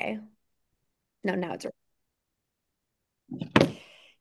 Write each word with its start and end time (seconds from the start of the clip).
Okay. 0.00 0.18
No, 1.22 1.34
now 1.34 1.54
it's. 1.54 1.66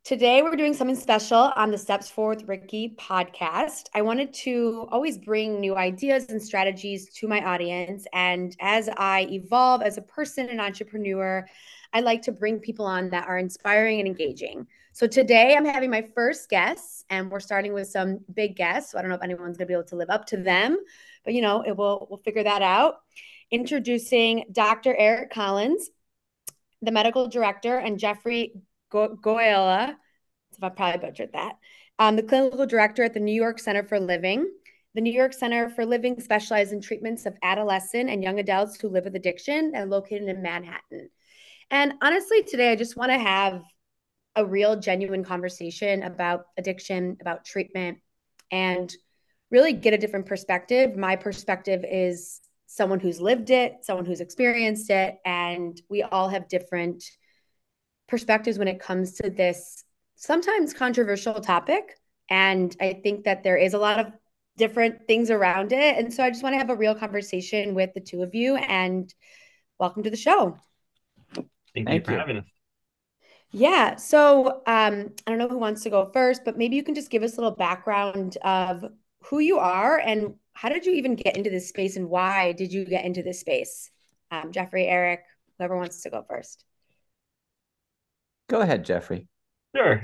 Today, 0.04 0.42
we're 0.42 0.58
doing 0.58 0.74
something 0.74 0.98
special 0.98 1.54
on 1.56 1.72
the 1.72 1.78
Steps 1.78 2.10
Forward 2.10 2.44
Ricky 2.46 2.94
podcast. 3.00 3.86
I 3.94 4.02
wanted 4.02 4.34
to 4.34 4.88
always 4.92 5.18
bring 5.18 5.62
new 5.62 5.78
ideas 5.78 6.30
and 6.30 6.42
strategies 6.42 7.12
to 7.14 7.28
my 7.28 7.44
audience. 7.44 8.06
And 8.12 8.56
as 8.60 8.90
I 8.98 9.28
evolve 9.32 9.82
as 9.82 9.98
a 9.98 10.02
person 10.02 10.50
and 10.50 10.60
entrepreneur, 10.60 11.48
I 11.94 12.02
like 12.02 12.22
to 12.24 12.34
bring 12.34 12.60
people 12.60 12.86
on 12.86 13.10
that 13.12 13.28
are 13.28 13.38
inspiring 13.38 14.00
and 14.00 14.08
engaging. 14.08 14.68
So 14.92 15.08
today, 15.08 15.56
I'm 15.56 15.66
having 15.66 15.90
my 15.90 16.02
first 16.14 16.50
guest, 16.50 17.06
and 17.10 17.32
we're 17.32 17.40
starting 17.40 17.74
with 17.74 17.88
some 17.88 18.20
big 18.34 18.58
guests. 18.58 18.92
So 18.92 19.00
I 19.00 19.02
don't 19.02 19.10
know 19.10 19.16
if 19.16 19.24
anyone's 19.24 19.58
going 19.58 19.68
to 19.68 19.72
be 19.72 19.74
able 19.74 19.86
to 19.86 19.96
live 19.96 20.10
up 20.10 20.26
to 20.28 20.38
them, 20.38 20.78
but 21.24 21.34
you 21.34 21.42
know, 21.42 21.64
it 21.66 21.78
will, 21.78 22.08
we'll 22.10 22.20
figure 22.20 22.44
that 22.44 22.62
out. 22.62 22.96
Introducing 23.52 24.46
Dr. 24.52 24.96
Eric 24.96 25.32
Collins 25.32 25.90
the 26.84 26.92
medical 26.92 27.28
director, 27.28 27.78
and 27.78 27.98
Geoffrey 27.98 28.54
Go- 28.92 29.16
Goyala, 29.16 29.96
I 30.62 30.70
probably 30.70 31.00
butchered 31.00 31.32
that, 31.34 31.54
um, 31.98 32.16
the 32.16 32.24
clinical 32.24 32.66
director 32.66 33.04
at 33.04 33.14
the 33.14 33.20
New 33.20 33.34
York 33.34 33.58
Center 33.60 33.84
for 33.84 34.00
Living. 34.00 34.52
The 34.94 35.02
New 35.02 35.14
York 35.14 35.34
Center 35.34 35.70
for 35.70 35.86
Living 35.86 36.20
specializes 36.20 36.74
in 36.74 36.82
treatments 36.82 37.26
of 37.26 37.36
adolescent 37.42 38.10
and 38.10 38.22
young 38.22 38.40
adults 38.40 38.80
who 38.80 38.90
live 38.90 39.06
with 39.06 39.16
addiction 39.16 39.72
and 39.74 39.90
located 39.90 40.28
in 40.28 40.44
Manhattan. 40.44 41.10
And 41.72 41.94
honestly, 42.02 42.44
today 42.44 42.72
I 42.72 42.76
just 42.76 42.98
want 42.98 43.12
to 43.12 43.18
have 43.18 43.64
a 44.36 44.46
real, 44.46 44.76
genuine 44.76 45.24
conversation 45.24 46.04
about 46.04 46.46
addiction, 46.58 47.18
about 47.22 47.46
treatment, 47.46 48.00
and 48.52 48.94
really 49.50 49.74
get 49.74 49.94
a 49.94 49.98
different 49.98 50.26
perspective. 50.26 50.96
My 50.96 51.16
perspective 51.16 51.86
is 51.90 52.42
someone 52.74 53.00
who's 53.00 53.22
lived 53.22 53.52
it, 53.52 53.78
someone 53.84 54.06
who's 54.06 54.20
experienced 54.20 54.90
it, 54.90 55.20
and 55.24 55.80
we 55.90 56.02
all 56.02 56.28
have 56.28 56.48
different 56.48 57.04
perspectives 58.08 58.58
when 58.58 58.68
it 58.68 58.80
comes 58.80 59.14
to 59.14 59.30
this 59.30 59.84
sometimes 60.16 60.74
controversial 60.74 61.40
topic. 61.40 61.84
And 62.32 62.76
I 62.82 63.00
think 63.04 63.26
that 63.26 63.44
there 63.44 63.58
is 63.58 63.76
a 63.76 63.78
lot 63.78 64.00
of 64.00 64.12
different 64.58 65.06
things 65.06 65.30
around 65.30 65.72
it. 65.72 65.98
And 65.98 66.12
so 66.12 66.24
I 66.24 66.32
just 66.32 66.42
want 66.42 66.54
to 66.54 66.58
have 66.58 66.72
a 66.72 66.76
real 66.76 66.96
conversation 66.96 67.76
with 67.76 67.94
the 67.94 68.02
two 68.02 68.24
of 68.24 68.34
you 68.34 68.56
and 68.56 69.14
welcome 69.78 70.02
to 70.02 70.10
the 70.10 70.18
show. 70.18 70.58
Thank, 71.36 71.48
Thank 71.76 71.90
you 71.90 72.02
for 72.06 72.12
you. 72.14 72.18
having 72.18 72.38
us. 72.38 72.46
Yeah. 73.52 73.98
So 73.98 74.64
um, 74.66 75.12
I 75.28 75.30
don't 75.30 75.38
know 75.38 75.48
who 75.48 75.60
wants 75.60 75.84
to 75.84 75.92
go 75.92 76.10
first, 76.12 76.44
but 76.44 76.58
maybe 76.58 76.76
you 76.76 76.84
can 76.84 76.96
just 76.96 77.12
give 77.12 77.22
us 77.22 77.34
a 77.34 77.36
little 77.36 77.56
background 77.56 78.38
of 78.42 78.84
who 79.26 79.38
you 79.38 79.60
are 79.60 80.00
and 80.00 80.34
how 80.54 80.70
did 80.70 80.86
you 80.86 80.94
even 80.94 81.16
get 81.16 81.36
into 81.36 81.50
this 81.50 81.70
space 81.70 81.96
and 81.96 82.10
why 82.10 82.52
did 82.52 82.72
you 82.72 82.86
get 82.86 83.06
into 83.06 83.24
this 83.24 83.40
space? 83.40 83.90
Um, 84.32 84.52
Geoffrey, 84.52 84.88
Eric, 84.88 85.24
whoever 85.58 85.76
wants 85.76 86.02
to 86.04 86.10
go 86.10 86.26
first. 86.28 86.64
Go 88.50 88.62
ahead, 88.62 88.86
Geoffrey. 88.86 89.28
Sure. 89.76 90.02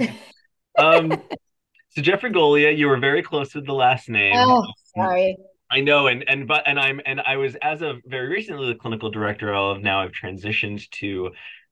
um, 0.77 1.11
so 1.89 2.01
Geoffrey 2.01 2.31
Golia, 2.31 2.75
you 2.75 2.87
were 2.87 2.99
very 2.99 3.21
close 3.21 3.53
with 3.53 3.65
the 3.65 3.73
last 3.73 4.09
name. 4.09 4.33
Oh, 4.35 4.65
sorry. 4.95 5.37
I 5.71 5.81
know, 5.81 6.07
and 6.07 6.27
and 6.27 6.47
but 6.47 6.63
and 6.65 6.79
I'm 6.79 6.99
and 7.05 7.21
I 7.21 7.37
was 7.37 7.55
as 7.61 7.83
of 7.83 7.97
very 8.05 8.27
recently 8.27 8.67
the 8.67 8.79
clinical 8.79 9.11
director 9.11 9.53
of 9.53 9.81
now 9.81 10.01
I've 10.01 10.11
transitioned 10.11 10.89
to 10.91 11.29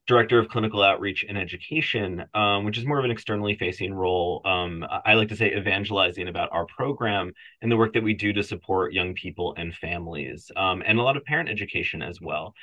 director 0.07 0.39
of 0.39 0.47
clinical 0.47 0.81
outreach 0.81 1.25
and 1.27 1.37
education, 1.37 2.25
um, 2.33 2.63
which 2.63 2.77
is 2.77 2.85
more 2.85 2.97
of 2.97 3.05
an 3.05 3.11
externally 3.11 3.55
facing 3.55 3.93
role. 3.93 4.41
Um, 4.45 4.85
I 5.05 5.15
like 5.15 5.27
to 5.29 5.35
say 5.35 5.53
evangelizing 5.55 6.29
about 6.29 6.49
our 6.53 6.65
program 6.65 7.33
and 7.61 7.71
the 7.71 7.77
work 7.77 7.93
that 7.93 8.03
we 8.03 8.13
do 8.13 8.31
to 8.33 8.43
support 8.43 8.93
young 8.93 9.13
people 9.13 9.53
and 9.57 9.75
families, 9.75 10.49
um, 10.55 10.81
and 10.85 10.97
a 10.97 11.03
lot 11.03 11.17
of 11.17 11.25
parent 11.25 11.49
education 11.49 12.01
as 12.01 12.21
well. 12.21 12.53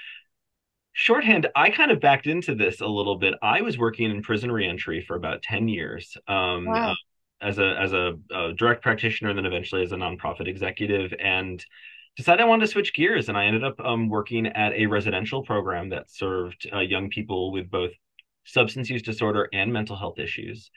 Shorthand, 0.95 1.49
I 1.55 1.71
kind 1.71 1.91
of 1.91 2.01
backed 2.01 2.27
into 2.27 2.55
this 2.55 2.81
a 2.81 2.87
little 2.87 3.17
bit. 3.17 3.35
I 3.43 3.61
was 3.61 3.77
working 3.77 4.11
in 4.11 4.23
prison 4.23 4.51
reentry 4.51 5.05
for 5.07 5.17
about 5.17 5.43
10 5.43 5.69
years. 5.69 6.17
Um, 6.29 6.67
wow. 6.67 6.93
uh, 6.93 6.95
as 7.41 7.59
a 7.59 7.77
as 7.79 7.93
a, 7.93 8.15
a 8.31 8.53
direct 8.55 8.83
practitioner 8.83 9.29
and 9.29 9.37
then 9.37 9.45
eventually 9.45 9.83
as 9.83 9.93
a 9.93 9.97
nonprofit 9.97 10.49
executive 10.49 11.13
and 11.19 11.65
decided 12.17 12.43
I 12.43 12.47
wanted 12.47 12.67
to 12.67 12.73
switch 12.73 12.95
gears, 12.95 13.29
and 13.29 13.37
I 13.37 13.47
ended 13.47 13.65
up 13.65 13.81
um, 13.81 14.09
working 14.09 14.47
at 14.47 14.73
a 14.73 14.87
residential 14.87 15.43
program 15.43 15.91
that 15.91 16.11
served 16.11 16.69
uh, 16.73 16.81
young 16.81 17.11
people 17.11 17.53
with 17.53 17.71
both 17.71 17.93
substance 18.45 18.91
use 18.91 19.03
disorder 19.03 19.49
and 19.53 19.73
mental 19.73 19.97
health 19.97 20.19
issues. 20.19 20.71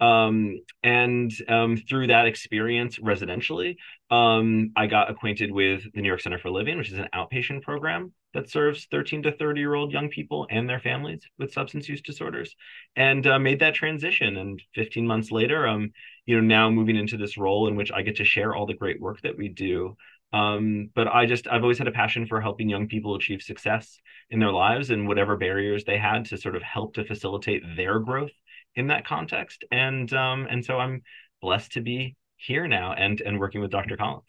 Um, 0.00 0.60
and 0.82 1.30
um, 1.46 1.76
through 1.76 2.06
that 2.06 2.26
experience 2.26 2.98
residentially, 2.98 3.76
um, 4.10 4.72
I 4.74 4.86
got 4.86 5.10
acquainted 5.10 5.52
with 5.52 5.92
the 5.92 6.00
New 6.00 6.08
York 6.08 6.22
Center 6.22 6.38
for 6.38 6.50
Living, 6.50 6.78
which 6.78 6.90
is 6.90 6.98
an 6.98 7.08
outpatient 7.14 7.62
program 7.62 8.12
that 8.32 8.48
serves 8.48 8.86
13 8.90 9.24
to 9.24 9.32
30 9.32 9.60
year 9.60 9.74
old 9.74 9.92
young 9.92 10.08
people 10.08 10.46
and 10.50 10.68
their 10.68 10.80
families 10.80 11.22
with 11.38 11.52
substance 11.52 11.88
use 11.88 12.00
disorders, 12.00 12.56
and 12.96 13.26
uh, 13.26 13.38
made 13.38 13.60
that 13.60 13.74
transition. 13.74 14.38
And 14.38 14.62
15 14.74 15.06
months 15.06 15.30
later, 15.30 15.66
um, 15.66 15.92
you 16.24 16.36
know, 16.36 16.42
now 16.42 16.70
moving 16.70 16.96
into 16.96 17.18
this 17.18 17.36
role 17.36 17.68
in 17.68 17.76
which 17.76 17.92
I 17.92 18.00
get 18.00 18.16
to 18.16 18.24
share 18.24 18.54
all 18.54 18.66
the 18.66 18.74
great 18.74 19.00
work 19.00 19.20
that 19.20 19.36
we 19.36 19.48
do 19.48 19.96
um, 20.32 20.90
but 20.94 21.08
I 21.08 21.26
just 21.26 21.46
I've 21.48 21.62
always 21.62 21.78
had 21.78 21.88
a 21.88 21.92
passion 21.92 22.26
for 22.26 22.40
helping 22.40 22.68
young 22.68 22.88
people 22.88 23.14
achieve 23.14 23.42
success 23.42 23.98
in 24.30 24.38
their 24.38 24.52
lives 24.52 24.90
and 24.90 25.08
whatever 25.08 25.36
barriers 25.36 25.84
they 25.84 25.98
had 25.98 26.26
to 26.26 26.36
sort 26.36 26.56
of 26.56 26.62
help 26.62 26.94
to 26.94 27.04
facilitate 27.04 27.62
their 27.76 27.98
growth 27.98 28.30
in 28.74 28.88
that 28.88 29.06
context. 29.06 29.64
And 29.72 30.12
um, 30.12 30.46
and 30.48 30.64
so 30.64 30.78
I'm 30.78 31.02
blessed 31.42 31.72
to 31.72 31.80
be 31.80 32.16
here 32.36 32.66
now 32.68 32.92
and 32.92 33.20
and 33.20 33.38
working 33.38 33.60
with 33.60 33.70
Dr. 33.70 33.96
Collins. 33.96 34.24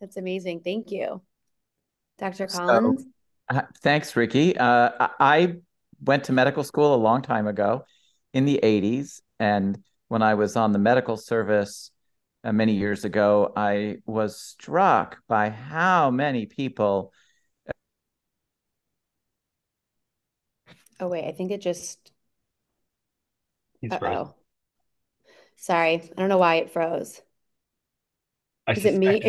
That's 0.00 0.16
amazing. 0.16 0.60
Thank 0.60 0.90
you, 0.90 1.22
Dr. 2.18 2.46
Collins. 2.46 3.02
So, 3.02 3.56
uh, 3.56 3.62
thanks, 3.82 4.16
Ricky. 4.16 4.56
Uh, 4.56 5.08
I 5.20 5.56
went 6.04 6.24
to 6.24 6.32
medical 6.32 6.64
school 6.64 6.94
a 6.94 6.96
long 6.96 7.22
time 7.22 7.46
ago 7.46 7.84
in 8.34 8.44
the 8.44 8.60
80s. 8.62 9.20
And 9.38 9.82
when 10.08 10.22
I 10.22 10.34
was 10.34 10.56
on 10.56 10.72
the 10.72 10.78
medical 10.78 11.16
service, 11.16 11.90
uh, 12.44 12.52
many 12.52 12.74
years 12.74 13.04
ago, 13.04 13.52
I 13.56 13.98
was 14.06 14.40
struck 14.40 15.18
by 15.28 15.50
how 15.50 16.10
many 16.10 16.46
people. 16.46 17.12
Oh 20.98 21.08
wait, 21.08 21.26
I 21.26 21.32
think 21.32 21.50
it 21.50 21.60
just. 21.60 22.12
oh 23.90 24.34
Sorry, 25.56 25.94
I 25.94 26.20
don't 26.20 26.28
know 26.28 26.38
why 26.38 26.56
it 26.56 26.72
froze. 26.72 27.20
I 28.66 28.72
Is 28.72 28.84
it 28.84 28.94
me? 28.94 29.22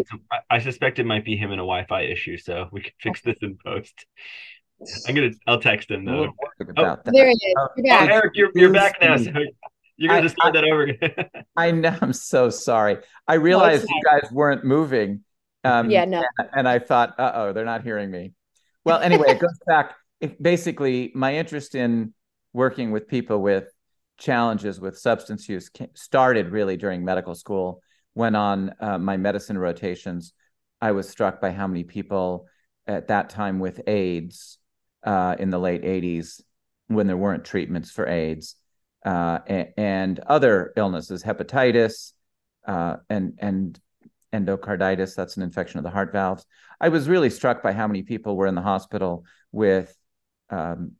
I 0.50 0.60
suspect 0.60 1.00
it 1.00 1.06
might 1.06 1.26
be 1.26 1.36
him 1.36 1.52
and 1.52 1.60
a 1.60 1.66
Wi-Fi 1.66 2.04
issue, 2.04 2.38
so 2.38 2.68
we 2.72 2.82
can 2.82 2.94
fix 3.00 3.22
this 3.22 3.38
in 3.42 3.58
post. 3.64 4.06
I'm 5.08 5.16
gonna. 5.16 5.32
I'll 5.48 5.60
text 5.60 5.90
him 5.90 6.06
though. 6.06 6.34
Oh, 6.78 6.98
there 7.06 7.28
he 7.28 7.34
is. 7.34 7.56
You're 7.78 7.86
back. 7.88 8.10
Oh, 8.10 8.14
Eric, 8.14 8.32
you're, 8.36 8.52
you're 8.56 8.74
back 8.74 8.98
now. 9.02 9.18
So 9.18 9.32
you're 9.98 10.10
gonna 10.10 10.20
I, 10.20 10.24
just 10.24 10.36
start 10.36 10.56
I, 10.56 10.62
that 10.62 10.70
over 10.70 10.84
again. 10.84 11.30
I 11.58 11.72
know. 11.72 11.96
I'm 12.02 12.14
so 12.14 12.50
sorry. 12.50 12.98
I 13.28 13.36
realized 13.36 13.88
no, 13.90 13.96
you 13.96 14.02
guys 14.04 14.32
weren't 14.32 14.64
moving. 14.64 15.24
Um, 15.64 15.90
yeah, 15.90 16.06
no. 16.06 16.24
And, 16.38 16.50
and 16.56 16.68
I 16.68 16.80
thought, 16.80 17.20
uh 17.20 17.32
oh, 17.36 17.54
they're 17.54 17.66
not 17.66 17.84
hearing 17.84 18.12
me. 18.12 18.34
Well, 18.86 19.00
anyway, 19.00 19.30
it 19.30 19.40
goes 19.40 19.58
back. 19.66 19.96
It, 20.20 20.42
basically, 20.42 21.12
my 21.16 21.36
interest 21.36 21.76
in 21.76 22.14
working 22.54 22.92
with 22.92 23.08
people 23.08 23.42
with 23.42 23.66
challenges 24.18 24.80
with 24.80 24.98
substance 24.98 25.50
use 25.50 25.70
started 25.96 26.50
really 26.50 26.78
during 26.78 27.04
medical 27.04 27.36
school. 27.36 27.82
When 28.14 28.36
on 28.36 28.74
uh, 28.80 28.98
my 29.00 29.18
medicine 29.18 29.58
rotations, 29.58 30.34
I 30.82 30.92
was 30.92 31.10
struck 31.10 31.42
by 31.42 31.52
how 31.52 31.68
many 31.68 31.84
people 31.84 32.46
at 32.86 33.08
that 33.08 33.30
time 33.30 33.60
with 33.60 33.82
AIDS 33.88 34.58
uh, 35.04 35.36
in 35.40 35.50
the 35.50 35.60
late 35.60 35.84
80s, 35.84 36.42
when 36.88 37.08
there 37.08 37.18
weren't 37.18 37.46
treatments 37.46 37.90
for 37.90 38.08
AIDS, 38.08 38.56
uh, 39.06 39.40
and, 39.78 40.20
other 40.20 40.74
illnesses, 40.76 41.24
hepatitis 41.24 42.14
uh, 42.68 42.98
and 43.10 43.34
and 43.40 43.80
endocarditis. 44.34 45.16
That's 45.16 45.38
an 45.38 45.44
infection 45.44 45.78
of 45.78 45.84
the 45.84 45.90
heart 45.90 46.12
valves. 46.12 46.46
I 46.80 46.90
was 46.90 47.08
really 47.10 47.30
struck 47.30 47.62
by 47.62 47.74
how 47.74 47.88
many 47.88 48.04
people 48.04 48.36
were 48.36 48.48
in 48.48 48.56
the 48.56 48.62
hospital 48.62 49.26
with 49.52 49.96
um, 50.50 50.94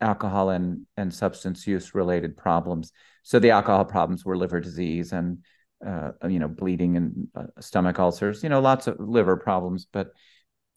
alcohol 0.00 0.50
and 0.50 0.86
and 0.96 1.12
substance 1.12 1.66
use 1.66 1.94
related 1.94 2.36
problems. 2.36 2.92
So 3.22 3.38
the 3.38 3.50
alcohol 3.50 3.84
problems 3.84 4.24
were 4.24 4.36
liver 4.36 4.60
disease 4.60 5.12
and 5.12 5.38
uh, 5.84 6.12
you 6.28 6.38
know 6.38 6.48
bleeding 6.48 6.96
and 6.96 7.28
uh, 7.34 7.60
stomach 7.60 7.98
ulcers. 7.98 8.42
You 8.42 8.48
know 8.48 8.60
lots 8.60 8.86
of 8.86 8.98
liver 8.98 9.36
problems, 9.36 9.86
but 9.90 10.12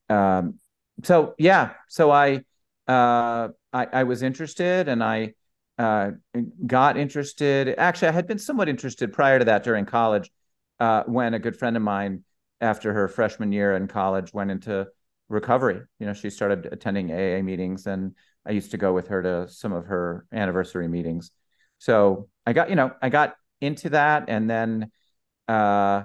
um, 0.10 0.60
so 1.04 1.36
yeah. 1.38 1.74
So 1.88 2.12
I, 2.12 2.44
uh, 2.88 3.50
I 3.74 3.88
I 3.94 4.04
was 4.04 4.24
interested 4.24 4.88
and 4.88 5.04
I 5.04 5.34
uh, 5.78 6.12
got 6.66 6.98
interested. 6.98 7.76
Actually, 7.78 8.10
I 8.10 8.12
had 8.12 8.28
been 8.28 8.40
somewhat 8.40 8.70
interested 8.70 9.14
prior 9.14 9.40
to 9.40 9.46
that 9.46 9.64
during 9.64 9.86
college 9.86 10.32
uh, 10.80 11.04
when 11.06 11.34
a 11.34 11.40
good 11.40 11.58
friend 11.58 11.76
of 11.76 11.84
mine, 11.84 12.24
after 12.60 12.94
her 12.94 13.08
freshman 13.08 13.52
year 13.52 13.76
in 13.76 13.88
college, 13.88 14.34
went 14.34 14.52
into 14.52 14.88
recovery. 15.30 15.82
You 16.00 16.08
know, 16.08 16.14
she 16.14 16.30
started 16.30 16.68
attending 16.72 17.12
AA 17.12 17.42
meetings, 17.44 17.86
and 17.86 18.16
I 18.46 18.52
used 18.52 18.72
to 18.72 18.78
go 18.78 18.94
with 18.94 19.08
her 19.10 19.22
to 19.22 19.48
some 19.50 19.74
of 19.74 19.86
her 19.86 20.26
anniversary 20.32 20.88
meetings. 20.88 21.32
So 21.78 22.30
I 22.46 22.54
got, 22.54 22.70
you 22.70 22.76
know, 22.76 22.92
I 23.02 23.10
got 23.10 23.36
into 23.62 23.90
that, 23.90 24.26
and 24.28 24.50
then 24.50 24.92
uh, 25.48 26.04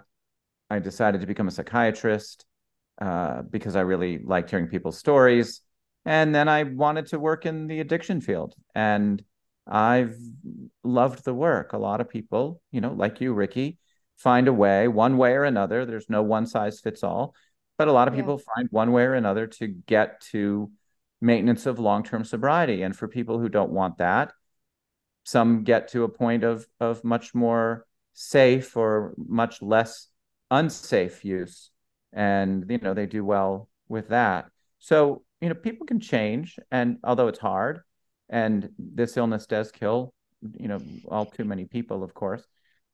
I 0.70 0.78
decided 0.78 1.20
to 1.22 1.26
become 1.26 1.48
a 1.48 1.50
psychiatrist 1.50 2.44
uh, 3.00 3.42
because 3.42 3.76
I 3.76 3.80
really 3.80 4.18
liked 4.18 4.50
hearing 4.50 4.68
people's 4.68 4.98
stories. 4.98 5.60
And 6.04 6.34
then 6.34 6.48
I 6.48 6.64
wanted 6.64 7.06
to 7.06 7.18
work 7.18 7.46
in 7.46 7.68
the 7.68 7.80
addiction 7.80 8.20
field. 8.20 8.54
And 8.74 9.22
I've 9.66 10.16
loved 10.82 11.24
the 11.24 11.34
work. 11.34 11.72
A 11.72 11.78
lot 11.78 12.00
of 12.00 12.08
people, 12.08 12.60
you 12.70 12.80
know, 12.80 12.92
like 12.92 13.20
you, 13.20 13.32
Ricky, 13.32 13.78
find 14.16 14.48
a 14.48 14.52
way, 14.52 14.88
one 14.88 15.16
way 15.16 15.32
or 15.32 15.44
another. 15.44 15.86
There's 15.86 16.10
no 16.10 16.22
one 16.22 16.46
size 16.46 16.80
fits 16.80 17.02
all, 17.02 17.34
but 17.78 17.88
a 17.88 17.92
lot 17.92 18.08
of 18.08 18.14
yeah. 18.14 18.20
people 18.22 18.38
find 18.54 18.68
one 18.70 18.92
way 18.92 19.04
or 19.04 19.14
another 19.14 19.46
to 19.46 19.68
get 19.68 20.20
to 20.32 20.70
maintenance 21.20 21.66
of 21.66 21.78
long 21.78 22.02
term 22.02 22.24
sobriety. 22.24 22.82
And 22.82 22.96
for 22.96 23.08
people 23.08 23.38
who 23.38 23.48
don't 23.48 23.70
want 23.70 23.98
that, 23.98 24.32
some 25.24 25.64
get 25.64 25.88
to 25.88 26.04
a 26.04 26.08
point 26.08 26.44
of 26.44 26.66
of 26.80 27.04
much 27.04 27.34
more 27.34 27.86
safe 28.14 28.76
or 28.76 29.14
much 29.16 29.62
less 29.62 30.08
unsafe 30.50 31.24
use 31.24 31.70
and 32.12 32.66
you 32.68 32.78
know 32.78 32.94
they 32.94 33.06
do 33.06 33.24
well 33.24 33.68
with 33.88 34.08
that 34.08 34.46
so 34.78 35.22
you 35.40 35.48
know 35.48 35.54
people 35.54 35.86
can 35.86 36.00
change 36.00 36.58
and 36.70 36.98
although 37.04 37.28
it's 37.28 37.38
hard 37.38 37.80
and 38.32 38.68
this 38.76 39.16
illness 39.16 39.46
does 39.46 39.70
kill 39.70 40.12
you 40.58 40.66
know 40.66 40.80
all 41.08 41.24
too 41.24 41.44
many 41.44 41.64
people 41.64 42.02
of 42.02 42.12
course 42.14 42.44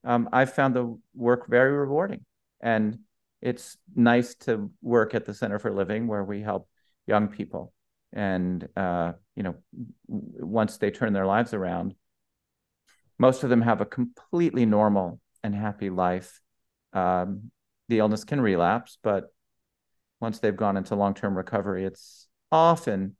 um, 0.04 0.28
i've 0.32 0.52
found 0.52 0.76
the 0.76 0.98
work 1.14 1.48
very 1.48 1.72
rewarding 1.72 2.24
and 2.60 2.98
it's 3.40 3.78
nice 3.94 4.34
to 4.34 4.70
work 4.82 5.14
at 5.14 5.24
the 5.24 5.32
center 5.32 5.58
for 5.58 5.72
living 5.72 6.06
where 6.06 6.24
we 6.24 6.42
help 6.42 6.68
young 7.06 7.28
people 7.28 7.72
and 8.12 8.68
uh, 8.76 9.12
you 9.34 9.42
know 9.42 9.54
once 10.06 10.76
they 10.76 10.90
turn 10.90 11.14
their 11.14 11.26
lives 11.26 11.54
around 11.54 11.94
most 13.18 13.42
of 13.42 13.50
them 13.50 13.62
have 13.62 13.80
a 13.80 13.86
completely 13.86 14.64
normal 14.64 15.20
and 15.42 15.54
happy 15.54 15.90
life. 15.90 16.40
Um, 16.92 17.50
the 17.88 17.98
illness 17.98 18.24
can 18.24 18.40
relapse, 18.40 18.98
but 19.02 19.32
once 20.20 20.38
they've 20.38 20.56
gone 20.56 20.76
into 20.76 20.94
long 20.94 21.14
term 21.14 21.36
recovery, 21.36 21.84
it's 21.84 22.28
often 22.52 23.16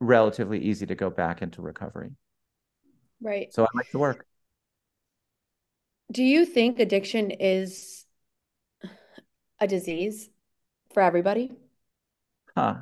relatively 0.00 0.58
easy 0.58 0.86
to 0.86 0.94
go 0.94 1.10
back 1.10 1.42
into 1.42 1.62
recovery. 1.62 2.10
Right. 3.20 3.52
So 3.52 3.64
I 3.64 3.68
like 3.74 3.90
to 3.90 3.98
work. 3.98 4.26
Do 6.10 6.24
you 6.24 6.44
think 6.44 6.80
addiction 6.80 7.30
is 7.30 8.04
a 9.60 9.66
disease 9.66 10.28
for 10.92 11.02
everybody? 11.02 11.52
Huh. 12.56 12.76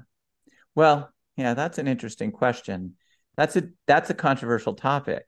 Well, 0.75 1.12
yeah, 1.37 1.55
that's 1.55 1.79
an 1.79 1.88
interesting 1.88 2.32
question. 2.32 2.94
That's 3.37 3.56
a 3.56 3.69
that's 3.87 4.11
a 4.11 4.15
controversial 4.15 4.75
topic. 4.75 5.25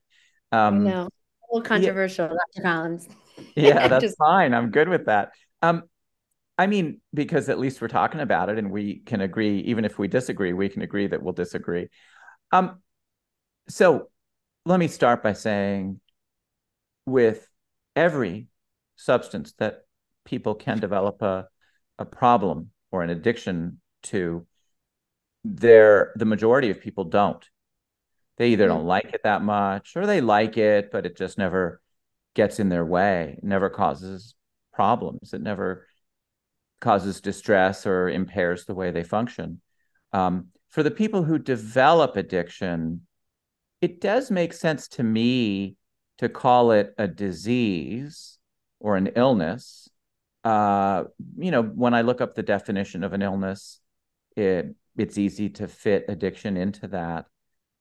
Um, 0.51 0.85
know. 0.85 1.09
A 1.09 1.57
little 1.57 1.69
controversial, 1.69 2.27
yeah, 2.27 2.33
Dr. 2.55 2.63
Collins. 2.63 3.09
yeah, 3.57 3.89
that's 3.89 4.05
Just... 4.05 4.19
fine. 4.19 4.55
I'm 4.55 4.71
good 4.71 4.89
with 4.89 5.07
that. 5.07 5.33
Um, 5.63 5.85
I 6.61 6.67
mean, 6.67 7.01
because 7.15 7.49
at 7.49 7.59
least 7.59 7.81
we're 7.81 7.89
talking 7.89 8.21
about 8.21 8.51
it 8.51 8.59
and 8.59 8.71
we 8.71 8.99
can 9.07 9.23
agree, 9.23 9.61
even 9.61 9.87
if 9.87 9.99
we 9.99 10.09
disagree, 10.09 10.53
we 10.53 10.69
can 10.69 10.83
agree 10.83 11.07
that 11.07 11.23
we'll 11.23 11.33
disagree. 11.33 11.89
Um, 12.53 12.83
so 13.67 14.11
let 14.67 14.79
me 14.79 14.87
start 14.87 15.23
by 15.23 15.33
saying 15.33 16.03
with 17.07 17.49
every 17.97 18.49
substance 18.97 19.55
that 19.57 19.85
people 20.27 20.55
can 20.55 20.79
develop 20.79 21.23
a, 21.23 21.49
a 21.99 22.05
problem 22.05 22.73
or 22.93 23.03
an 23.03 23.09
addiction 23.09 23.81
to, 24.03 24.47
there 25.43 26.13
the 26.17 26.27
majority 26.27 26.69
of 26.69 26.83
people 26.83 27.05
don't. 27.05 27.43
They 28.37 28.49
either 28.49 28.69
don't 28.69 28.85
mm. 28.85 28.89
like 28.89 29.15
it 29.15 29.23
that 29.25 29.41
much 29.41 29.97
or 29.97 30.05
they 30.05 30.21
like 30.21 30.59
it, 30.59 30.91
but 30.93 31.07
it 31.07 31.17
just 31.17 31.39
never 31.39 31.81
gets 32.35 32.61
in 32.61 32.69
their 32.69 32.85
way, 32.85 33.37
it 33.39 33.45
never 33.45 33.71
causes 33.71 34.35
problems. 34.75 35.33
It 35.33 35.41
never 35.41 35.87
causes 36.81 37.21
distress 37.21 37.87
or 37.87 38.09
impairs 38.09 38.65
the 38.65 38.75
way 38.75 38.91
they 38.91 39.03
function. 39.03 39.61
Um, 40.13 40.49
for 40.69 40.83
the 40.83 40.91
people 40.91 41.23
who 41.23 41.39
develop 41.39 42.17
addiction, 42.17 43.03
it 43.81 44.01
does 44.01 44.31
make 44.31 44.53
sense 44.53 44.89
to 44.89 45.03
me 45.03 45.77
to 46.19 46.29
call 46.29 46.73
it 46.73 46.95
a 46.99 47.09
disease 47.09 48.39
or 48.79 48.97
an 48.97 49.09
illness. 49.17 49.89
Uh, 50.45 51.05
you 51.37 51.51
know, 51.51 51.63
when 51.63 51.95
I 51.95 52.03
look 52.03 52.21
up 52.21 52.35
the 52.35 52.43
definition 52.43 53.05
of 53.05 53.13
an 53.13 53.23
illness, 53.23 53.81
it 54.37 54.75
it's 54.97 55.19
easy 55.19 55.49
to 55.49 55.69
fit 55.69 56.05
addiction 56.09 56.57
into 56.57 56.89
that. 56.89 57.27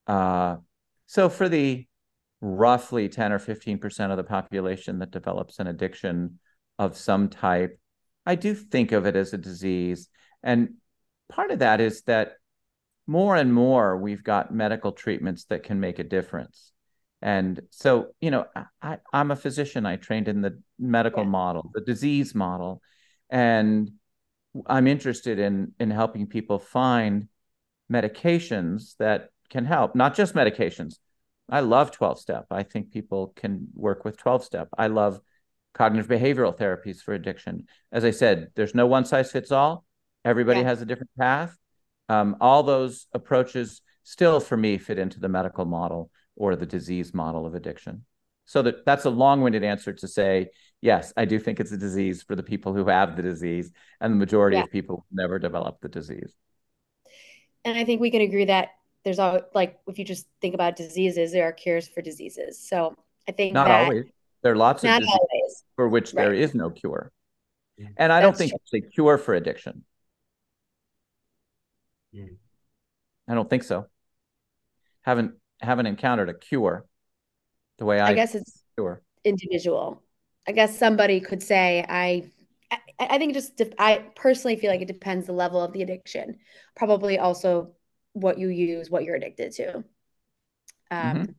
Uh, 0.08 0.58
so 1.06 1.28
for 1.28 1.50
the 1.50 1.86
roughly 2.42 3.10
10 3.10 3.34
or 3.34 3.40
15% 3.40 4.12
of 4.12 4.18
the 4.18 4.24
population 4.24 5.00
that 5.00 5.12
develops 5.12 5.60
an 5.60 5.68
addiction 5.68 6.40
of 6.78 6.96
some 6.96 7.28
type, 7.28 7.80
I 8.30 8.36
do 8.36 8.54
think 8.54 8.92
of 8.92 9.08
it 9.08 9.16
as 9.16 9.34
a 9.34 9.40
disease. 9.40 10.08
And 10.44 10.76
part 11.30 11.50
of 11.50 11.60
that 11.60 11.82
is 11.82 12.04
that 12.04 12.34
more 13.08 13.36
and 13.36 13.52
more 13.52 13.98
we've 13.98 14.24
got 14.24 14.54
medical 14.54 14.92
treatments 14.92 15.46
that 15.46 15.64
can 15.64 15.80
make 15.80 15.98
a 15.98 16.04
difference. 16.04 16.72
And 17.24 17.60
so, 17.72 18.10
you 18.22 18.30
know, 18.30 18.46
I, 18.84 19.00
am 19.12 19.32
a 19.32 19.36
physician. 19.36 19.88
I 19.88 19.96
trained 19.96 20.28
in 20.28 20.42
the 20.42 20.62
medical 20.78 21.24
yeah. 21.24 21.30
model, 21.30 21.72
the 21.74 21.82
disease 21.82 22.36
model, 22.36 22.84
and 23.32 23.90
I'm 24.68 24.86
interested 24.86 25.40
in 25.40 25.74
in 25.80 25.90
helping 25.90 26.28
people 26.28 26.60
find 26.60 27.28
medications 27.92 28.96
that 28.98 29.30
can 29.50 29.66
help, 29.66 29.96
not 29.96 30.14
just 30.14 30.36
medications. 30.36 31.00
I 31.50 31.62
love 31.62 31.90
12 31.90 32.20
step. 32.20 32.46
I 32.52 32.62
think 32.62 32.92
people 32.92 33.34
can 33.36 33.70
work 33.74 34.06
with 34.06 34.18
12 34.18 34.44
step. 34.44 34.70
I 34.78 34.86
love 34.86 35.20
cognitive 35.80 36.10
behavioral 36.10 36.56
therapies 36.56 37.02
for 37.02 37.14
addiction. 37.14 37.66
As 37.92 38.04
I 38.04 38.12
said, 38.12 38.50
there's 38.56 38.76
no 38.76 38.86
one 38.86 39.06
size 39.06 39.32
fits 39.32 39.52
all. 39.52 39.86
Everybody 40.26 40.60
yeah. 40.60 40.68
has 40.68 40.82
a 40.82 40.86
different 40.86 41.12
path. 41.18 41.58
Um, 42.10 42.36
all 42.42 42.64
those 42.64 43.08
approaches 43.14 43.82
still, 44.04 44.42
for 44.42 44.58
me, 44.58 44.78
fit 44.78 45.00
into 45.00 45.22
the 45.22 45.30
medical 45.30 45.64
model 45.64 46.12
or 46.36 46.58
the 46.58 46.66
disease 46.66 47.14
model 47.14 47.46
of 47.46 47.56
addiction. 47.56 48.04
So 48.46 48.62
that 48.64 48.86
that's 48.86 49.06
a 49.06 49.10
long-winded 49.10 49.64
answer 49.64 49.94
to 49.94 50.08
say 50.08 50.50
yes, 50.82 51.14
I 51.16 51.26
do 51.26 51.40
think 51.40 51.60
it's 51.60 51.72
a 51.72 51.78
disease 51.78 52.24
for 52.24 52.36
the 52.36 52.44
people 52.44 52.74
who 52.74 52.88
have 52.88 53.16
the 53.16 53.22
disease, 53.22 53.72
and 54.02 54.14
the 54.14 54.18
majority 54.18 54.58
yeah. 54.58 54.64
of 54.64 54.72
people 54.72 55.06
never 55.12 55.40
develop 55.40 55.80
the 55.82 55.90
disease. 55.90 56.34
And 57.64 57.78
I 57.78 57.86
think 57.86 58.02
we 58.02 58.12
can 58.12 58.22
agree 58.22 58.46
that 58.46 58.70
there's 59.06 59.20
all 59.20 59.42
like 59.54 59.80
if 59.88 59.98
you 59.98 60.06
just 60.06 60.28
think 60.42 60.56
about 60.56 60.76
diseases, 60.76 61.32
there 61.32 61.48
are 61.48 61.54
cures 61.54 61.88
for 61.88 62.02
diseases. 62.02 62.60
So 62.68 62.96
I 63.28 63.32
think 63.32 63.54
not 63.54 63.72
always. 63.72 64.06
There 64.42 64.54
are 64.54 64.56
lots 64.56 64.84
of 64.84 64.90
diseases 64.90 65.10
always. 65.10 65.64
for 65.76 65.88
which 65.90 66.14
right. 66.14 66.24
there 66.24 66.34
is 66.34 66.56
no 66.56 66.70
cure, 66.70 67.12
and 67.98 68.12
I 68.12 68.22
That's 68.22 68.24
don't 68.24 68.38
think 68.38 68.52
true. 68.52 68.60
it's 68.80 68.88
a 68.88 68.90
cure 68.90 69.18
for 69.18 69.34
addiction. 69.34 69.84
Mm. 72.16 72.38
I 73.28 73.36
don't 73.36 73.50
think 73.50 73.64
so. 73.64 73.88
Haven't 75.02 75.34
haven't 75.62 75.86
encountered 75.86 76.30
a 76.30 76.34
cure 76.34 76.86
the 77.78 77.86
way 77.86 78.00
I, 78.00 78.10
I 78.10 78.14
guess 78.14 78.36
it's 78.36 78.64
cure. 78.76 79.02
individual. 79.24 80.02
I 80.48 80.52
guess 80.52 80.78
somebody 80.78 81.20
could 81.20 81.44
say 81.44 81.86
I 81.88 82.30
I 83.00 83.18
think 83.18 83.34
just 83.34 83.62
I 83.78 84.06
personally 84.16 84.56
feel 84.56 84.72
like 84.72 84.82
it 84.82 84.88
depends 84.88 85.28
the 85.28 85.34
level 85.34 85.62
of 85.62 85.74
the 85.74 85.82
addiction. 85.82 86.38
Probably 86.76 87.18
also 87.18 87.74
what 88.14 88.38
you 88.38 88.50
use, 88.50 88.90
what 88.90 89.04
you're 89.04 89.16
addicted 89.16 89.54
to. 89.54 89.76
Um, 89.78 89.86
mm-hmm. 90.92 91.32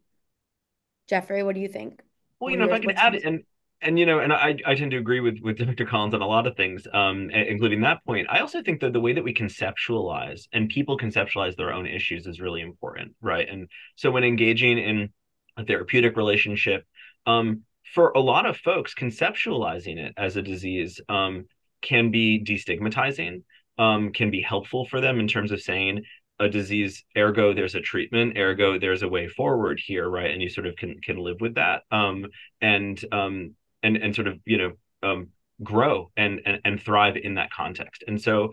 Geoffrey, 1.09 1.42
what 1.42 1.54
do 1.54 1.61
you 1.61 1.69
think? 1.69 2.00
Well, 2.40 2.50
you 2.50 2.56
know, 2.56 2.64
if 2.64 2.73
I 2.73 2.78
can 2.78 2.90
add, 2.92 3.14
it, 3.14 3.25
and 3.25 3.42
and 3.82 3.99
you 3.99 4.06
know, 4.06 4.18
and 4.18 4.32
I 4.32 4.56
I 4.66 4.75
tend 4.75 4.90
to 4.92 4.97
agree 4.97 5.20
with 5.20 5.38
with 5.42 5.59
Dr. 5.59 5.85
Collins 5.85 6.14
on 6.14 6.23
a 6.23 6.26
lot 6.26 6.47
of 6.47 6.56
things, 6.56 6.87
um, 6.92 7.30
including 7.30 7.82
that 7.82 8.04
point. 8.04 8.28
I 8.30 8.40
also 8.40 8.62
think 8.62 8.80
that 8.80 8.92
the 8.92 9.00
way 9.00 9.12
that 9.12 9.25
we 9.25 9.35
conceptualize 9.35 10.49
and 10.52 10.68
people 10.68 10.99
conceptualize 10.99 11.56
their 11.56 11.73
own 11.73 11.87
issues 11.87 12.26
is 12.26 12.40
really 12.40 12.62
important, 12.62 13.14
right? 13.20 13.49
And 13.49 13.68
so 13.97 14.11
when 14.11 14.25
engaging 14.25 14.78
in 14.78 15.11
a 15.56 15.64
therapeutic 15.64 16.16
relationship, 16.16 16.85
um, 17.26 17.62
for 17.94 18.11
a 18.11 18.20
lot 18.20 18.47
of 18.47 18.56
folks, 18.56 18.94
conceptualizing 18.94 19.99
it 19.99 20.14
as 20.16 20.37
a 20.37 20.42
disease 20.42 21.00
um, 21.09 21.47
can 21.82 22.11
be 22.11 22.42
destigmatizing, 22.42 23.42
um, 23.78 24.12
can 24.12 24.30
be 24.30 24.40
helpful 24.40 24.87
for 24.87 25.00
them 25.00 25.20
in 25.20 25.28
terms 25.28 25.52
of 25.52 25.61
saying, 25.61 26.04
a 26.40 26.49
disease 26.49 27.04
ergo 27.16 27.54
there's 27.54 27.75
a 27.75 27.80
treatment 27.80 28.37
ergo 28.37 28.78
there's 28.78 29.02
a 29.02 29.09
way 29.09 29.28
forward 29.28 29.80
here 29.85 30.09
right? 30.09 30.30
And 30.30 30.42
you 30.42 30.49
sort 30.49 30.66
of 30.66 30.76
can 30.76 31.00
can 31.00 31.18
live 31.18 31.40
with 31.40 31.54
that 31.54 31.82
um 31.92 32.26
and 32.61 33.02
um 33.12 33.54
and 33.82 33.97
and 33.97 34.14
sort 34.14 34.26
of 34.26 34.38
you 34.44 34.59
know 34.59 34.73
um 35.02 35.28
grow 35.62 36.11
and 36.16 36.40
and, 36.47 36.61
and 36.64 36.82
thrive 36.82 37.16
in 37.16 37.35
that 37.35 37.52
context. 37.52 38.04
And 38.09 38.20
so 38.20 38.52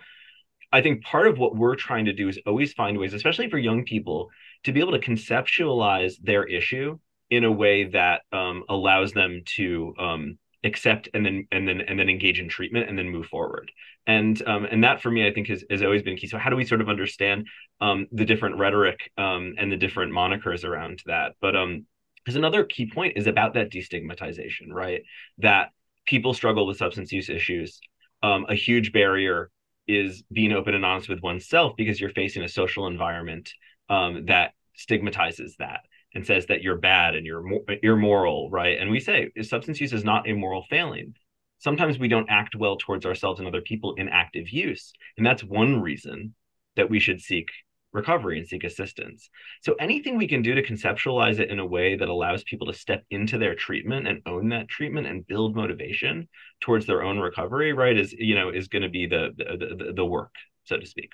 i 0.72 0.82
think 0.82 1.01
part 1.03 1.27
of 1.27 1.38
what 1.38 1.56
we're 1.56 1.75
trying 1.75 2.06
to 2.06 2.13
do 2.13 2.27
is 2.27 2.38
always 2.46 2.74
find 2.74 2.98
ways 2.98 3.13
especially 3.13 3.50
for 3.50 3.58
young 3.58 3.86
people 3.86 4.29
to 4.63 4.74
be 4.74 4.82
able 4.82 4.91
to 4.91 5.00
conceptualize 5.00 6.15
their 6.22 6.44
issue 6.44 6.98
in 7.29 7.44
a 7.44 7.51
way 7.51 7.86
that 7.86 8.22
um, 8.32 8.63
allows 8.70 9.12
them 9.12 9.41
to 9.46 9.94
um, 10.00 10.38
accept 10.63 11.10
and 11.13 11.25
then 11.25 11.48
and 11.51 11.67
then 11.67 11.82
and 11.82 12.00
then 12.00 12.10
engage 12.10 12.39
in 12.39 12.50
treatment 12.50 12.89
and 12.89 12.98
then 12.98 13.10
move 13.10 13.25
forward 13.27 13.72
and 14.08 14.42
um, 14.48 14.66
and 14.66 14.84
that 14.84 15.02
for 15.02 15.12
me 15.12 15.28
i 15.28 15.32
think 15.32 15.48
has, 15.48 15.64
has 15.70 15.84
always 15.84 16.02
been 16.02 16.18
key 16.18 16.28
so 16.28 16.38
how 16.38 16.50
do 16.50 16.56
we 16.56 16.66
sort 16.66 16.82
of 16.82 16.90
understand 16.90 17.48
um, 17.82 18.08
the 18.12 18.26
different 18.26 18.58
rhetoric 18.58 19.12
um, 19.18 19.54
and 19.58 19.72
the 19.72 19.78
different 19.78 20.12
monikers 20.12 20.64
around 20.64 21.02
that 21.06 21.34
but 21.42 21.56
um 21.56 21.86
because 22.24 22.36
another 22.36 22.66
key 22.66 22.90
point 22.90 23.16
is 23.16 23.28
about 23.28 23.54
that 23.54 23.72
destigmatization 23.72 24.72
right 24.72 25.04
that 25.38 25.70
people 26.06 26.34
struggle 26.34 26.66
with 26.66 26.78
substance 26.78 27.12
use 27.12 27.30
issues 27.30 27.80
um, 28.24 28.46
a 28.50 28.56
huge 28.56 28.92
barrier 28.92 29.52
is 29.88 30.24
being 30.32 30.52
open 30.52 30.74
and 30.74 30.86
honest 30.86 31.08
with 31.08 31.22
oneself 31.22 31.74
because 31.78 32.00
you're 32.00 32.10
facing 32.10 32.44
a 32.44 32.50
social 32.50 32.88
environment 32.88 33.54
um, 33.90 34.26
that 34.26 34.52
stigmatizes 34.76 35.56
that 35.60 35.82
and 36.14 36.26
says 36.26 36.48
that 36.48 36.62
you're 36.62 36.78
bad 36.78 37.16
and 37.16 37.26
you're 37.26 37.44
immoral, 37.84 38.50
right? 38.50 38.80
And 38.80 38.90
we 38.90 39.00
say 39.00 39.32
substance 39.42 39.80
use 39.80 39.94
is 39.94 40.04
not 40.04 40.28
a 40.28 40.34
moral 40.34 40.64
failing. 40.70 41.16
Sometimes 41.60 41.98
we 41.98 42.08
don't 42.08 42.30
act 42.30 42.56
well 42.56 42.78
towards 42.78 43.06
ourselves 43.06 43.40
and 43.40 43.48
other 43.48 43.62
people 43.62 43.96
in 43.96 44.10
active 44.10 44.50
use, 44.50 44.94
and 45.18 45.26
that's 45.26 45.44
one 45.44 45.82
reason 45.82 46.36
that 46.76 46.90
we 46.90 47.00
should 47.00 47.22
seek 47.22 47.50
recovery 47.94 48.38
and 48.38 48.48
seek 48.48 48.64
assistance. 48.64 49.30
So 49.62 49.76
anything 49.80 50.18
we 50.18 50.28
can 50.28 50.42
do 50.42 50.54
to 50.56 50.64
conceptualize 50.64 51.40
it 51.40 51.50
in 51.50 51.60
a 51.60 51.66
way 51.66 51.96
that 51.96 52.10
allows 52.10 52.44
people 52.44 52.68
to 52.68 52.74
step 52.74 53.04
into 53.10 53.38
their 53.38 53.56
treatment 53.56 54.08
and 54.08 54.22
own 54.26 54.50
that 54.50 54.68
treatment 54.68 55.08
and 55.08 55.26
build 55.26 55.56
motivation 55.56 56.28
towards 56.62 56.86
their 56.86 57.02
own 57.02 57.18
recovery, 57.18 57.74
right, 57.74 57.98
is 57.98 58.14
you 58.14 58.36
know 58.36 58.50
is 58.50 58.68
going 58.68 58.84
to 58.84 58.90
be 58.90 59.08
the, 59.08 59.34
the 59.36 59.94
the 59.96 60.06
work, 60.06 60.34
so 60.66 60.78
to 60.78 60.86
speak. 60.86 61.12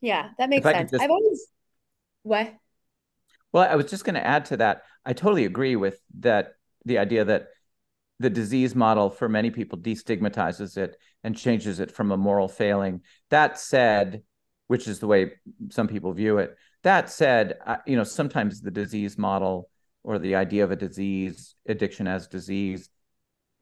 Yeah, 0.00 0.28
that 0.38 0.48
makes 0.48 0.64
sense. 0.64 0.90
Just... 0.90 1.02
I've 1.02 1.10
always 1.10 1.46
what? 2.22 2.54
Well, 3.52 3.66
I 3.68 3.76
was 3.76 3.90
just 3.90 4.04
going 4.04 4.14
to 4.14 4.26
add 4.26 4.46
to 4.46 4.58
that. 4.58 4.82
I 5.04 5.12
totally 5.12 5.44
agree 5.44 5.76
with 5.76 5.98
that. 6.20 6.54
The 6.84 6.98
idea 6.98 7.24
that 7.24 7.48
the 8.18 8.30
disease 8.30 8.74
model 8.74 9.10
for 9.10 9.28
many 9.28 9.50
people 9.50 9.78
destigmatizes 9.78 10.76
it 10.76 10.96
and 11.22 11.36
changes 11.36 11.80
it 11.80 11.90
from 11.90 12.12
a 12.12 12.16
moral 12.16 12.48
failing. 12.48 13.02
That 13.30 13.58
said, 13.58 14.22
which 14.68 14.88
is 14.88 15.00
the 15.00 15.06
way 15.06 15.32
some 15.70 15.88
people 15.88 16.12
view 16.12 16.38
it. 16.38 16.56
That 16.82 17.10
said, 17.10 17.58
you 17.86 17.96
know, 17.96 18.04
sometimes 18.04 18.60
the 18.60 18.70
disease 18.70 19.18
model 19.18 19.68
or 20.02 20.18
the 20.18 20.36
idea 20.36 20.64
of 20.64 20.70
a 20.70 20.76
disease, 20.76 21.54
addiction 21.66 22.06
as 22.06 22.28
disease, 22.28 22.88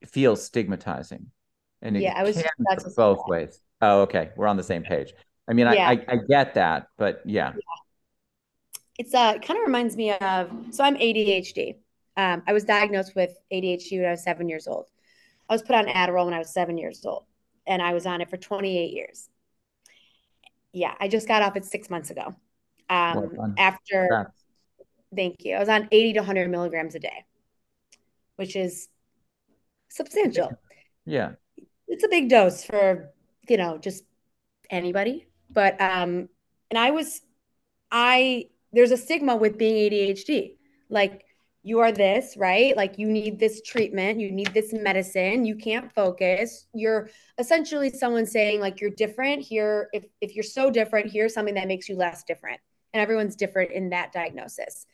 feels 0.07 0.45
stigmatizing. 0.45 1.31
And 1.83 1.97
yeah, 1.97 2.15
I 2.17 2.23
was 2.23 2.43
both 2.97 3.21
ways. 3.27 3.61
Oh, 3.81 4.03
okay. 4.03 4.31
We're 4.37 4.47
on 4.47 4.57
the 4.57 4.63
same 4.63 4.83
page. 4.83 5.13
I 5.49 5.53
mean, 5.53 5.67
yeah. 5.73 5.89
I, 5.89 5.93
I, 5.93 6.05
I, 6.09 6.17
get 6.29 6.55
that, 6.55 6.87
but 6.97 7.21
yeah. 7.27 7.53
yeah. 7.55 7.61
It's 8.99 9.13
uh 9.13 9.35
kind 9.39 9.59
of 9.59 9.67
reminds 9.67 9.97
me 9.97 10.13
of 10.13 10.51
so 10.71 10.85
I'm 10.85 10.97
ADHD. 10.97 11.77
Um, 12.17 12.43
I 12.47 12.53
was 12.53 12.65
diagnosed 12.65 13.15
with 13.17 13.37
ADHD 13.53 13.99
when 13.99 14.07
I 14.07 14.13
was 14.13 14.23
seven 14.23 14.49
years 14.49 14.67
old. 14.67 14.87
I 15.49 15.55
was 15.55 15.63
put 15.63 15.77
on 15.77 15.87
Adderall 15.87 16.25
when 16.27 16.35
I 16.35 16.39
was 16.39 16.53
seven 16.53 16.79
years 16.79 17.05
old, 17.05 17.25
and 17.67 17.83
I 17.83 17.93
was 17.93 18.07
on 18.07 18.21
it 18.21 18.31
for 18.31 18.37
28 18.37 18.93
years 18.93 19.29
yeah, 20.75 20.95
I 21.01 21.09
just 21.09 21.29
got 21.29 21.41
off 21.41 21.57
it 21.57 21.65
six 21.65 21.89
months 21.89 22.11
ago. 22.11 22.35
Um, 22.91 23.31
well 23.33 23.55
after, 23.57 24.33
thank 25.15 25.45
you. 25.45 25.55
I 25.55 25.61
was 25.61 25.69
on 25.69 25.89
80 25.91 26.15
to 26.15 26.21
100 26.21 26.51
milligrams 26.51 26.95
a 26.97 26.99
day, 26.99 27.25
which 28.37 28.57
is 28.57 28.89
substantial. 29.89 30.51
Yeah. 31.07 31.33
It's 31.87 32.05
a 32.05 32.09
big 32.09 32.29
dose 32.29 32.65
for, 32.65 33.11
you 33.49 33.57
know, 33.57 33.79
just 33.79 34.05
anybody. 34.69 35.29
But, 35.49 35.81
um, 35.81 36.29
and 36.71 36.79
I 36.79 36.91
was, 36.91 37.23
I, 37.93 38.49
there's 38.73 38.91
a 38.91 38.97
stigma 38.97 39.37
with 39.37 39.57
being 39.57 39.91
ADHD. 39.91 40.57
Like, 40.91 41.25
you 41.67 41.81
are 41.81 41.91
this, 41.91 42.37
right? 42.37 42.77
Like 42.77 42.99
you 42.99 43.09
need 43.09 43.41
this 43.41 43.63
treatment, 43.63 44.21
you 44.21 44.31
need 44.31 44.53
this 44.53 44.75
medicine, 44.75 45.47
you 45.47 45.57
can't 45.57 45.91
focus. 45.95 46.67
You're 46.75 47.09
essentially 47.39 47.89
someone 47.89 48.27
saying 48.27 48.61
like 48.61 48.83
you're 48.83 48.91
different 48.91 49.41
here. 49.41 49.89
If 49.95 50.05
if 50.21 50.35
you're 50.35 50.45
so 50.45 50.71
different, 50.71 51.11
here's 51.11 51.33
something 51.33 51.55
that 51.55 51.67
makes 51.67 51.89
you 51.89 51.97
less 51.97 52.23
different. 52.25 52.61
And 52.93 53.01
everyone's 53.01 53.35
different 53.35 53.73
in 53.73 53.91
that 53.91 54.13
diagnosis. 54.13 54.87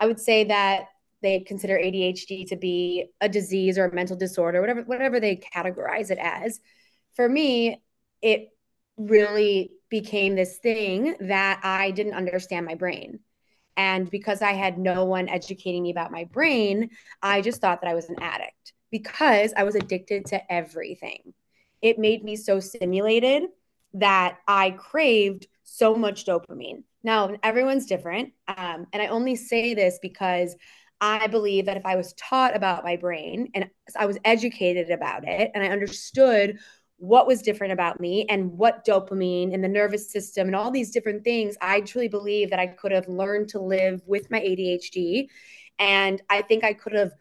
I 0.00 0.08
would 0.08 0.18
say 0.18 0.44
that 0.44 0.86
they 1.22 1.40
consider 1.40 1.78
ADHD 1.78 2.48
to 2.48 2.56
be 2.56 3.06
a 3.20 3.28
disease 3.28 3.78
or 3.78 3.84
a 3.84 3.94
mental 3.94 4.16
disorder, 4.16 4.60
whatever 4.60 4.82
whatever 4.82 5.20
they 5.20 5.36
categorize 5.36 6.10
it 6.10 6.18
as. 6.20 6.58
For 7.14 7.28
me, 7.28 7.80
it 8.20 8.48
really 8.96 9.70
became 9.88 10.34
this 10.34 10.58
thing 10.58 11.14
that 11.20 11.60
I 11.62 11.92
didn't 11.92 12.14
understand 12.14 12.66
my 12.66 12.74
brain 12.74 13.20
and 13.80 14.10
because 14.10 14.42
I 14.42 14.52
had 14.52 14.76
no 14.76 15.06
one 15.06 15.26
educating 15.30 15.82
me 15.82 15.90
about 15.90 16.12
my 16.12 16.24
brain, 16.24 16.90
I 17.22 17.40
just 17.40 17.62
thought 17.62 17.80
that 17.80 17.90
I 17.90 17.94
was 17.94 18.10
an 18.10 18.16
addict 18.20 18.74
because 18.90 19.54
I 19.56 19.62
was 19.62 19.74
addicted 19.74 20.26
to 20.26 20.52
everything. 20.52 21.32
It 21.80 21.98
made 21.98 22.22
me 22.22 22.36
so 22.36 22.60
stimulated 22.60 23.44
that 23.94 24.36
I 24.46 24.72
craved 24.72 25.46
so 25.62 25.94
much 25.94 26.26
dopamine. 26.26 26.82
Now, 27.02 27.34
everyone's 27.42 27.86
different. 27.86 28.34
Um, 28.48 28.86
and 28.92 29.00
I 29.00 29.06
only 29.06 29.34
say 29.34 29.72
this 29.72 29.98
because 30.02 30.54
I 31.00 31.28
believe 31.28 31.64
that 31.64 31.78
if 31.78 31.86
I 31.86 31.96
was 31.96 32.12
taught 32.12 32.54
about 32.54 32.84
my 32.84 32.96
brain 32.96 33.48
and 33.54 33.70
I 33.96 34.04
was 34.04 34.18
educated 34.26 34.90
about 34.90 35.26
it 35.26 35.52
and 35.54 35.64
I 35.64 35.68
understood 35.68 36.58
what 37.00 37.26
was 37.26 37.40
different 37.40 37.72
about 37.72 37.98
me 37.98 38.26
and 38.28 38.52
what 38.58 38.84
dopamine 38.84 39.54
and 39.54 39.64
the 39.64 39.68
nervous 39.68 40.12
system 40.12 40.46
and 40.46 40.54
all 40.54 40.70
these 40.70 40.90
different 40.90 41.24
things, 41.24 41.56
I 41.62 41.80
truly 41.80 42.08
believe 42.08 42.50
that 42.50 42.58
I 42.58 42.66
could 42.66 42.92
have 42.92 43.08
learned 43.08 43.48
to 43.50 43.58
live 43.58 44.02
with 44.06 44.30
my 44.30 44.38
ADHD. 44.38 45.28
And 45.78 46.20
I 46.28 46.42
think 46.42 46.62
I 46.62 46.74
could 46.74 46.92
have 46.92 47.12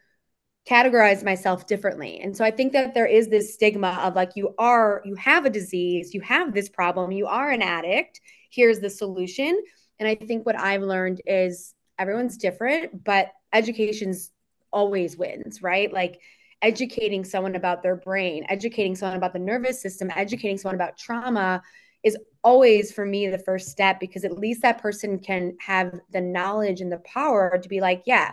categorized 0.69 1.23
myself 1.23 1.65
differently. 1.65 2.19
And 2.19 2.35
so 2.35 2.43
I 2.43 2.51
think 2.51 2.73
that 2.73 2.93
there 2.93 3.05
is 3.05 3.29
this 3.29 3.53
stigma 3.53 3.97
of 4.03 4.15
like, 4.15 4.31
you 4.35 4.53
are, 4.57 5.01
you 5.05 5.15
have 5.15 5.45
a 5.45 5.49
disease, 5.49 6.13
you 6.13 6.19
have 6.21 6.53
this 6.53 6.67
problem, 6.67 7.13
you 7.13 7.27
are 7.27 7.49
an 7.49 7.61
addict, 7.61 8.19
here's 8.51 8.81
the 8.81 8.89
solution. 8.89 9.57
And 9.97 10.09
I 10.09 10.15
think 10.15 10.45
what 10.45 10.59
I've 10.59 10.83
learned 10.83 11.21
is 11.25 11.73
everyone's 11.97 12.35
different, 12.35 13.01
but 13.05 13.31
education's 13.53 14.31
always 14.73 15.15
wins, 15.15 15.61
right? 15.61 15.91
Like, 15.91 16.19
educating 16.61 17.23
someone 17.23 17.55
about 17.55 17.81
their 17.83 17.95
brain, 17.95 18.45
educating 18.49 18.95
someone 18.95 19.17
about 19.17 19.33
the 19.33 19.39
nervous 19.39 19.81
system, 19.81 20.11
educating 20.15 20.57
someone 20.57 20.75
about 20.75 20.97
trauma 20.97 21.61
is 22.03 22.17
always 22.43 22.91
for 22.91 23.05
me 23.05 23.27
the 23.27 23.37
first 23.39 23.69
step 23.69 23.99
because 23.99 24.23
at 24.23 24.37
least 24.37 24.61
that 24.61 24.81
person 24.81 25.19
can 25.19 25.55
have 25.59 25.99
the 26.11 26.21
knowledge 26.21 26.81
and 26.81 26.91
the 26.91 26.99
power 26.99 27.57
to 27.61 27.69
be 27.69 27.81
like, 27.81 28.03
yeah, 28.05 28.31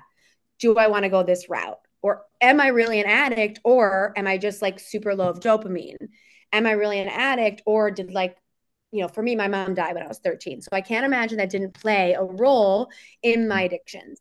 do 0.59 0.77
I 0.77 0.87
want 0.87 1.05
to 1.05 1.09
go 1.09 1.23
this 1.23 1.49
route? 1.49 1.79
Or 2.03 2.23
am 2.41 2.61
I 2.61 2.69
really 2.69 3.01
an 3.01 3.07
addict? 3.07 3.59
Or 3.65 4.13
am 4.17 4.27
I 4.27 4.39
just 4.39 4.63
like 4.63 4.79
super 4.79 5.15
low 5.15 5.29
of 5.29 5.41
dopamine? 5.41 5.97
Am 6.53 6.67
I 6.67 6.73
really 6.73 7.01
an 7.01 7.09
addict? 7.09 7.63
Or 7.67 7.91
did 7.91 8.13
like, 8.13 8.37
you 8.93 9.03
know, 9.03 9.09
for 9.09 9.23
me, 9.23 9.35
my 9.35 9.49
mom 9.49 9.75
died 9.75 9.95
when 9.95 10.05
I 10.05 10.09
was 10.09 10.21
13. 10.21 10.63
So 10.63 10.69
I 10.73 10.81
can't 10.81 11.05
imagine 11.05 11.39
that 11.39 11.51
didn't 11.51 11.75
play 11.75 12.13
a 12.13 12.23
role 12.23 12.89
in 13.23 13.49
my 13.49 13.63
mm. 13.63 13.67
addictions. 13.67 14.21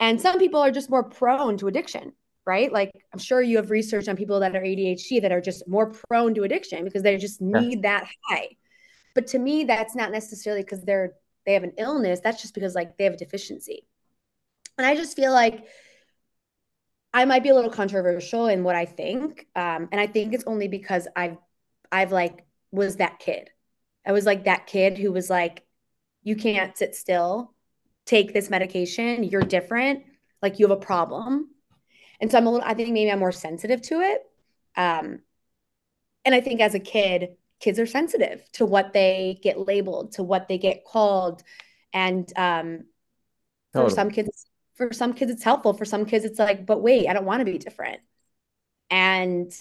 And 0.00 0.20
some 0.20 0.38
people 0.38 0.60
are 0.60 0.70
just 0.70 0.90
more 0.90 1.04
prone 1.04 1.58
to 1.58 1.68
addiction 1.68 2.12
right? 2.46 2.72
Like 2.72 2.92
I'm 3.12 3.18
sure 3.18 3.42
you 3.42 3.56
have 3.56 3.70
research 3.70 4.08
on 4.08 4.16
people 4.16 4.40
that 4.40 4.54
are 4.54 4.62
ADHD 4.62 5.20
that 5.22 5.32
are 5.32 5.40
just 5.40 5.66
more 5.68 5.92
prone 6.08 6.34
to 6.34 6.44
addiction 6.44 6.84
because 6.84 7.02
they 7.02 7.16
just 7.16 7.40
need 7.40 7.80
yeah. 7.82 8.00
that 8.00 8.08
high. 8.24 8.48
But 9.14 9.26
to 9.28 9.38
me, 9.38 9.64
that's 9.64 9.96
not 9.96 10.12
necessarily 10.12 10.62
because 10.62 10.82
they're 10.82 11.14
they 11.44 11.54
have 11.54 11.64
an 11.64 11.72
illness. 11.78 12.20
That's 12.20 12.40
just 12.40 12.54
because 12.54 12.74
like 12.74 12.96
they 12.96 13.04
have 13.04 13.14
a 13.14 13.18
deficiency. 13.18 13.86
And 14.78 14.86
I 14.86 14.94
just 14.94 15.16
feel 15.16 15.32
like 15.32 15.66
I 17.12 17.24
might 17.24 17.42
be 17.42 17.48
a 17.48 17.54
little 17.54 17.70
controversial 17.70 18.46
in 18.46 18.62
what 18.62 18.76
I 18.76 18.84
think. 18.84 19.46
Um, 19.56 19.88
and 19.90 20.00
I 20.00 20.06
think 20.06 20.34
it's 20.34 20.44
only 20.46 20.68
because 20.68 21.08
I've 21.16 21.38
I've 21.90 22.12
like 22.12 22.44
was 22.70 22.96
that 22.96 23.18
kid. 23.18 23.50
I 24.06 24.12
was 24.12 24.26
like 24.26 24.44
that 24.44 24.66
kid 24.66 24.98
who 24.98 25.12
was 25.12 25.28
like, 25.28 25.64
you 26.22 26.36
can't 26.36 26.76
sit 26.76 26.94
still, 26.94 27.54
take 28.04 28.32
this 28.32 28.50
medication, 28.50 29.24
you're 29.24 29.42
different, 29.42 30.04
like 30.42 30.58
you 30.58 30.68
have 30.68 30.76
a 30.76 30.80
problem 30.80 31.48
and 32.20 32.30
so 32.30 32.38
I'm 32.38 32.46
a 32.46 32.50
little, 32.50 32.66
I 32.66 32.74
think 32.74 32.90
maybe 32.90 33.10
I'm 33.10 33.18
more 33.18 33.32
sensitive 33.32 33.82
to 33.82 34.00
it. 34.00 34.22
Um, 34.76 35.20
and 36.24 36.34
I 36.34 36.40
think 36.40 36.60
as 36.60 36.74
a 36.74 36.80
kid, 36.80 37.36
kids 37.60 37.78
are 37.78 37.86
sensitive 37.86 38.42
to 38.52 38.66
what 38.66 38.92
they 38.92 39.38
get 39.42 39.58
labeled, 39.58 40.12
to 40.12 40.22
what 40.22 40.48
they 40.48 40.58
get 40.58 40.84
called. 40.84 41.42
And 41.92 42.30
um, 42.36 42.84
totally. 43.72 43.90
for 43.90 43.94
some 43.94 44.10
kids, 44.10 44.46
for 44.74 44.92
some 44.92 45.14
kids, 45.14 45.30
it's 45.30 45.44
helpful. 45.44 45.72
For 45.72 45.84
some 45.84 46.04
kids, 46.04 46.24
it's 46.24 46.38
like, 46.38 46.66
but 46.66 46.82
wait, 46.82 47.08
I 47.08 47.12
don't 47.12 47.24
want 47.24 47.40
to 47.40 47.44
be 47.44 47.58
different. 47.58 48.00
And 48.90 49.52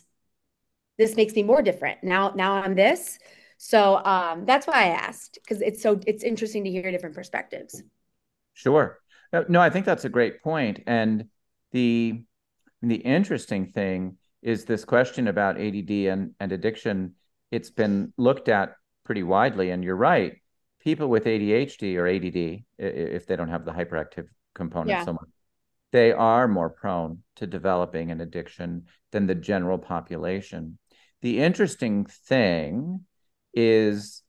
this 0.97 1.15
makes 1.15 1.33
me 1.33 1.43
more 1.43 1.61
different. 1.61 2.03
Now, 2.03 2.33
now 2.35 2.53
I'm 2.53 2.75
this. 2.75 3.19
So 3.57 4.03
um, 4.03 4.45
that's 4.45 4.67
why 4.67 4.73
I 4.73 4.87
asked 4.87 5.39
because 5.41 5.61
it's 5.61 5.81
so 5.81 5.99
it's 6.05 6.23
interesting 6.23 6.65
to 6.65 6.69
hear 6.69 6.91
different 6.91 7.15
perspectives. 7.15 7.81
Sure. 8.53 8.99
No, 9.49 9.59
I 9.59 9.69
think 9.69 9.85
that's 9.85 10.05
a 10.05 10.09
great 10.09 10.41
point. 10.41 10.81
And 10.87 11.29
the 11.71 12.23
and 12.85 12.91
the 12.91 12.97
interesting 12.97 13.65
thing 13.65 14.17
is 14.43 14.65
this 14.65 14.85
question 14.85 15.27
about 15.27 15.59
ADD 15.59 15.89
and, 15.89 16.35
and 16.39 16.51
addiction. 16.51 17.15
It's 17.49 17.71
been 17.71 18.13
looked 18.15 18.47
at 18.47 18.75
pretty 19.03 19.23
widely, 19.23 19.71
and 19.71 19.83
you're 19.83 19.95
right. 19.95 20.35
People 20.81 21.07
with 21.07 21.23
ADHD 21.23 21.95
or 21.95 22.07
ADD, 22.07 22.63
if 22.77 23.25
they 23.25 23.35
don't 23.35 23.49
have 23.49 23.65
the 23.65 23.71
hyperactive 23.71 24.27
component 24.53 24.89
yeah. 24.91 25.03
so 25.03 25.13
much, 25.13 25.27
they 25.93 26.11
are 26.11 26.47
more 26.47 26.69
prone 26.69 27.23
to 27.37 27.47
developing 27.47 28.11
an 28.11 28.21
addiction 28.21 28.83
than 29.11 29.25
the 29.25 29.33
general 29.33 29.79
population. 29.79 30.77
The 31.23 31.39
interesting 31.39 32.05
thing 32.05 33.03
is 33.55 34.21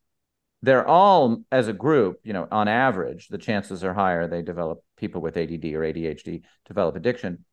they're 0.62 0.88
all 0.88 1.44
as 1.52 1.68
a 1.68 1.74
group, 1.74 2.20
you 2.24 2.32
know, 2.32 2.48
on 2.50 2.68
average, 2.68 3.28
the 3.28 3.36
chances 3.36 3.84
are 3.84 3.92
higher 3.92 4.26
they 4.26 4.40
develop 4.40 4.82
people 4.96 5.20
with 5.20 5.36
ADD 5.36 5.66
or 5.74 5.82
ADHD 5.82 6.40
develop 6.66 6.96
addiction 6.96 7.44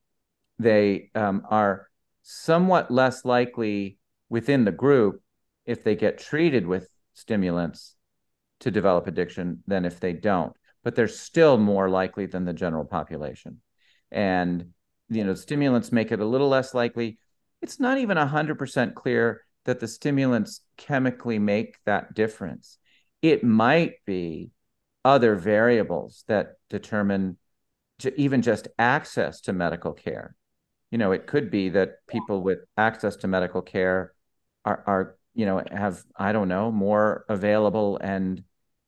they 0.60 1.10
um, 1.16 1.44
are 1.50 1.88
somewhat 2.22 2.92
less 2.92 3.26
likely 3.26 3.98
within 4.30 4.66
the 4.66 4.72
group 4.72 5.22
if 5.66 5.84
they 5.84 5.96
get 5.96 6.18
treated 6.18 6.66
with 6.66 6.90
stimulants 7.14 7.96
to 8.60 8.72
develop 8.72 9.08
addiction 9.08 9.64
than 9.68 9.86
if 9.86 10.00
they 10.00 10.14
don't. 10.14 10.54
But 10.84 10.96
they're 10.96 11.08
still 11.08 11.58
more 11.58 11.90
likely 11.90 12.26
than 12.26 12.46
the 12.46 12.54
general 12.54 12.86
population. 12.86 13.62
And, 14.12 14.72
you 15.10 15.24
know, 15.24 15.34
stimulants 15.34 15.92
make 15.92 16.12
it 16.12 16.20
a 16.20 16.26
little 16.26 16.50
less 16.50 16.74
likely. 16.74 17.20
It's 17.62 17.80
not 17.80 17.98
even 17.98 18.18
100% 18.18 18.94
clear 18.94 19.42
that 19.66 19.80
the 19.80 19.88
stimulants 19.88 20.62
chemically 20.78 21.40
make 21.40 21.78
that 21.86 22.14
difference. 22.14 22.78
It 23.22 23.44
might 23.44 23.94
be 24.06 24.52
other 25.06 25.36
variables 25.36 26.24
that 26.28 26.54
determine 26.70 27.38
even 28.18 28.42
just 28.42 28.68
access 28.78 29.42
to 29.42 29.54
medical 29.54 29.94
care. 29.94 30.36
You 30.94 31.00
know, 31.00 31.12
it 31.12 31.26
could 31.26 31.50
be 31.50 31.70
that 31.70 32.06
people 32.06 32.44
with 32.44 32.60
access 32.78 33.16
to 33.18 33.28
medical 33.28 33.64
care 33.64 34.14
are, 34.64 34.84
are 34.86 35.16
you 35.34 35.48
know, 35.48 35.64
have, 35.72 36.04
I 36.16 36.32
don't 36.32 36.48
know, 36.48 36.72
more 36.72 37.26
available 37.28 37.98
and, 37.98 38.44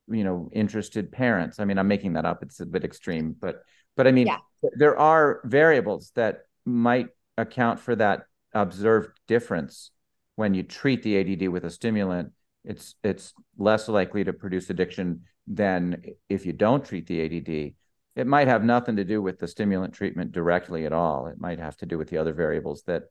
you 0.08 0.24
know, 0.24 0.52
interested 0.54 1.12
parents. 1.12 1.60
I 1.60 1.66
mean, 1.66 1.80
I'm 1.80 1.88
making 1.88 2.14
that 2.14 2.24
up. 2.24 2.44
It's 2.44 2.60
a 2.60 2.66
bit 2.68 2.84
extreme, 2.84 3.36
but, 3.40 3.64
but 3.98 4.06
I 4.06 4.12
mean, 4.12 4.28
yeah. 4.28 4.38
there 4.78 4.96
are 5.00 5.42
variables 5.46 6.12
that 6.14 6.46
might 6.64 7.08
account 7.40 7.80
for 7.80 7.96
that 7.96 8.28
observed 8.54 9.10
difference 9.28 9.90
when 10.36 10.54
you 10.54 10.62
treat 10.62 11.02
the 11.02 11.18
ADD 11.20 11.50
with 11.50 11.66
a 11.66 11.72
stimulant. 11.72 12.34
It's 12.64 12.94
it's 13.04 13.34
less 13.58 13.88
likely 13.88 14.24
to 14.26 14.34
produce 14.34 14.70
addiction 14.70 15.22
than 15.48 16.04
if 16.30 16.46
you 16.46 16.54
don't 16.54 16.86
treat 16.86 17.08
the 17.08 17.24
ADD. 17.26 17.74
It 18.16 18.28
might 18.28 18.48
have 18.48 18.64
nothing 18.64 18.96
to 18.96 19.04
do 19.04 19.22
with 19.22 19.40
the 19.40 19.48
stimulant 19.48 19.94
treatment 19.94 20.32
directly 20.32 20.86
at 20.86 20.94
all. 20.94 21.28
It 21.28 21.40
might 21.40 21.60
have 21.60 21.76
to 21.78 21.86
do 21.86 21.98
with 21.98 22.10
the 22.10 22.18
other 22.18 22.34
variables 22.34 22.84
that 22.84 23.04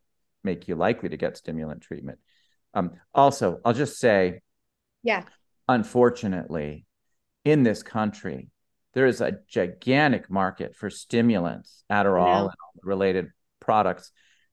make 0.43 0.67
you 0.67 0.75
likely 0.75 1.11
to 1.11 1.17
get 1.17 1.37
stimulant 1.37 1.83
treatment. 1.83 2.19
Um, 2.73 2.93
also, 3.15 3.61
I'll 3.65 3.75
just 3.75 3.99
say, 3.99 4.41
yeah, 5.03 5.25
unfortunately, 5.69 6.87
in 7.45 7.63
this 7.63 7.83
country, 7.83 8.49
there 8.95 9.07
is 9.07 9.21
a 9.21 9.39
gigantic 9.49 10.31
market 10.31 10.75
for 10.75 10.89
stimulants, 10.89 11.85
Adderall, 11.91 12.45
and 12.45 12.51
related 12.83 13.29
products 13.61 14.11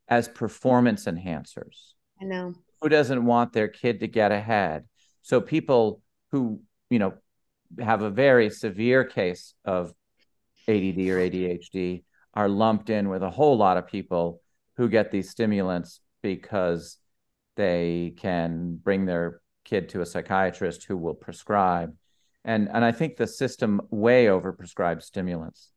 as 0.08 0.28
performance 0.28 1.06
enhancers. 1.06 1.94
I 2.22 2.26
know. 2.26 2.54
Who 2.82 2.90
doesn't 2.90 3.24
want 3.24 3.54
their 3.54 3.68
kid 3.68 4.02
to 4.02 4.08
get 4.08 4.32
ahead? 4.32 4.86
So 5.22 5.40
people 5.40 6.02
who, 6.32 6.62
you 6.90 7.00
know, 7.00 7.14
have 7.80 8.02
a 8.02 8.10
very 8.10 8.50
severe 8.50 9.06
case 9.06 9.54
of 9.64 9.94
ADD 10.72 11.10
or 11.10 11.18
ADHD 11.18 12.04
are 12.34 12.50
lumped 12.50 12.90
in 12.90 13.10
with 13.10 13.24
a 13.24 13.30
whole 13.30 13.58
lot 13.58 13.78
of 13.78 13.88
people 13.88 14.42
who 14.78 14.90
get 14.90 15.12
these 15.12 15.30
stimulants 15.30 16.00
because 16.22 16.98
they 17.56 18.14
can 18.18 18.80
bring 18.82 19.06
their 19.06 19.42
kid 19.66 19.90
to 19.90 20.02
a 20.02 20.06
psychiatrist 20.06 20.86
who 20.86 20.98
will 20.98 21.14
prescribe. 21.14 21.96
And 22.44 22.70
and 22.70 22.84
I 22.84 22.92
think 22.92 23.18
the 23.18 23.28
system 23.28 23.82
way 23.92 24.26
overprescribes 24.26 25.04
stimulants 25.04 25.72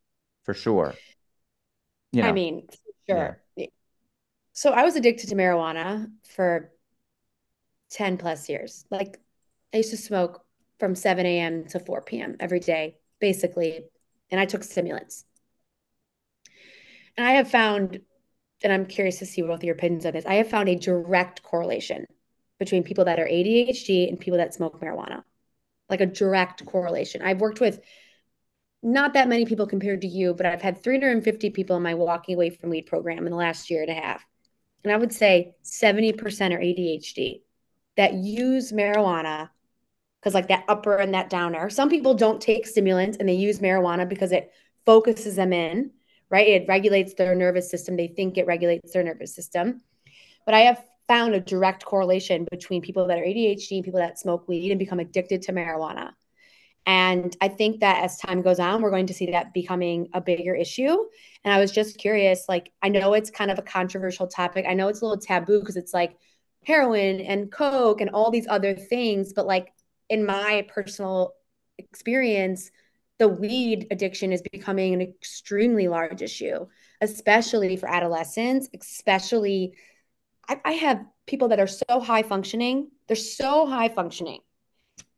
for 0.44 0.54
sure. 0.54 0.94
You 2.12 2.22
know, 2.22 2.28
I 2.28 2.32
mean, 2.32 2.66
sure. 3.08 3.42
Yeah. 3.56 3.66
So 4.52 4.70
I 4.70 4.84
was 4.84 4.94
addicted 4.96 5.28
to 5.30 5.34
marijuana 5.34 6.06
for 6.34 6.70
10 7.90 8.18
plus 8.18 8.48
years. 8.48 8.84
Like 8.90 9.18
I 9.72 9.78
used 9.78 9.90
to 9.90 9.96
smoke 9.96 10.44
from 10.78 10.94
7 10.94 11.26
a.m. 11.26 11.64
to 11.66 11.80
4 11.80 12.02
p.m. 12.02 12.36
every 12.40 12.60
day, 12.60 12.98
basically. 13.20 13.84
And 14.34 14.40
I 14.40 14.46
took 14.46 14.64
stimulants. 14.64 15.24
And 17.16 17.24
I 17.24 17.34
have 17.34 17.48
found, 17.48 18.00
and 18.64 18.72
I'm 18.72 18.84
curious 18.84 19.20
to 19.20 19.26
see 19.26 19.42
both 19.42 19.62
your 19.62 19.76
opinions 19.76 20.04
on 20.04 20.12
this, 20.12 20.26
I 20.26 20.34
have 20.34 20.50
found 20.50 20.68
a 20.68 20.74
direct 20.74 21.44
correlation 21.44 22.06
between 22.58 22.82
people 22.82 23.04
that 23.04 23.20
are 23.20 23.28
ADHD 23.28 24.08
and 24.08 24.18
people 24.18 24.38
that 24.38 24.52
smoke 24.52 24.80
marijuana. 24.80 25.22
Like 25.88 26.00
a 26.00 26.06
direct 26.06 26.66
correlation. 26.66 27.22
I've 27.22 27.40
worked 27.40 27.60
with 27.60 27.78
not 28.82 29.14
that 29.14 29.28
many 29.28 29.46
people 29.46 29.68
compared 29.68 30.00
to 30.00 30.08
you, 30.08 30.34
but 30.34 30.46
I've 30.46 30.62
had 30.62 30.82
350 30.82 31.50
people 31.50 31.76
in 31.76 31.84
my 31.84 31.94
walking 31.94 32.34
away 32.34 32.50
from 32.50 32.70
weed 32.70 32.86
program 32.86 33.24
in 33.24 33.30
the 33.30 33.36
last 33.36 33.70
year 33.70 33.82
and 33.82 33.90
a 33.92 33.94
half. 33.94 34.24
And 34.82 34.92
I 34.92 34.96
would 34.96 35.12
say 35.12 35.54
70% 35.62 36.18
are 36.18 36.58
ADHD 36.58 37.42
that 37.96 38.14
use 38.14 38.72
marijuana 38.72 39.50
because 40.24 40.32
like 40.32 40.48
that 40.48 40.64
upper 40.68 40.96
and 40.96 41.12
that 41.12 41.28
downer. 41.28 41.68
Some 41.68 41.90
people 41.90 42.14
don't 42.14 42.40
take 42.40 42.66
stimulants 42.66 43.18
and 43.18 43.28
they 43.28 43.34
use 43.34 43.58
marijuana 43.58 44.08
because 44.08 44.32
it 44.32 44.50
focuses 44.86 45.36
them 45.36 45.52
in, 45.52 45.90
right? 46.30 46.48
It 46.48 46.64
regulates 46.66 47.12
their 47.12 47.34
nervous 47.34 47.70
system. 47.70 47.94
They 47.94 48.08
think 48.08 48.38
it 48.38 48.46
regulates 48.46 48.94
their 48.94 49.02
nervous 49.02 49.34
system. 49.34 49.82
But 50.46 50.54
I 50.54 50.60
have 50.60 50.82
found 51.08 51.34
a 51.34 51.40
direct 51.40 51.84
correlation 51.84 52.46
between 52.50 52.80
people 52.80 53.06
that 53.08 53.18
are 53.18 53.22
ADHD 53.22 53.72
and 53.72 53.84
people 53.84 54.00
that 54.00 54.18
smoke 54.18 54.48
weed 54.48 54.70
and 54.70 54.78
become 54.78 54.98
addicted 54.98 55.42
to 55.42 55.52
marijuana. 55.52 56.12
And 56.86 57.36
I 57.42 57.48
think 57.48 57.80
that 57.80 58.02
as 58.02 58.16
time 58.16 58.40
goes 58.40 58.58
on, 58.58 58.80
we're 58.80 58.90
going 58.90 59.06
to 59.08 59.14
see 59.14 59.30
that 59.30 59.52
becoming 59.52 60.08
a 60.14 60.22
bigger 60.22 60.54
issue. 60.54 61.04
And 61.44 61.52
I 61.52 61.60
was 61.60 61.70
just 61.70 61.98
curious, 61.98 62.46
like, 62.48 62.72
I 62.82 62.88
know 62.88 63.12
it's 63.12 63.30
kind 63.30 63.50
of 63.50 63.58
a 63.58 63.62
controversial 63.62 64.26
topic. 64.26 64.64
I 64.66 64.72
know 64.72 64.88
it's 64.88 65.02
a 65.02 65.04
little 65.04 65.20
taboo 65.20 65.60
because 65.60 65.76
it's 65.76 65.92
like 65.92 66.16
heroin 66.64 67.20
and 67.20 67.52
coke 67.52 68.00
and 68.00 68.10
all 68.10 68.30
these 68.30 68.46
other 68.48 68.74
things, 68.74 69.34
but 69.34 69.46
like 69.46 69.73
in 70.08 70.26
my 70.26 70.66
personal 70.68 71.34
experience, 71.78 72.70
the 73.18 73.28
weed 73.28 73.86
addiction 73.90 74.32
is 74.32 74.42
becoming 74.52 74.94
an 74.94 75.00
extremely 75.00 75.88
large 75.88 76.20
issue, 76.22 76.66
especially 77.00 77.76
for 77.76 77.88
adolescents, 77.88 78.68
especially 78.78 79.74
I, 80.48 80.60
I, 80.64 80.72
have 80.72 81.04
people 81.26 81.48
that 81.48 81.60
are 81.60 81.66
so 81.66 82.00
high 82.00 82.22
functioning. 82.22 82.90
They're 83.06 83.16
so 83.16 83.66
high 83.66 83.88
functioning. 83.88 84.40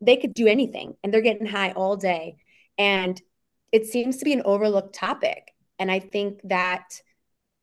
They 0.00 0.16
could 0.16 0.34
do 0.34 0.46
anything 0.46 0.94
and 1.02 1.12
they're 1.12 1.20
getting 1.20 1.46
high 1.46 1.72
all 1.72 1.96
day. 1.96 2.36
And 2.78 3.20
it 3.72 3.86
seems 3.86 4.18
to 4.18 4.24
be 4.24 4.32
an 4.32 4.42
overlooked 4.44 4.94
topic. 4.94 5.52
And 5.78 5.90
I 5.90 5.98
think 5.98 6.40
that 6.44 7.00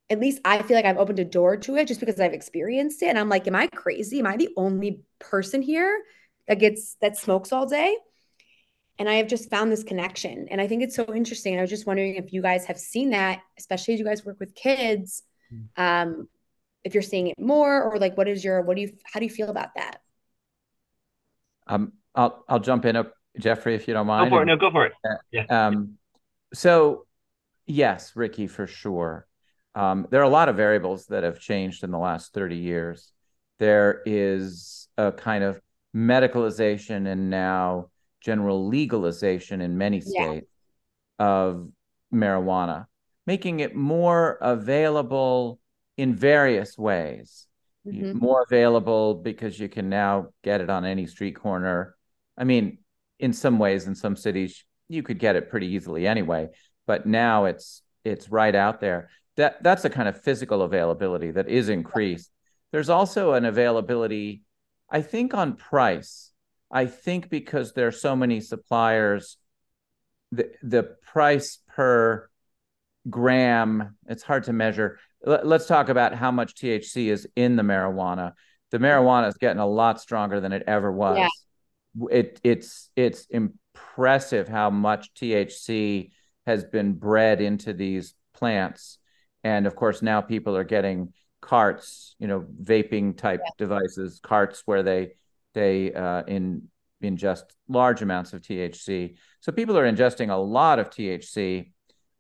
at 0.10 0.20
least 0.20 0.42
I 0.44 0.62
feel 0.62 0.76
like 0.76 0.86
I've 0.86 0.98
opened 0.98 1.20
a 1.20 1.26
door 1.26 1.58
to 1.58 1.76
it 1.76 1.88
just 1.88 2.00
because 2.00 2.20
I've 2.20 2.34
experienced 2.34 3.02
it. 3.02 3.08
And 3.08 3.18
I'm 3.18 3.30
like, 3.30 3.48
am 3.48 3.56
I 3.56 3.68
crazy? 3.68 4.20
Am 4.20 4.28
I 4.28 4.36
the 4.36 4.50
only 4.58 5.02
person 5.20 5.62
here 5.62 6.04
that 6.48 6.60
gets 6.60 6.96
that 7.02 7.18
smokes 7.18 7.52
all 7.52 7.66
day. 7.66 7.96
And 9.00 9.10
i 9.10 9.16
have 9.16 9.28
just 9.28 9.50
found 9.50 9.72
this 9.72 9.84
connection. 9.84 10.48
And 10.50 10.62
i 10.62 10.68
think 10.68 10.84
it's 10.84 10.96
so 10.96 11.14
interesting. 11.14 11.58
I 11.58 11.62
was 11.62 11.70
just 11.70 11.88
wondering 11.88 12.16
if 12.16 12.34
you 12.34 12.42
guys 12.42 12.66
have 12.66 12.78
seen 12.78 13.12
that 13.12 13.42
especially 13.58 13.96
as 13.96 14.00
you 14.00 14.06
guys 14.06 14.26
work 14.26 14.40
with 14.40 14.56
kids 14.56 15.24
hmm. 15.50 15.84
um, 15.84 16.28
if 16.84 16.94
you're 16.94 17.04
seeing 17.04 17.28
it 17.28 17.40
more 17.40 17.84
or 17.84 17.98
like 17.98 18.18
what 18.18 18.28
is 18.28 18.44
your 18.44 18.62
what 18.62 18.76
do 18.76 18.82
you 18.82 18.92
how 19.04 19.20
do 19.20 19.26
you 19.26 19.32
feel 19.32 19.50
about 19.50 19.70
that? 19.76 20.02
Um 21.68 21.94
i'll 22.16 22.44
i'll 22.48 22.60
jump 22.60 22.86
in 22.86 22.96
up 22.96 23.14
Geoffrey 23.40 23.74
if 23.74 23.88
you 23.88 23.94
don't 23.94 24.08
mind 24.08 24.30
go 24.30 24.38
for 24.38 24.44
it. 24.44 24.46
No 24.46 24.58
go 24.58 24.72
for 24.72 24.86
it. 24.86 24.94
Yeah. 25.32 25.46
Um 25.50 25.98
so 26.54 27.06
yes 27.66 28.16
ricky 28.16 28.48
for 28.48 28.68
sure. 28.68 29.28
Um, 29.76 30.08
there 30.12 30.22
are 30.22 30.26
a 30.26 30.30
lot 30.30 30.50
of 30.50 30.56
variables 30.56 31.08
that 31.08 31.24
have 31.24 31.40
changed 31.40 31.84
in 31.84 31.92
the 31.92 31.98
last 31.98 32.34
30 32.34 32.58
years. 32.58 33.12
There 33.60 34.02
is 34.06 34.88
a 34.98 35.12
kind 35.12 35.44
of 35.44 35.60
medicalization 35.96 37.08
and 37.08 37.30
now 37.30 37.90
general 38.22 38.68
legalization 38.68 39.62
in 39.62 39.78
many 39.78 40.02
states 40.02 40.48
yeah. 41.20 41.26
of 41.26 41.70
marijuana, 42.14 42.86
making 43.28 43.60
it 43.60 43.76
more 43.76 44.38
available 44.42 45.60
in 45.98 46.16
various 46.16 46.78
ways. 46.78 47.48
Mm-hmm. 47.86 48.18
More 48.18 48.46
available 48.50 49.16
because 49.16 49.60
you 49.60 49.68
can 49.68 49.90
now 49.90 50.28
get 50.42 50.62
it 50.62 50.70
on 50.70 50.86
any 50.86 51.06
street 51.06 51.36
corner. 51.36 51.96
I 52.38 52.46
mean, 52.46 52.78
in 53.20 53.34
some 53.34 53.60
ways, 53.60 53.88
in 53.88 53.96
some 53.96 54.16
cities, 54.16 54.64
you 54.88 55.04
could 55.04 55.20
get 55.20 55.36
it 55.36 55.50
pretty 55.50 55.68
easily 55.68 56.08
anyway, 56.08 56.48
but 56.88 57.06
now 57.06 57.46
it's 57.46 57.82
it's 58.06 58.30
right 58.30 58.56
out 58.56 58.80
there. 58.80 59.10
That 59.36 59.62
that's 59.64 59.84
a 59.84 59.90
kind 59.90 60.08
of 60.08 60.22
physical 60.22 60.62
availability 60.62 61.32
that 61.32 61.50
is 61.50 61.68
increased. 61.68 62.32
There's 62.72 62.90
also 62.90 63.34
an 63.34 63.44
availability 63.44 64.44
I 64.94 65.02
think 65.02 65.34
on 65.34 65.56
price, 65.56 66.32
I 66.72 66.86
think 66.86 67.30
because 67.30 67.74
there 67.74 67.88
are 67.88 67.92
so 67.92 68.16
many 68.16 68.40
suppliers, 68.40 69.38
the 70.32 70.52
the 70.62 70.84
price 70.84 71.60
per 71.68 72.30
gram, 73.10 73.98
it's 74.08 74.24
hard 74.24 74.44
to 74.46 74.54
measure. 74.54 75.00
Let, 75.26 75.46
us 75.46 75.68
talk 75.68 75.90
about 75.90 76.14
how 76.14 76.32
much 76.32 76.56
THC 76.56 77.08
is 77.08 77.28
in 77.36 77.56
the 77.56 77.64
marijuana. 77.64 78.34
The 78.72 78.78
marijuana 78.78 79.30
is 79.30 79.36
getting 79.36 79.60
a 79.60 79.68
lot 79.68 80.00
stronger 80.00 80.40
than 80.40 80.54
it 80.54 80.64
ever 80.68 80.92
was. 80.92 81.18
Yeah. 81.18 81.30
It 82.12 82.40
it's 82.44 82.90
it's 82.96 83.26
impressive 83.30 84.48
how 84.48 84.70
much 84.70 85.14
THC 85.16 86.12
has 86.46 86.66
been 86.66 86.94
bred 86.94 87.42
into 87.42 87.74
these 87.74 88.14
plants. 88.34 89.00
And 89.44 89.66
of 89.66 89.76
course, 89.76 90.02
now 90.02 90.22
people 90.22 90.56
are 90.56 90.64
getting 90.64 91.14
carts, 91.44 92.16
you 92.20 92.28
know, 92.28 92.46
vaping 92.64 93.16
type 93.16 93.42
yeah. 93.44 93.52
devices, 93.58 94.20
carts 94.24 94.64
where 94.66 94.82
they 94.82 95.14
they 95.54 95.94
uh, 95.94 96.24
in 96.24 96.70
ingest 97.04 97.44
large 97.68 98.02
amounts 98.02 98.34
of 98.34 98.42
THC. 98.42 99.18
So 99.42 99.52
people 99.52 99.78
are 99.78 99.92
ingesting 99.92 100.32
a 100.32 100.36
lot 100.36 100.80
of 100.80 100.90
THC, 100.90 101.72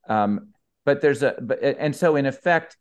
um, 0.07 0.49
but 0.85 1.01
there's 1.01 1.23
a 1.23 1.35
but 1.41 1.63
and 1.63 1.95
so 1.95 2.15
in 2.15 2.25
effect, 2.25 2.77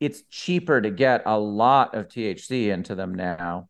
it's 0.00 0.22
cheaper 0.30 0.80
to 0.80 0.90
get 0.90 1.22
a 1.26 1.38
lot 1.38 1.94
of 1.94 2.08
THC 2.08 2.68
into 2.68 2.94
them 2.94 3.14
now. 3.14 3.68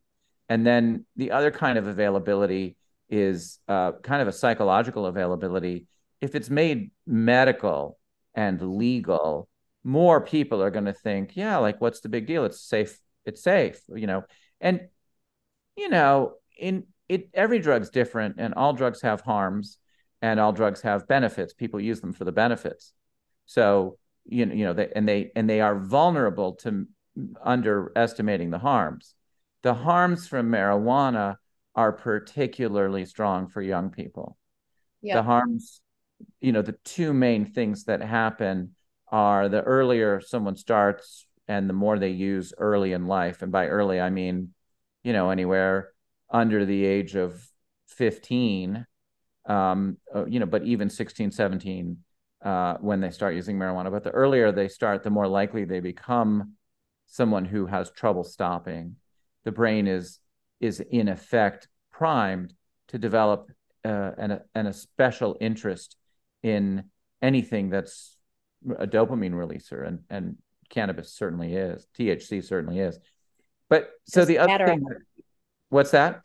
And 0.48 0.66
then 0.66 1.06
the 1.16 1.30
other 1.30 1.50
kind 1.50 1.78
of 1.78 1.86
availability 1.86 2.76
is 3.08 3.58
uh, 3.66 3.92
kind 4.02 4.20
of 4.20 4.28
a 4.28 4.32
psychological 4.32 5.06
availability. 5.06 5.86
If 6.20 6.34
it's 6.34 6.50
made 6.50 6.90
medical 7.06 7.98
and 8.34 8.60
legal, 8.60 9.48
more 9.84 10.20
people 10.20 10.62
are 10.62 10.70
going 10.70 10.86
to 10.86 10.92
think, 10.92 11.36
yeah, 11.36 11.58
like 11.58 11.80
what's 11.80 12.00
the 12.00 12.08
big 12.08 12.26
deal? 12.26 12.44
It's 12.44 12.60
safe. 12.60 12.98
It's 13.26 13.42
safe, 13.42 13.80
you 13.94 14.06
know. 14.06 14.24
And 14.60 14.88
you 15.76 15.88
know, 15.88 16.34
in 16.58 16.84
it, 17.08 17.28
every 17.34 17.58
drug's 17.58 17.90
different, 17.90 18.36
and 18.38 18.54
all 18.54 18.72
drugs 18.72 19.02
have 19.02 19.20
harms, 19.20 19.78
and 20.22 20.40
all 20.40 20.52
drugs 20.52 20.80
have 20.82 21.06
benefits. 21.06 21.52
People 21.52 21.80
use 21.80 22.00
them 22.00 22.12
for 22.12 22.24
the 22.24 22.32
benefits. 22.32 22.92
So 23.46 23.98
you 24.24 24.46
know, 24.46 24.54
you 24.54 24.64
know, 24.64 24.72
they, 24.72 24.90
and 24.94 25.06
they 25.06 25.30
and 25.36 25.48
they 25.48 25.60
are 25.60 25.78
vulnerable 25.78 26.54
to 26.54 26.86
underestimating 27.42 28.50
the 28.50 28.58
harms. 28.58 29.14
The 29.62 29.74
harms 29.74 30.26
from 30.26 30.50
marijuana 30.50 31.36
are 31.74 31.92
particularly 31.92 33.04
strong 33.04 33.48
for 33.48 33.62
young 33.62 33.90
people. 33.90 34.36
Yeah. 35.02 35.16
The 35.16 35.22
harms, 35.22 35.80
you 36.40 36.52
know, 36.52 36.62
the 36.62 36.76
two 36.84 37.12
main 37.12 37.46
things 37.46 37.84
that 37.84 38.00
happen 38.00 38.73
are 39.14 39.48
the 39.48 39.62
earlier 39.62 40.20
someone 40.20 40.56
starts 40.56 41.24
and 41.46 41.68
the 41.68 41.72
more 41.72 42.00
they 42.00 42.08
use 42.08 42.52
early 42.58 42.92
in 42.92 43.06
life. 43.06 43.42
And 43.42 43.52
by 43.52 43.68
early, 43.68 44.00
I 44.00 44.10
mean, 44.10 44.52
you 45.04 45.12
know, 45.12 45.30
anywhere 45.30 45.90
under 46.28 46.64
the 46.64 46.84
age 46.84 47.14
of 47.14 47.40
15, 47.86 48.84
um, 49.46 49.98
uh, 50.12 50.24
you 50.24 50.40
know, 50.40 50.46
but 50.46 50.64
even 50.64 50.90
16, 50.90 51.30
17, 51.30 51.98
uh, 52.44 52.74
when 52.80 53.00
they 53.00 53.10
start 53.10 53.36
using 53.36 53.56
marijuana. 53.56 53.92
But 53.92 54.02
the 54.02 54.10
earlier 54.10 54.50
they 54.50 54.66
start, 54.66 55.04
the 55.04 55.10
more 55.10 55.28
likely 55.28 55.64
they 55.64 55.78
become 55.78 56.54
someone 57.06 57.44
who 57.44 57.66
has 57.66 57.92
trouble 57.92 58.24
stopping. 58.24 58.96
The 59.44 59.52
brain 59.52 59.86
is 59.86 60.18
is 60.58 60.80
in 60.80 61.06
effect 61.06 61.68
primed 61.92 62.52
to 62.88 62.98
develop 62.98 63.48
uh, 63.84 64.10
an, 64.18 64.40
an 64.56 64.66
a 64.66 64.72
special 64.72 65.36
interest 65.40 65.96
in 66.42 66.84
anything 67.22 67.70
that's 67.70 68.13
a 68.78 68.86
dopamine 68.86 69.32
releaser, 69.32 69.86
and 69.86 70.00
and 70.10 70.36
cannabis 70.70 71.12
certainly 71.12 71.54
is. 71.54 71.86
THC 71.98 72.42
certainly 72.44 72.80
is. 72.80 72.98
But 73.68 73.90
so 74.06 74.20
Just 74.20 74.28
the 74.28 74.38
other 74.38 74.52
Adderall. 74.52 74.66
thing, 74.66 74.86
what's 75.68 75.90
that? 75.92 76.22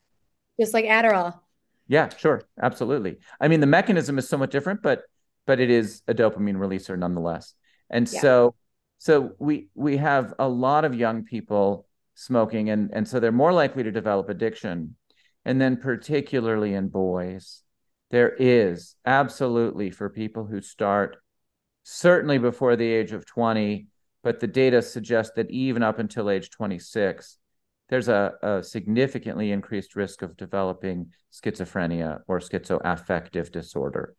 Just 0.60 0.74
like 0.74 0.86
Adderall. 0.86 1.40
Yeah, 1.88 2.10
sure, 2.10 2.44
absolutely. 2.62 3.18
I 3.40 3.48
mean, 3.48 3.62
the 3.62 3.68
mechanism 3.68 4.18
is 4.18 4.30
somewhat 4.30 4.52
different, 4.52 4.82
but 4.82 5.04
but 5.48 5.60
it 5.60 5.72
is 5.72 6.04
a 6.08 6.14
dopamine 6.14 6.58
releaser 6.58 6.98
nonetheless. 6.98 7.56
And 7.90 8.12
yeah. 8.12 8.22
so 8.22 8.56
so 9.00 9.32
we 9.40 9.70
we 9.74 9.98
have 9.98 10.34
a 10.38 10.48
lot 10.48 10.86
of 10.86 10.94
young 10.94 11.24
people 11.24 11.88
smoking 12.14 12.70
and 12.70 12.92
and 12.94 13.08
so 13.08 13.20
they're 13.20 13.32
more 13.32 13.54
likely 13.54 13.84
to 13.84 13.92
develop 13.92 14.30
addiction. 14.30 14.96
And 15.46 15.60
then 15.60 15.78
particularly 15.78 16.74
in 16.74 16.90
boys, 16.90 17.64
there 18.12 18.36
is 18.38 18.96
absolutely 19.06 19.90
for 19.90 20.10
people 20.10 20.46
who 20.46 20.62
start 20.62 21.18
certainly 21.84 22.38
before 22.38 22.76
the 22.76 22.88
age 22.88 23.12
of 23.12 23.26
20, 23.26 23.88
but 24.24 24.40
the 24.40 24.48
data 24.48 24.82
suggests 24.82 25.34
that 25.36 25.50
even 25.52 25.84
up 25.84 26.00
until 26.00 26.30
age 26.30 26.50
26, 26.50 27.38
there's 27.90 28.08
a, 28.08 28.34
a, 28.44 28.64
significantly 28.64 29.52
increased 29.52 29.96
risk 29.96 30.22
of 30.22 30.38
developing 30.38 31.12
schizophrenia 31.32 32.20
or 32.28 32.40
schizoaffective 32.40 33.52
disorder 33.52 34.16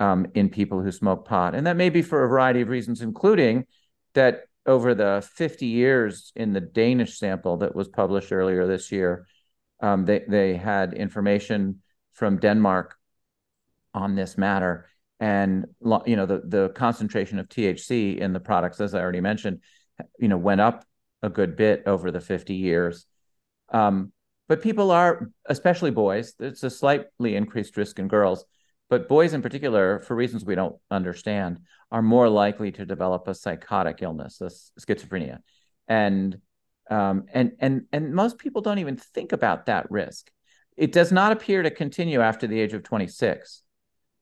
um, 0.00 0.26
in 0.34 0.48
people 0.48 0.82
who 0.82 0.90
smoke 0.90 1.26
pot. 1.26 1.54
And 1.54 1.66
that 1.66 1.76
may 1.76 1.90
be 1.90 2.02
for 2.02 2.24
a 2.24 2.28
variety 2.28 2.62
of 2.62 2.68
reasons, 2.68 3.00
including 3.00 3.66
that 4.14 4.44
over 4.66 4.94
the 4.94 5.26
50 5.34 5.66
years 5.66 6.32
in 6.34 6.52
the 6.52 6.60
Danish 6.60 7.18
sample 7.18 7.58
that 7.58 7.74
was 7.74 7.88
published 7.88 8.32
earlier 8.32 8.66
this 8.66 8.90
year, 8.90 9.26
um, 9.80 10.04
they, 10.04 10.24
they 10.26 10.56
had 10.56 10.94
information 10.94 11.82
from 12.12 12.38
Denmark 12.38 12.96
on 13.92 14.14
this 14.14 14.38
matter. 14.38 14.88
And 15.20 15.66
you 16.06 16.16
know 16.16 16.26
the 16.26 16.42
the 16.46 16.68
concentration 16.70 17.38
of 17.38 17.48
THC 17.48 18.18
in 18.18 18.32
the 18.32 18.40
products, 18.40 18.80
as 18.80 18.94
I 18.94 19.00
already 19.00 19.20
mentioned, 19.20 19.60
you 20.18 20.28
know 20.28 20.36
went 20.36 20.60
up 20.60 20.84
a 21.22 21.28
good 21.30 21.56
bit 21.56 21.84
over 21.86 22.10
the 22.10 22.20
50 22.20 22.54
years. 22.54 23.06
Um, 23.70 24.12
but 24.46 24.62
people 24.62 24.90
are, 24.90 25.30
especially 25.46 25.90
boys, 25.90 26.34
it's 26.38 26.62
a 26.62 26.70
slightly 26.70 27.34
increased 27.34 27.76
risk 27.76 27.98
in 27.98 28.08
girls, 28.08 28.44
but 28.90 29.08
boys 29.08 29.32
in 29.32 29.40
particular, 29.40 30.00
for 30.00 30.14
reasons 30.14 30.44
we 30.44 30.54
don't 30.54 30.76
understand, 30.90 31.60
are 31.90 32.02
more 32.02 32.28
likely 32.28 32.70
to 32.72 32.84
develop 32.84 33.26
a 33.26 33.34
psychotic 33.34 34.02
illness, 34.02 34.40
a 34.40 34.50
schizophrenia, 34.80 35.38
and 35.88 36.38
um, 36.90 37.24
and 37.32 37.52
and 37.60 37.86
and 37.92 38.14
most 38.14 38.38
people 38.38 38.60
don't 38.60 38.78
even 38.78 38.96
think 38.96 39.32
about 39.32 39.66
that 39.66 39.90
risk. 39.90 40.30
It 40.76 40.92
does 40.92 41.10
not 41.10 41.32
appear 41.32 41.62
to 41.62 41.70
continue 41.70 42.20
after 42.20 42.46
the 42.46 42.60
age 42.60 42.74
of 42.74 42.82
26. 42.82 43.62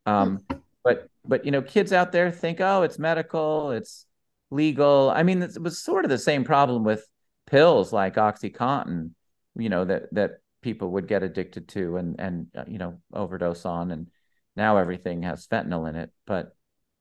Um, 0.07 0.40
but 0.85 1.09
but 1.25 1.45
you 1.45 1.51
know, 1.51 1.62
kids 1.62 1.92
out 1.92 2.12
there 2.12 2.31
think, 2.31 2.61
oh, 2.61 2.83
it's 2.83 2.99
medical, 2.99 3.71
it's 3.71 4.07
legal. 4.51 5.11
I 5.14 5.23
mean, 5.23 5.42
it 5.42 5.61
was 5.61 5.83
sort 5.83 6.05
of 6.05 6.11
the 6.11 6.18
same 6.18 6.45
problem 6.45 6.85
with 6.85 7.07
pills 7.47 7.92
like 7.92 8.16
OxyContin, 8.16 9.11
you 9.57 9.68
know, 9.68 9.85
that 9.85 10.12
that 10.14 10.31
people 10.61 10.90
would 10.92 11.09
get 11.09 11.23
addicted 11.23 11.68
to 11.68 11.97
and 11.97 12.21
and 12.21 12.47
uh, 12.57 12.64
you 12.66 12.79
know 12.79 13.01
overdose 13.12 13.64
on, 13.64 13.90
and 13.90 14.09
now 14.57 14.77
everything 14.77 15.23
has 15.23 15.47
fentanyl 15.47 15.88
in 15.88 15.97
it. 15.97 16.11
But 16.27 16.55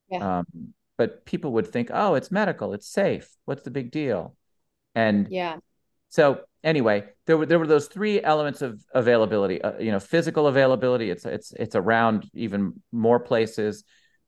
yeah. 0.10 0.40
um, 0.40 0.74
but 0.98 1.26
people 1.26 1.54
would 1.54 1.68
think, 1.68 1.90
oh, 1.94 2.16
it's 2.16 2.32
medical, 2.32 2.74
it's 2.74 2.88
safe. 2.88 3.30
What's 3.46 3.64
the 3.64 3.72
big 3.72 3.92
deal? 3.92 4.36
And 4.94 5.28
yeah. 5.30 5.58
So 6.10 6.42
anyway, 6.64 7.06
there 7.26 7.38
were 7.38 7.46
there 7.46 7.60
were 7.60 7.68
those 7.68 7.88
three 7.88 8.22
elements 8.22 8.62
of 8.62 8.84
availability. 8.94 9.62
Uh, 9.62 9.78
you 9.80 9.92
know, 9.92 10.00
physical 10.00 10.48
availability. 10.48 11.10
It's 11.10 11.26
it's 11.26 11.52
it's 11.54 11.76
around 11.76 12.30
even 12.34 12.82
more 12.92 13.20
places 13.20 13.84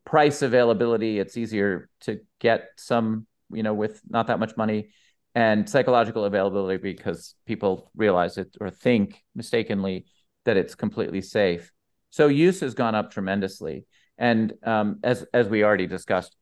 price 0.06 0.42
availability 0.42 1.20
it's 1.20 1.38
easier 1.38 1.90
to 2.02 2.20
get 2.40 2.70
some 2.78 3.26
you 3.52 3.64
know 3.64 3.74
with 3.74 4.02
not 4.10 4.28
that 4.28 4.40
much 4.40 4.58
money 4.58 4.90
and 5.36 5.68
psychological 5.70 6.26
availability 6.26 6.78
because 6.78 7.36
people 7.46 7.90
realize 7.96 8.38
it 8.38 8.56
or 8.60 8.70
think 8.70 9.24
mistakenly 9.36 10.06
that 10.46 10.58
it's 10.58 10.76
completely 10.76 11.22
safe 11.22 11.72
so 12.10 12.28
use 12.28 12.60
has 12.60 12.74
gone 12.74 12.96
up 12.96 13.12
tremendously 13.12 13.86
and 14.18 14.54
um, 14.64 15.00
as 15.04 15.26
as 15.34 15.48
we 15.48 15.64
already 15.64 15.88
discussed 15.88 16.36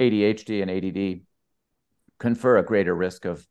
adhd 0.00 0.62
and 0.62 0.70
add 0.70 1.20
confer 2.18 2.58
a 2.58 2.62
greater 2.64 2.94
risk 2.94 3.24
of 3.24 3.46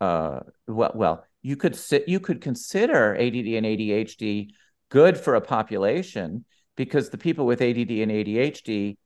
uh, 0.00 0.40
well, 0.66 0.92
well 0.94 1.24
you 1.46 1.56
could 1.56 1.76
sit 1.76 2.08
you 2.08 2.18
could 2.18 2.40
consider 2.40 3.14
add 3.14 3.34
and 3.34 3.66
adhd 3.66 4.50
good 4.88 5.16
for 5.16 5.36
a 5.36 5.40
population 5.40 6.44
because 6.76 7.08
the 7.08 7.18
people 7.18 7.46
with 7.46 7.62
add 7.62 7.76
and 7.76 8.10
adhd 8.10 8.96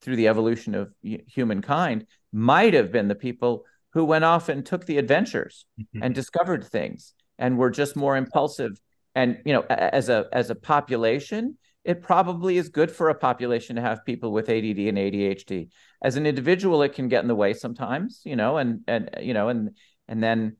through 0.00 0.14
the 0.14 0.28
evolution 0.28 0.76
of 0.76 0.92
humankind 1.02 2.06
might 2.32 2.72
have 2.72 2.92
been 2.92 3.08
the 3.08 3.16
people 3.16 3.64
who 3.94 4.04
went 4.04 4.24
off 4.24 4.48
and 4.48 4.64
took 4.64 4.86
the 4.86 4.96
adventures 4.96 5.66
mm-hmm. 5.80 6.04
and 6.04 6.14
discovered 6.14 6.64
things 6.64 7.14
and 7.36 7.58
were 7.58 7.70
just 7.70 7.96
more 7.96 8.16
impulsive 8.16 8.80
and 9.16 9.38
you 9.44 9.52
know 9.52 9.64
as 9.68 10.08
a 10.08 10.26
as 10.32 10.50
a 10.50 10.54
population 10.54 11.58
it 11.82 12.00
probably 12.00 12.58
is 12.58 12.68
good 12.68 12.92
for 12.92 13.08
a 13.08 13.14
population 13.14 13.74
to 13.74 13.82
have 13.82 14.04
people 14.04 14.30
with 14.30 14.48
ADD 14.48 14.78
and 14.90 14.98
ADHD 14.98 15.68
as 16.00 16.14
an 16.14 16.26
individual 16.26 16.80
it 16.82 16.94
can 16.94 17.08
get 17.08 17.22
in 17.22 17.28
the 17.28 17.34
way 17.34 17.54
sometimes 17.54 18.22
you 18.24 18.36
know 18.36 18.56
and 18.56 18.82
and 18.86 19.10
you 19.20 19.34
know 19.34 19.48
and 19.48 19.70
and 20.06 20.22
then 20.22 20.56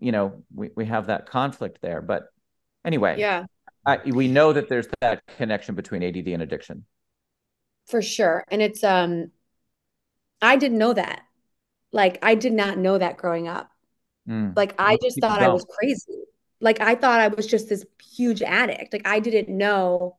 you 0.00 0.12
know 0.12 0.42
we, 0.54 0.70
we 0.76 0.84
have 0.84 1.06
that 1.06 1.28
conflict 1.28 1.78
there 1.82 2.00
but 2.00 2.24
anyway 2.84 3.16
yeah 3.18 3.44
I, 3.84 3.98
we 4.06 4.28
know 4.28 4.52
that 4.52 4.68
there's 4.68 4.86
that 5.00 5.22
connection 5.38 5.74
between 5.74 6.04
ADD 6.04 6.28
and 6.28 6.40
addiction 6.40 6.84
for 7.86 8.02
sure. 8.02 8.44
And 8.48 8.62
it's 8.62 8.84
um 8.84 9.30
I 10.40 10.56
didn't 10.56 10.78
know 10.78 10.92
that. 10.92 11.22
Like 11.92 12.18
I 12.22 12.34
did 12.34 12.52
not 12.52 12.78
know 12.78 12.98
that 12.98 13.16
growing 13.16 13.48
up. 13.48 13.70
Mm. 14.28 14.56
Like 14.56 14.74
I 14.78 14.98
just 15.02 15.20
thought. 15.20 15.42
I 15.42 15.48
was 15.48 15.66
crazy. 15.78 16.24
Like 16.60 16.80
I 16.80 16.94
thought 16.94 17.20
I 17.20 17.28
was 17.28 17.46
just 17.46 17.68
this 17.68 17.84
huge 18.16 18.42
addict. 18.42 18.92
Like 18.92 19.06
I 19.06 19.20
didn't 19.20 19.48
know 19.48 20.16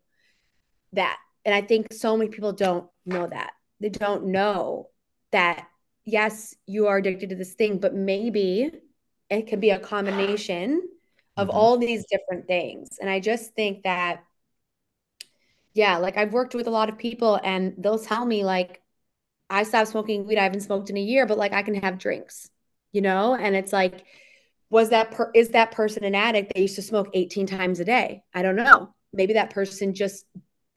that. 0.93 1.17
And 1.45 1.53
I 1.53 1.61
think 1.61 1.93
so 1.93 2.15
many 2.15 2.29
people 2.29 2.53
don't 2.53 2.87
know 3.05 3.27
that. 3.27 3.51
They 3.79 3.89
don't 3.89 4.27
know 4.27 4.89
that 5.31 5.67
yes, 6.05 6.55
you 6.67 6.87
are 6.87 6.97
addicted 6.97 7.29
to 7.29 7.35
this 7.35 7.53
thing, 7.53 7.79
but 7.79 7.95
maybe 7.95 8.71
it 9.29 9.47
could 9.47 9.61
be 9.61 9.71
a 9.71 9.79
combination 9.79 10.81
of 11.37 11.47
mm-hmm. 11.47 11.57
all 11.57 11.77
these 11.77 12.05
different 12.09 12.47
things. 12.47 12.97
And 12.99 13.09
I 13.09 13.19
just 13.19 13.53
think 13.53 13.83
that 13.83 14.23
yeah, 15.73 15.97
like 15.97 16.17
I've 16.17 16.33
worked 16.33 16.53
with 16.53 16.67
a 16.67 16.71
lot 16.71 16.89
of 16.89 16.97
people 16.97 17.39
and 17.43 17.73
they'll 17.77 17.97
tell 17.97 18.25
me 18.25 18.43
like 18.43 18.81
I 19.49 19.63
stopped 19.63 19.89
smoking 19.89 20.25
weed. 20.25 20.37
I 20.37 20.43
haven't 20.43 20.61
smoked 20.61 20.89
in 20.89 20.97
a 20.97 21.01
year, 21.01 21.25
but 21.25 21.37
like 21.37 21.53
I 21.53 21.63
can 21.63 21.75
have 21.75 21.97
drinks, 21.97 22.49
you 22.91 23.01
know? 23.01 23.35
And 23.35 23.55
it's 23.55 23.73
like, 23.73 24.05
was 24.69 24.89
that 24.89 25.11
per- 25.11 25.31
is 25.35 25.49
that 25.49 25.71
person 25.71 26.03
an 26.03 26.15
addict 26.15 26.53
that 26.53 26.61
used 26.61 26.75
to 26.75 26.81
smoke 26.81 27.09
18 27.13 27.45
times 27.45 27.79
a 27.79 27.85
day? 27.85 28.23
I 28.33 28.41
don't 28.41 28.55
know. 28.55 28.93
Maybe 29.13 29.33
that 29.33 29.51
person 29.51 29.93
just 29.93 30.25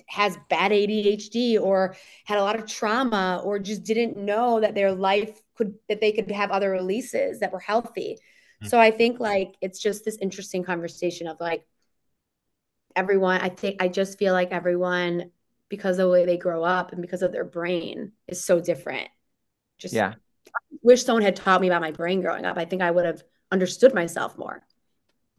has 0.06 0.38
bad 0.48 0.72
ADHD 0.72 1.60
or 1.60 1.96
had 2.24 2.38
a 2.38 2.42
lot 2.42 2.56
of 2.56 2.66
trauma 2.66 3.40
or 3.42 3.58
just 3.58 3.82
didn't 3.82 4.16
know 4.16 4.60
that 4.60 4.74
their 4.74 4.92
life 4.92 5.40
could 5.56 5.74
that 5.88 6.00
they 6.00 6.12
could 6.12 6.30
have 6.30 6.50
other 6.50 6.70
releases 6.70 7.40
that 7.40 7.52
were 7.52 7.60
healthy. 7.60 8.18
Mm-hmm. 8.62 8.68
So 8.68 8.80
I 8.80 8.90
think 8.90 9.20
like 9.20 9.56
it's 9.60 9.78
just 9.78 10.04
this 10.04 10.18
interesting 10.20 10.64
conversation 10.64 11.26
of 11.26 11.40
like 11.40 11.66
everyone, 12.94 13.40
I 13.40 13.50
think 13.50 13.82
I 13.82 13.88
just 13.88 14.18
feel 14.18 14.32
like 14.32 14.50
everyone, 14.50 15.30
because 15.68 15.98
of 15.98 16.06
the 16.06 16.12
way 16.12 16.24
they 16.24 16.38
grow 16.38 16.64
up 16.64 16.92
and 16.92 17.02
because 17.02 17.22
of 17.22 17.32
their 17.32 17.44
brain, 17.44 18.12
is 18.28 18.44
so 18.44 18.60
different. 18.60 19.08
Just 19.78 19.94
yeah. 19.94 20.14
wish 20.82 21.04
someone 21.04 21.22
had 21.22 21.36
taught 21.36 21.60
me 21.60 21.66
about 21.66 21.82
my 21.82 21.90
brain 21.90 22.20
growing 22.20 22.44
up. 22.44 22.56
I 22.56 22.64
think 22.64 22.82
I 22.82 22.90
would 22.90 23.04
have 23.04 23.22
understood 23.52 23.94
myself 23.94 24.38
more. 24.38 24.62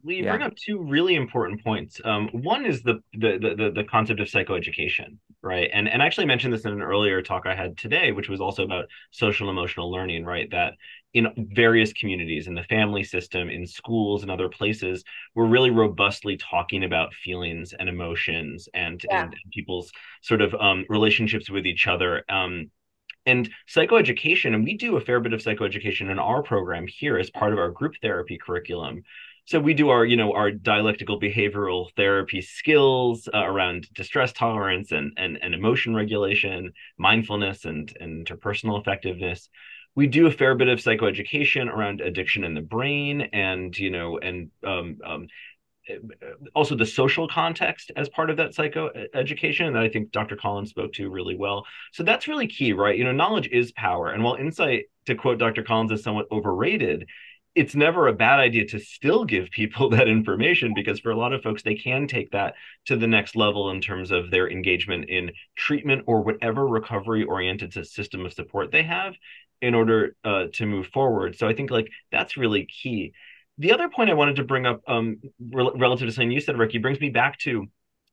Lee, 0.04 0.16
you 0.16 0.24
yeah. 0.24 0.36
bring 0.36 0.42
up 0.42 0.54
two 0.54 0.80
really 0.82 1.16
important 1.16 1.62
points. 1.64 2.00
Um, 2.04 2.28
one 2.32 2.64
is 2.64 2.82
the, 2.82 3.02
the 3.14 3.54
the 3.56 3.72
the 3.74 3.84
concept 3.84 4.20
of 4.20 4.28
psychoeducation, 4.28 5.16
right? 5.42 5.68
And 5.72 5.88
and 5.88 6.00
I 6.00 6.06
actually 6.06 6.26
mentioned 6.26 6.52
this 6.52 6.64
in 6.64 6.72
an 6.72 6.82
earlier 6.82 7.20
talk 7.20 7.46
I 7.46 7.56
had 7.56 7.76
today, 7.76 8.12
which 8.12 8.28
was 8.28 8.40
also 8.40 8.62
about 8.64 8.86
social 9.10 9.50
emotional 9.50 9.90
learning, 9.90 10.24
right? 10.24 10.48
That 10.52 10.74
in 11.14 11.48
various 11.54 11.92
communities, 11.92 12.46
in 12.46 12.54
the 12.54 12.62
family 12.64 13.02
system, 13.02 13.48
in 13.48 13.66
schools, 13.66 14.22
and 14.22 14.30
other 14.30 14.48
places, 14.48 15.04
we're 15.34 15.46
really 15.46 15.70
robustly 15.70 16.36
talking 16.36 16.84
about 16.84 17.14
feelings 17.14 17.72
and 17.78 17.88
emotions 17.88 18.68
and 18.74 19.02
yeah. 19.08 19.22
and, 19.22 19.36
people's 19.52 19.90
sort 20.22 20.42
of 20.42 20.54
um, 20.54 20.84
relationships 20.88 21.48
with 21.48 21.66
each 21.66 21.86
other. 21.86 22.24
Um, 22.28 22.70
and 23.26 23.50
psychoeducation, 23.68 24.54
and 24.54 24.64
we 24.64 24.76
do 24.76 24.96
a 24.96 25.00
fair 25.00 25.20
bit 25.20 25.32
of 25.32 25.40
psychoeducation 25.40 26.10
in 26.10 26.18
our 26.18 26.42
program 26.42 26.86
here 26.86 27.18
as 27.18 27.30
part 27.30 27.52
of 27.52 27.58
our 27.58 27.70
group 27.70 27.94
therapy 28.00 28.38
curriculum 28.38 29.02
so 29.48 29.58
we 29.58 29.72
do 29.72 29.88
our 29.88 30.04
you 30.04 30.16
know 30.16 30.34
our 30.34 30.50
dialectical 30.50 31.18
behavioral 31.18 31.88
therapy 31.96 32.42
skills 32.42 33.28
uh, 33.32 33.38
around 33.38 33.88
distress 33.94 34.30
tolerance 34.32 34.92
and, 34.92 35.12
and 35.16 35.38
and 35.40 35.54
emotion 35.54 35.94
regulation 35.94 36.70
mindfulness 36.98 37.64
and 37.64 37.96
and 37.98 38.26
interpersonal 38.26 38.78
effectiveness 38.78 39.48
we 39.98 40.06
do 40.06 40.28
a 40.28 40.30
fair 40.30 40.54
bit 40.54 40.68
of 40.68 40.78
psychoeducation 40.78 41.68
around 41.68 42.00
addiction 42.00 42.44
in 42.44 42.54
the 42.54 42.60
brain 42.60 43.22
and 43.32 43.76
you 43.76 43.90
know 43.90 44.16
and 44.18 44.48
um, 44.64 44.96
um, 45.04 45.26
also 46.54 46.76
the 46.76 46.86
social 46.86 47.26
context 47.26 47.90
as 47.96 48.08
part 48.08 48.30
of 48.30 48.36
that 48.36 48.54
psychoeducation 48.54 49.72
that 49.72 49.82
I 49.82 49.88
think 49.88 50.12
Dr. 50.12 50.36
Collins 50.36 50.70
spoke 50.70 50.92
to 50.92 51.10
really 51.10 51.34
well. 51.34 51.66
So 51.92 52.04
that's 52.04 52.28
really 52.28 52.46
key, 52.46 52.74
right? 52.74 52.96
You 52.96 53.02
know, 53.02 53.12
knowledge 53.12 53.48
is 53.48 53.72
power. 53.72 54.10
And 54.10 54.22
while 54.22 54.36
insight, 54.36 54.84
to 55.06 55.16
quote 55.16 55.38
Dr. 55.38 55.64
Collins, 55.64 55.90
is 55.90 56.04
somewhat 56.04 56.26
overrated, 56.30 57.08
it's 57.56 57.74
never 57.74 58.06
a 58.06 58.12
bad 58.12 58.38
idea 58.38 58.66
to 58.66 58.78
still 58.78 59.24
give 59.24 59.50
people 59.50 59.88
that 59.90 60.06
information 60.06 60.74
because 60.74 61.00
for 61.00 61.10
a 61.10 61.16
lot 61.16 61.32
of 61.32 61.42
folks 61.42 61.64
they 61.64 61.74
can 61.74 62.06
take 62.06 62.30
that 62.30 62.54
to 62.86 62.96
the 62.96 63.08
next 63.08 63.34
level 63.34 63.70
in 63.70 63.80
terms 63.80 64.12
of 64.12 64.30
their 64.30 64.48
engagement 64.48 65.08
in 65.08 65.32
treatment 65.56 66.04
or 66.06 66.22
whatever 66.22 66.68
recovery 66.68 67.24
oriented 67.24 67.72
system 67.84 68.24
of 68.24 68.32
support 68.32 68.70
they 68.70 68.84
have 68.84 69.14
in 69.60 69.74
order 69.74 70.14
uh, 70.24 70.44
to 70.52 70.66
move 70.66 70.86
forward 70.88 71.36
so 71.36 71.48
i 71.48 71.54
think 71.54 71.70
like 71.70 71.88
that's 72.12 72.36
really 72.36 72.66
key 72.66 73.12
the 73.58 73.72
other 73.72 73.88
point 73.88 74.10
i 74.10 74.14
wanted 74.14 74.36
to 74.36 74.44
bring 74.44 74.66
up 74.66 74.80
um, 74.86 75.18
re- 75.50 75.70
relative 75.74 76.08
to 76.08 76.12
something 76.12 76.30
you 76.30 76.40
said 76.40 76.58
ricky 76.58 76.78
brings 76.78 77.00
me 77.00 77.10
back 77.10 77.38
to 77.38 77.66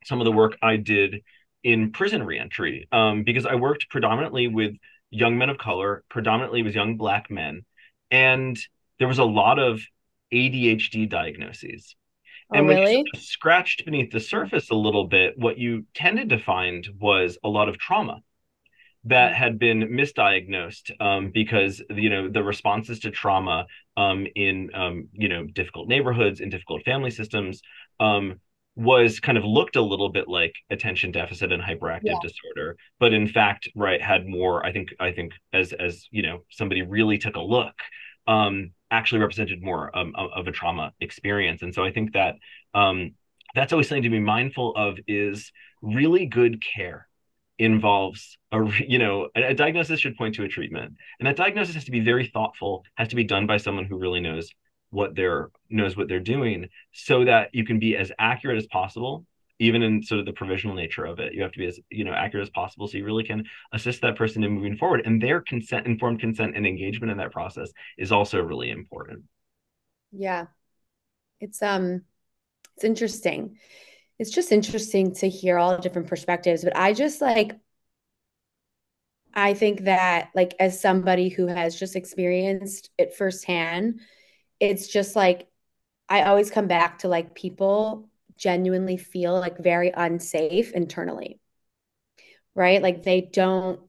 some 0.03 0.21
of 0.21 0.25
the 0.25 0.31
work 0.31 0.57
i 0.61 0.75
did 0.75 1.21
in 1.63 1.91
prison 1.91 2.23
reentry 2.23 2.87
um, 2.91 3.23
because 3.23 3.45
i 3.45 3.55
worked 3.55 3.89
predominantly 3.89 4.47
with 4.47 4.75
young 5.11 5.37
men 5.37 5.49
of 5.49 5.57
color 5.57 6.03
predominantly 6.09 6.61
with 6.61 6.75
young 6.75 6.97
black 6.97 7.29
men 7.29 7.63
and 8.11 8.57
there 8.99 9.07
was 9.07 9.19
a 9.19 9.23
lot 9.23 9.59
of 9.59 9.81
ADHD 10.33 11.09
diagnoses. 11.09 11.95
Oh, 12.51 12.57
and 12.57 12.67
when 12.67 12.77
really? 12.77 12.97
you 12.97 13.19
scratched 13.19 13.85
beneath 13.85 14.11
the 14.11 14.19
surface 14.19 14.69
a 14.69 14.75
little 14.75 15.07
bit, 15.07 15.37
what 15.37 15.57
you 15.57 15.85
tended 15.93 16.29
to 16.29 16.39
find 16.39 16.87
was 16.99 17.37
a 17.43 17.49
lot 17.49 17.69
of 17.69 17.77
trauma 17.77 18.19
that 19.05 19.33
mm. 19.33 19.35
had 19.35 19.59
been 19.59 19.81
misdiagnosed 19.89 20.91
um, 20.99 21.31
because 21.33 21.81
you 21.89 22.09
know 22.09 22.29
the 22.29 22.43
responses 22.43 22.99
to 22.99 23.11
trauma 23.11 23.65
um, 23.97 24.27
in 24.35 24.69
um, 24.73 25.07
you 25.13 25.29
know 25.29 25.45
difficult 25.45 25.87
neighborhoods 25.87 26.39
in 26.39 26.49
difficult 26.49 26.83
family 26.83 27.11
systems 27.11 27.61
um, 27.99 28.39
was 28.75 29.19
kind 29.19 29.37
of 29.37 29.45
looked 29.45 29.77
a 29.77 29.81
little 29.81 30.09
bit 30.09 30.27
like 30.27 30.53
attention 30.69 31.11
deficit 31.11 31.51
and 31.51 31.63
hyperactive 31.63 32.01
yeah. 32.03 32.19
disorder 32.21 32.75
but 32.99 33.13
in 33.13 33.27
fact 33.27 33.69
right 33.73 34.01
had 34.01 34.27
more 34.27 34.65
i 34.65 34.71
think 34.71 34.89
i 34.99 35.11
think 35.11 35.31
as 35.53 35.71
as 35.71 36.07
you 36.11 36.21
know 36.21 36.43
somebody 36.49 36.81
really 36.81 37.17
took 37.17 37.37
a 37.37 37.41
look 37.41 37.75
um, 38.27 38.71
actually 38.91 39.19
represented 39.19 39.61
more 39.61 39.95
um, 39.97 40.13
of 40.15 40.47
a 40.47 40.51
trauma 40.51 40.93
experience. 40.99 41.61
And 41.61 41.73
so 41.73 41.83
I 41.83 41.91
think 41.91 42.13
that 42.13 42.35
um, 42.73 43.11
that's 43.53 43.73
always 43.73 43.87
something 43.87 44.03
to 44.03 44.09
be 44.09 44.19
mindful 44.19 44.75
of 44.75 44.97
is 45.07 45.51
really 45.81 46.25
good 46.25 46.63
care 46.63 47.07
involves 47.57 48.37
a 48.51 48.59
you 48.87 48.99
know 48.99 49.29
a, 49.35 49.43
a, 49.49 49.53
diagnosis 49.53 49.99
should 49.99 50.17
point 50.17 50.35
to 50.35 50.43
a 50.43 50.47
treatment. 50.47 50.93
And 51.19 51.27
that 51.27 51.37
diagnosis 51.37 51.75
has 51.75 51.85
to 51.85 51.91
be 51.91 52.01
very 52.01 52.27
thoughtful 52.27 52.83
has 52.95 53.09
to 53.09 53.15
be 53.15 53.23
done 53.23 53.47
by 53.47 53.57
someone 53.57 53.85
who 53.85 53.97
really 53.97 54.19
knows 54.19 54.49
what 54.89 55.15
they're 55.15 55.49
knows 55.69 55.95
what 55.95 56.07
they're 56.07 56.19
doing 56.19 56.69
so 56.91 57.25
that 57.25 57.49
you 57.53 57.65
can 57.65 57.79
be 57.79 57.97
as 57.97 58.11
accurate 58.19 58.57
as 58.57 58.65
possible 58.67 59.25
even 59.59 59.81
in 59.81 60.03
sort 60.03 60.19
of 60.19 60.25
the 60.25 60.33
provisional 60.33 60.75
nature 60.75 61.05
of 61.05 61.19
it. 61.19 61.33
You 61.33 61.41
have 61.43 61.51
to 61.53 61.59
be 61.59 61.67
as 61.67 61.79
you 61.89 62.03
know 62.03 62.13
accurate 62.13 62.45
as 62.45 62.49
possible 62.49 62.87
so 62.87 62.97
you 62.97 63.05
really 63.05 63.23
can 63.23 63.45
assist 63.71 64.01
that 64.01 64.17
person 64.17 64.43
in 64.43 64.51
moving 64.51 64.77
forward. 64.77 65.03
And 65.05 65.21
their 65.21 65.41
consent 65.41 65.87
informed 65.87 66.19
consent 66.19 66.55
and 66.55 66.65
engagement 66.65 67.11
in 67.11 67.17
that 67.17 67.31
process 67.31 67.71
is 67.97 68.11
also 68.11 68.41
really 68.41 68.69
important. 68.69 69.23
Yeah. 70.11 70.47
It's 71.39 71.61
um 71.61 72.01
it's 72.75 72.83
interesting 72.83 73.57
it's 74.19 74.31
just 74.31 74.51
interesting 74.51 75.13
to 75.13 75.29
hear 75.29 75.57
all 75.57 75.77
different 75.77 76.07
perspectives 76.07 76.63
but 76.63 76.75
i 76.75 76.93
just 76.93 77.21
like 77.21 77.57
i 79.33 79.53
think 79.53 79.81
that 79.81 80.29
like 80.35 80.53
as 80.59 80.79
somebody 80.79 81.29
who 81.29 81.47
has 81.47 81.77
just 81.77 81.95
experienced 81.95 82.89
it 82.97 83.13
firsthand 83.13 83.99
it's 84.59 84.87
just 84.87 85.15
like 85.15 85.47
i 86.09 86.23
always 86.23 86.51
come 86.51 86.67
back 86.67 86.99
to 86.99 87.07
like 87.07 87.35
people 87.35 88.09
genuinely 88.37 88.97
feel 88.97 89.33
like 89.39 89.57
very 89.57 89.91
unsafe 89.95 90.71
internally 90.73 91.39
right? 92.55 92.81
Like 92.81 93.03
they 93.03 93.21
don't 93.21 93.79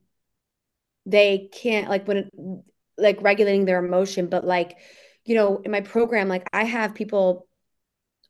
they 1.07 1.49
can't 1.53 1.89
like 1.89 2.07
when 2.09 2.63
like 2.99 3.23
regulating 3.23 3.65
their 3.65 3.85
emotion 3.85 4.27
but 4.27 4.45
like 4.45 4.77
you 5.25 5.35
know 5.35 5.61
in 5.65 5.71
my 5.71 5.81
program 5.81 6.29
like 6.29 6.47
i 6.53 6.65
have 6.65 6.95
people 6.95 7.46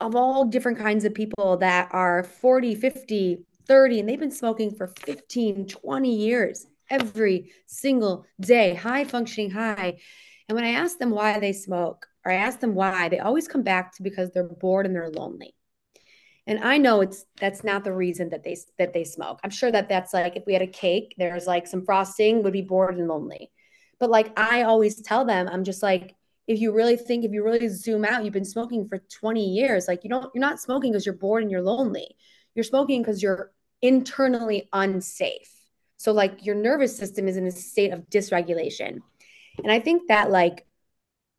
of 0.00 0.14
all 0.14 0.44
different 0.44 0.78
kinds 0.78 1.04
of 1.04 1.14
people 1.14 1.56
that 1.58 1.88
are 1.92 2.22
40 2.22 2.74
50 2.74 3.44
30 3.66 4.00
and 4.00 4.08
they've 4.08 4.20
been 4.20 4.30
smoking 4.30 4.74
for 4.74 4.86
15 4.86 5.66
20 5.66 6.14
years 6.14 6.66
every 6.90 7.50
single 7.66 8.24
day 8.40 8.74
high 8.74 9.04
functioning 9.04 9.50
high. 9.50 9.98
And 10.48 10.54
when 10.54 10.64
i 10.64 10.70
ask 10.70 10.98
them 10.98 11.10
why 11.10 11.38
they 11.40 11.52
smoke 11.52 12.06
or 12.24 12.32
i 12.32 12.36
ask 12.36 12.60
them 12.60 12.74
why 12.74 13.08
they 13.08 13.18
always 13.18 13.48
come 13.48 13.62
back 13.62 13.94
to 13.96 14.02
because 14.02 14.30
they're 14.30 14.44
bored 14.44 14.86
and 14.86 14.94
they're 14.94 15.10
lonely. 15.10 15.54
And 16.46 16.62
i 16.62 16.78
know 16.78 17.00
it's 17.00 17.24
that's 17.40 17.64
not 17.64 17.84
the 17.84 17.92
reason 17.92 18.28
that 18.30 18.44
they 18.44 18.56
that 18.78 18.92
they 18.92 19.04
smoke. 19.04 19.40
I'm 19.42 19.50
sure 19.50 19.72
that 19.72 19.88
that's 19.88 20.14
like 20.14 20.36
if 20.36 20.44
we 20.46 20.52
had 20.52 20.62
a 20.62 20.66
cake 20.66 21.14
there's 21.18 21.46
like 21.46 21.66
some 21.66 21.84
frosting 21.84 22.42
would 22.42 22.52
be 22.52 22.62
bored 22.62 22.96
and 22.96 23.08
lonely. 23.08 23.50
But 23.98 24.10
like 24.10 24.38
i 24.38 24.62
always 24.62 25.00
tell 25.00 25.24
them 25.24 25.48
i'm 25.50 25.64
just 25.64 25.82
like 25.82 26.14
if 26.46 26.60
you 26.60 26.72
really 26.72 26.96
think 26.96 27.24
if 27.24 27.32
you 27.32 27.44
really 27.44 27.68
zoom 27.68 28.04
out 28.04 28.24
you've 28.24 28.32
been 28.32 28.44
smoking 28.44 28.88
for 28.88 28.98
20 28.98 29.44
years 29.44 29.88
like 29.88 30.04
you 30.04 30.10
don't 30.10 30.30
you're 30.34 30.40
not 30.40 30.60
smoking 30.60 30.92
because 30.92 31.06
you're 31.06 31.14
bored 31.14 31.42
and 31.42 31.50
you're 31.50 31.62
lonely 31.62 32.16
you're 32.54 32.64
smoking 32.64 33.02
because 33.02 33.22
you're 33.22 33.52
internally 33.82 34.68
unsafe 34.72 35.52
so 35.96 36.12
like 36.12 36.44
your 36.44 36.54
nervous 36.54 36.96
system 36.96 37.28
is 37.28 37.36
in 37.36 37.46
a 37.46 37.50
state 37.50 37.92
of 37.92 38.08
dysregulation 38.10 39.00
and 39.62 39.70
i 39.70 39.78
think 39.78 40.08
that 40.08 40.30
like 40.30 40.66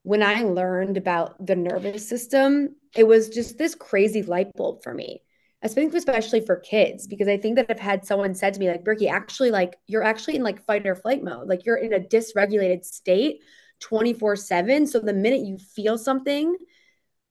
when 0.08 0.24
I 0.24 0.43
learned 0.43 0.96
about 0.96 1.46
the 1.46 1.58
nervous 1.58 2.08
system, 2.08 2.78
it 2.96 3.06
was 3.06 3.28
just 3.28 3.58
this 3.58 3.76
crazy 3.76 4.24
light 4.24 4.54
bulb 4.56 4.82
for 4.82 4.93
me. 4.93 5.22
I 5.62 5.67
think 5.67 5.93
especially 5.93 6.39
for 6.39 6.56
kids, 6.56 7.08
because 7.08 7.28
I 7.28 7.36
think 7.36 7.58
that 7.58 7.65
I've 7.70 7.78
had 7.78 8.06
someone 8.06 8.34
said 8.34 8.54
to 8.54 8.60
me, 8.62 8.70
like, 8.70 8.86
Berkey, 8.86 9.12
actually, 9.12 9.52
like, 9.52 9.76
you're 9.86 10.06
actually 10.06 10.38
in 10.38 10.43
like 10.43 10.65
fight 10.65 10.88
or 10.88 10.96
flight 10.96 11.22
mode. 11.22 11.50
Like, 11.50 11.65
you're 11.65 11.76
in 11.76 11.91
a 11.91 12.00
dysregulated 12.00 12.86
state 12.86 13.41
24 13.80 14.36
7. 14.36 14.88
So 14.88 15.00
the 15.00 15.13
minute 15.13 15.42
you 15.42 15.58
feel 15.58 15.98
something, 15.98 16.56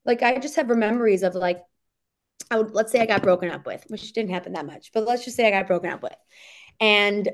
like, 0.05 0.23
I 0.23 0.39
just 0.39 0.57
have 0.57 0.69
memories 0.69 1.23
of 1.23 1.35
like, 1.35 1.63
I 2.51 2.59
would, 2.59 2.73
let's 2.73 2.93
say 2.93 3.01
I 3.01 3.07
got 3.07 3.23
broken 3.23 3.51
up 3.51 3.67
with, 3.67 3.85
which 3.89 4.13
didn't 4.13 4.31
happen 4.31 4.53
that 4.53 4.67
much, 4.67 4.93
but 4.93 5.05
let's 5.05 5.25
just 5.25 5.37
say 5.37 5.47
I 5.49 5.51
got 5.51 5.67
broken 5.67 5.91
up 5.91 6.03
with. 6.03 6.17
And 6.81 7.29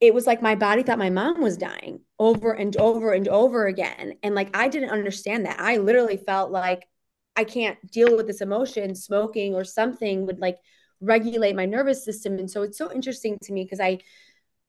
it 0.00 0.12
was 0.12 0.26
like 0.26 0.42
my 0.42 0.54
body 0.54 0.82
thought 0.82 0.98
my 0.98 1.10
mom 1.10 1.40
was 1.40 1.56
dying 1.56 2.00
over 2.18 2.52
and 2.52 2.76
over 2.76 3.12
and 3.12 3.28
over 3.28 3.66
again. 3.66 4.14
And 4.22 4.34
like 4.34 4.56
I 4.56 4.68
didn't 4.68 4.90
understand 4.90 5.46
that. 5.46 5.58
I 5.58 5.78
literally 5.78 6.16
felt 6.16 6.50
like 6.50 6.86
I 7.34 7.44
can't 7.44 7.78
deal 7.90 8.16
with 8.16 8.26
this 8.26 8.40
emotion. 8.40 8.94
Smoking 8.94 9.54
or 9.54 9.64
something 9.64 10.26
would 10.26 10.38
like 10.38 10.58
regulate 11.00 11.56
my 11.56 11.66
nervous 11.66 12.04
system. 12.04 12.38
And 12.38 12.50
so 12.50 12.62
it's 12.62 12.78
so 12.78 12.92
interesting 12.92 13.38
to 13.42 13.52
me 13.52 13.64
because 13.64 13.80
I 13.80 13.98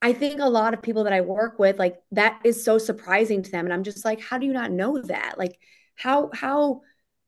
I 0.02 0.14
think 0.14 0.40
a 0.40 0.50
lot 0.50 0.74
of 0.74 0.82
people 0.82 1.06
that 1.06 1.14
I 1.14 1.22
work 1.22 1.58
with, 1.58 1.80
like 1.80 1.98
that 2.12 2.42
is 2.44 2.64
so 2.64 2.78
surprising 2.78 3.42
to 3.42 3.52
them. 3.52 3.66
And 3.66 3.74
I'm 3.74 3.84
just 3.84 4.06
like, 4.06 4.22
how 4.22 4.38
do 4.38 4.46
you 4.46 4.54
not 4.54 4.72
know 4.72 5.02
that? 5.02 5.38
Like, 5.38 5.58
how 5.96 6.30
how 6.34 6.82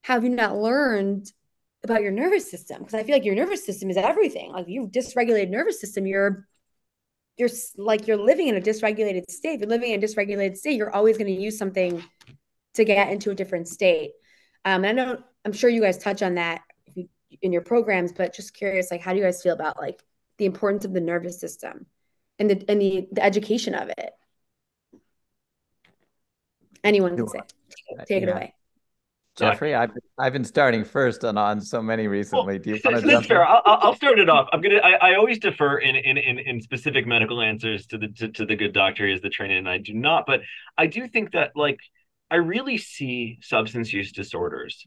have 0.03 0.23
you 0.23 0.29
not 0.29 0.57
learned 0.57 1.31
about 1.83 2.03
your 2.03 2.11
nervous 2.11 2.49
system? 2.49 2.79
Because 2.79 2.93
I 2.93 3.03
feel 3.03 3.15
like 3.15 3.25
your 3.25 3.35
nervous 3.35 3.65
system 3.65 3.89
is 3.89 3.97
everything. 3.97 4.51
Like 4.51 4.67
you've 4.67 4.91
dysregulated 4.91 5.49
nervous 5.49 5.81
system, 5.81 6.05
you're 6.05 6.47
you're 7.37 7.49
like 7.77 8.07
you're 8.07 8.17
living 8.17 8.47
in 8.49 8.55
a 8.55 8.61
dysregulated 8.61 9.29
state. 9.31 9.59
You're 9.59 9.69
living 9.69 9.91
in 9.91 10.03
a 10.03 10.05
dysregulated 10.05 10.57
state, 10.57 10.77
you're 10.77 10.93
always 10.93 11.17
going 11.17 11.33
to 11.33 11.41
use 11.41 11.57
something 11.57 12.03
to 12.75 12.85
get 12.85 13.11
into 13.11 13.31
a 13.31 13.35
different 13.35 13.67
state. 13.67 14.11
Um, 14.65 14.85
I 14.85 14.91
know 14.91 15.17
I'm 15.43 15.53
sure 15.53 15.69
you 15.69 15.81
guys 15.81 15.97
touch 15.97 16.21
on 16.21 16.35
that 16.35 16.61
in 17.41 17.51
your 17.51 17.61
programs, 17.61 18.11
but 18.11 18.35
just 18.35 18.53
curious, 18.53 18.91
like, 18.91 19.01
how 19.01 19.11
do 19.11 19.17
you 19.17 19.23
guys 19.23 19.41
feel 19.41 19.53
about 19.53 19.77
like 19.77 20.03
the 20.37 20.45
importance 20.45 20.85
of 20.85 20.93
the 20.93 21.01
nervous 21.01 21.39
system 21.39 21.87
and 22.39 22.49
the 22.49 22.65
and 22.69 22.81
the, 22.81 23.07
the 23.11 23.23
education 23.23 23.75
of 23.75 23.89
it? 23.89 24.11
Anyone 26.83 27.17
can 27.17 27.27
say, 27.27 27.39
take, 27.69 28.07
take 28.07 28.23
yeah. 28.23 28.29
it 28.29 28.31
away. 28.31 28.53
Geoffrey, 29.35 29.73
I've 29.73 29.91
I've 30.17 30.33
been 30.33 30.43
starting 30.43 30.83
first 30.83 31.23
on 31.23 31.37
on 31.37 31.61
so 31.61 31.81
many 31.81 32.07
recently. 32.07 32.55
Well, 32.55 32.63
Do 32.63 32.71
you 32.71 32.81
want 32.83 33.01
to? 33.01 33.07
That's 33.07 33.25
fair. 33.25 33.45
I'll, 33.45 33.61
I'll 33.65 33.95
start 33.95 34.19
it 34.19 34.29
off. 34.29 34.47
I'm 34.51 34.61
gonna. 34.61 34.77
I, 34.77 35.11
I 35.11 35.15
always 35.15 35.39
defer 35.39 35.77
in, 35.77 35.95
in 35.95 36.17
in 36.17 36.39
in 36.39 36.61
specific 36.61 37.07
medical 37.07 37.41
answers 37.41 37.85
to 37.87 37.97
the 37.97 38.09
to, 38.09 38.27
to 38.29 38.45
the 38.45 38.55
good 38.55 38.73
doctor 38.73 39.07
is 39.07 39.21
the 39.21 39.29
training, 39.29 39.59
and 39.59 39.69
I 39.69 39.77
do 39.77 39.93
not. 39.93 40.25
But 40.27 40.41
I 40.77 40.87
do 40.87 41.07
think 41.07 41.31
that 41.31 41.51
like 41.55 41.79
I 42.29 42.35
really 42.35 42.77
see 42.77 43.39
substance 43.41 43.93
use 43.93 44.11
disorders 44.11 44.85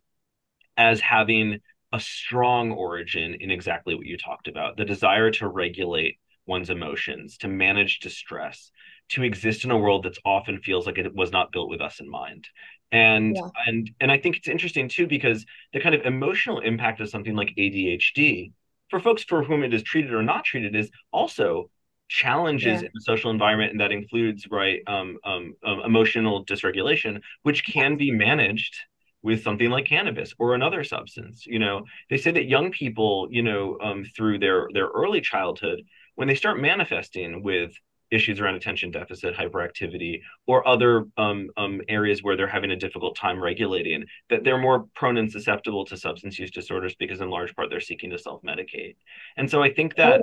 as 0.77 1.01
having 1.01 1.61
a 1.93 2.01
strong 2.01 2.73
origin 2.73 3.37
in 3.41 3.51
exactly 3.51 3.95
what 3.95 4.07
you 4.07 4.19
talked 4.19 4.49
about: 4.49 4.77
the 4.77 4.85
desire 4.85 5.31
to 5.33 5.49
regulate 5.49 6.19
one's 6.47 6.71
emotions, 6.71 7.37
to 7.39 7.49
manage 7.49 8.01
distress, 8.01 8.71
to 9.11 9.23
exist 9.23 9.65
in 9.65 9.71
a 9.71 9.79
world 9.79 10.05
that's 10.05 10.19
often 10.25 10.59
feels 10.61 10.87
like 10.87 10.99
it 10.99 11.15
was 11.15 11.33
not 11.33 11.53
built 11.53 11.69
with 11.69 11.81
us 11.81 12.01
in 12.01 12.09
mind 12.09 12.49
and 12.93 13.37
yeah. 13.37 13.49
and 13.67 13.91
and 14.01 14.13
i 14.13 14.19
think 14.19 14.37
it's 14.37 14.49
interesting 14.49 14.89
too 14.89 15.07
because 15.07 15.45
the 15.73 15.81
kind 15.81 15.95
of 15.95 16.03
emotional 16.03 16.61
impact 16.61 17.01
of 17.01 17.09
something 17.09 17.35
like 17.35 17.53
adhd 17.59 18.53
for 18.89 19.01
folks 19.01 19.25
for 19.25 19.43
whom 19.43 19.63
it 19.65 19.75
is 19.75 19.83
treated 19.83 20.13
or 20.13 20.23
not 20.23 20.45
treated 20.45 20.77
is 20.77 20.91
also 21.11 21.71
challenges 22.09 22.83
yeah. 22.83 22.87
in 22.87 22.91
the 22.93 23.01
social 23.01 23.31
environment 23.31 23.71
and 23.71 23.81
that 23.81 23.91
includes 23.91 24.47
right 24.51 24.81
um, 24.87 25.17
um, 25.25 25.55
um, 25.65 25.81
emotional 25.81 26.45
dysregulation 26.45 27.21
which 27.43 27.65
can 27.65 27.97
be 27.97 28.11
managed 28.11 28.77
with 29.23 29.43
something 29.43 29.71
like 29.71 29.87
cannabis 29.87 30.35
or 30.39 30.55
another 30.55 30.85
substance 30.85 31.47
you 31.47 31.59
know 31.59 31.85
they 32.11 32.19
say 32.19 32.31
that 32.31 32.45
young 32.45 32.71
people 32.71 33.29
you 33.31 33.43
know 33.43 33.79
um, 33.83 34.05
through 34.15 34.39
their 34.39 34.69
their 34.75 34.89
early 34.89 35.23
childhood 35.23 35.83
when 36.15 36.29
they 36.29 36.35
start 36.35 36.61
manifesting 36.61 37.43
with 37.43 37.73
issues 38.13 38.41
around 38.41 38.55
attention 38.55 38.91
deficit, 38.91 39.35
hyperactivity, 39.35 40.21
or 40.47 40.67
other 40.69 41.07
um, 41.17 41.49
um, 41.57 41.81
areas 41.89 42.23
where 42.23 42.37
they're 42.37 42.47
having 42.47 42.71
a 42.71 42.77
difficult 42.77 43.17
time 43.17 43.43
regulating, 43.43 44.05
that 44.31 44.45
they're 44.45 44.59
more 44.59 44.87
prone 44.95 45.17
and 45.17 45.33
susceptible 45.33 45.85
to 45.87 45.97
substance 45.97 46.39
use 46.39 46.51
disorders 46.51 46.95
because, 46.97 47.21
in 47.21 47.31
large 47.31 47.55
part, 47.57 47.71
they're 47.71 47.81
seeking 47.81 48.11
to 48.11 48.19
self 48.19 48.43
medicate. 48.43 48.97
And 49.37 49.51
so 49.51 49.63
I 49.63 49.73
think 49.73 49.97
that. 49.97 50.23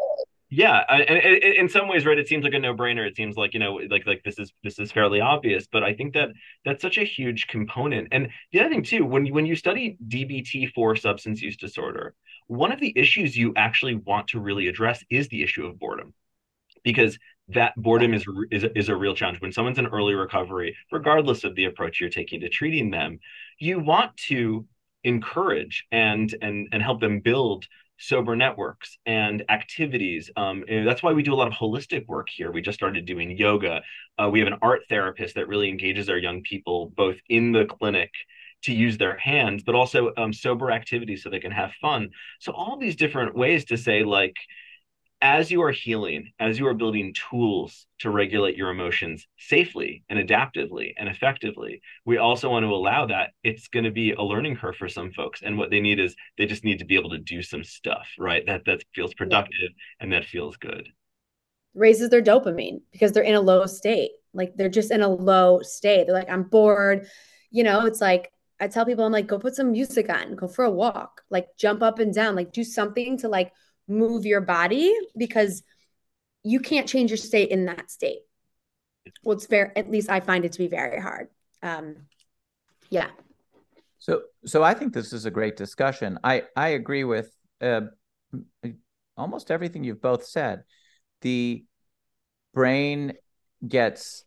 Yeah, 0.52 0.84
and, 0.90 1.20
in 1.20 1.70
some 1.70 1.88
ways, 1.88 2.08
right, 2.08 2.18
it 2.18 2.28
seems 2.28 2.44
like 2.44 2.56
a 2.56 2.60
no-brainer. 2.60 3.08
It 3.08 3.16
seems 3.16 3.38
like 3.38 3.54
you 3.54 3.60
know, 3.60 3.80
like 3.92 4.08
like 4.08 4.24
this 4.26 4.40
is 4.40 4.52
this 4.64 4.80
is 4.80 4.92
fairly 4.92 5.22
obvious, 5.22 5.68
but 5.72 5.84
I 5.84 5.94
think 5.94 6.16
that 6.16 6.30
that's 6.66 6.82
such 6.82 6.98
a 6.98 7.04
huge 7.04 7.46
component. 7.46 8.08
And 8.12 8.30
the 8.52 8.62
other 8.62 8.70
thing 8.70 8.82
too, 8.82 9.06
when 9.06 9.28
when 9.28 9.46
you 9.46 9.56
study 9.56 10.00
DBT 10.08 10.74
for 10.74 10.96
substance 10.96 11.40
use 11.40 11.56
disorder, 11.56 12.16
one 12.50 12.72
of 12.72 12.80
the 12.80 12.92
issues 12.96 13.38
you 13.38 13.54
actually 13.56 13.94
want 13.94 14.28
to 14.30 14.40
really 14.40 14.68
address 14.68 15.04
is 15.10 15.28
the 15.28 15.44
issue 15.44 15.66
of 15.68 15.80
boredom. 15.80 16.14
Because 16.84 17.20
that 17.50 17.74
boredom 17.78 18.14
is, 18.14 18.26
is 18.52 18.66
is 18.76 18.90
a 18.90 18.96
real 18.96 19.14
challenge. 19.14 19.40
When 19.42 19.52
someone's 19.52 19.80
in 19.80 19.88
early 19.88 20.16
recovery 20.16 20.76
regardless 20.92 21.44
of 21.44 21.56
the 21.56 21.66
approach 21.66 22.00
you're 22.00 22.10
taking 22.10 22.42
to 22.42 22.50
treating 22.50 22.92
them 22.92 23.20
you 23.58 23.80
want 23.80 24.16
to 24.30 24.66
encourage 25.04 25.86
and 25.92 26.34
and 26.42 26.68
and 26.72 26.82
help 26.82 27.02
them 27.02 27.20
build 27.20 27.66
sober 27.98 28.36
networks 28.36 28.98
and 29.06 29.44
activities. 29.50 30.32
Um, 30.38 30.64
and 30.70 30.88
that's 30.88 31.04
why 31.04 31.12
we 31.12 31.22
do 31.22 31.34
a 31.34 31.36
lot 31.36 31.48
of 31.48 31.54
holistic 31.54 32.08
work 32.08 32.30
here. 32.30 32.52
We 32.52 32.62
just 32.62 32.80
started 32.80 33.06
doing 33.06 33.38
yoga. 33.38 33.82
Uh, 34.18 34.30
we 34.32 34.40
have 34.40 34.48
an 34.48 34.60
art 34.62 34.82
therapist 34.88 35.36
that 35.36 35.50
really 35.50 35.70
engages 35.70 36.10
our 36.10 36.18
young 36.18 36.42
people 36.42 36.94
both 36.96 37.18
in 37.28 37.52
the 37.52 37.66
clinic 37.66 38.12
to 38.64 38.74
use 38.74 38.98
their 38.98 39.18
hands 39.18 39.64
but 39.64 39.76
also 39.76 40.12
um, 40.18 40.34
sober 40.34 40.72
activities 40.72 41.24
so 41.24 41.30
they 41.30 41.40
can 41.40 41.52
have 41.52 41.72
fun 41.82 42.10
so 42.40 42.52
all 42.52 42.78
these 42.78 42.96
different 42.96 43.36
ways 43.36 43.66
to 43.66 43.78
say 43.78 44.04
like 44.04 44.36
as 45.22 45.52
you 45.52 45.62
are 45.62 45.72
healing, 45.72 46.32
as 46.40 46.58
you 46.58 46.68
are 46.68 46.74
building 46.74 47.14
tools 47.30 47.88
to 48.00 48.10
regulate 48.10 48.56
your 48.56 48.70
emotions 48.70 49.28
safely 49.38 50.04
and 50.10 50.18
adaptively 50.18 50.94
and 50.98 51.10
effectively, 51.10 51.82
we 52.06 52.18
also 52.18 52.50
want 52.50 52.64
to 52.64 52.74
allow 52.74 53.06
that 53.06 53.32
it's 53.44 53.68
going 53.68 53.84
to 53.84 53.92
be 53.92 54.14
a 54.14 54.22
learning 54.22 54.56
curve 54.56 54.78
for 54.78 54.88
some 54.88 55.12
folks. 55.12 55.42
And 55.42 55.58
what 55.58 55.72
they 55.72 55.82
need 55.82 56.00
is 56.00 56.16
they 56.38 56.46
just 56.46 56.64
need 56.64 56.80
to 56.80 56.86
be 56.86 56.96
able 56.96 57.10
to 57.10 57.18
do 57.18 57.42
some 57.42 57.64
stuff, 57.64 58.08
right? 58.18 58.46
That 58.46 58.64
that 58.66 58.84
feels 58.96 59.14
productive 59.14 59.72
and 60.00 60.14
that 60.14 60.26
feels 60.26 60.56
good. 60.56 60.88
Raises 61.74 62.10
their 62.10 62.22
dopamine 62.22 62.82
because 62.92 63.12
they're 63.12 63.24
in 63.24 63.36
a 63.36 63.42
low 63.42 63.66
state. 63.66 64.12
Like 64.34 64.56
they're 64.56 64.70
just 64.70 64.92
in 64.92 65.02
a 65.02 65.10
low 65.10 65.60
state. 65.64 66.06
They're 66.06 66.16
like, 66.16 66.30
I'm 66.30 66.44
bored. 66.44 67.08
You 67.52 67.64
know, 67.64 67.86
it's 67.86 68.00
like 68.00 68.32
I 68.60 68.68
tell 68.68 68.86
people, 68.86 69.06
I'm 69.06 69.12
like, 69.12 69.28
go 69.28 69.40
put 69.40 69.56
some 69.56 69.72
music 69.72 70.10
on, 70.10 70.36
go 70.36 70.48
for 70.48 70.66
a 70.66 70.72
walk, 70.72 71.22
like 71.30 71.48
jump 71.58 71.82
up 71.82 72.00
and 72.00 72.14
down, 72.14 72.36
like 72.36 72.52
do 72.52 72.64
something 72.64 73.18
to 73.20 73.30
like 73.30 73.54
move 73.88 74.26
your 74.26 74.42
body 74.42 74.94
because 75.18 75.64
you 76.44 76.60
can't 76.60 76.88
change 76.88 77.10
your 77.10 77.18
state 77.18 77.50
in 77.50 77.66
that 77.66 77.90
state. 77.90 78.20
Well, 79.24 79.36
it's 79.36 79.48
very, 79.48 79.72
at 79.76 79.90
least 79.90 80.10
I 80.10 80.20
find 80.20 80.46
it 80.46 80.52
to 80.54 80.60
be 80.60 80.68
very 80.68 81.02
hard. 81.02 81.28
Um, 81.64 81.96
yeah. 82.90 83.10
So, 83.98 84.24
so 84.46 84.64
I 84.64 84.74
think 84.74 84.94
this 84.94 85.14
is 85.14 85.26
a 85.26 85.32
great 85.32 85.58
discussion. 85.58 86.20
I, 86.24 86.44
I 86.56 86.70
agree 86.70 87.04
with 87.04 87.32
uh, 87.62 87.82
almost 89.18 89.52
everything 89.52 89.84
you've 89.84 90.02
both 90.02 90.26
said. 90.26 90.64
The 91.22 91.66
brain 92.54 93.14
gets 93.68 94.24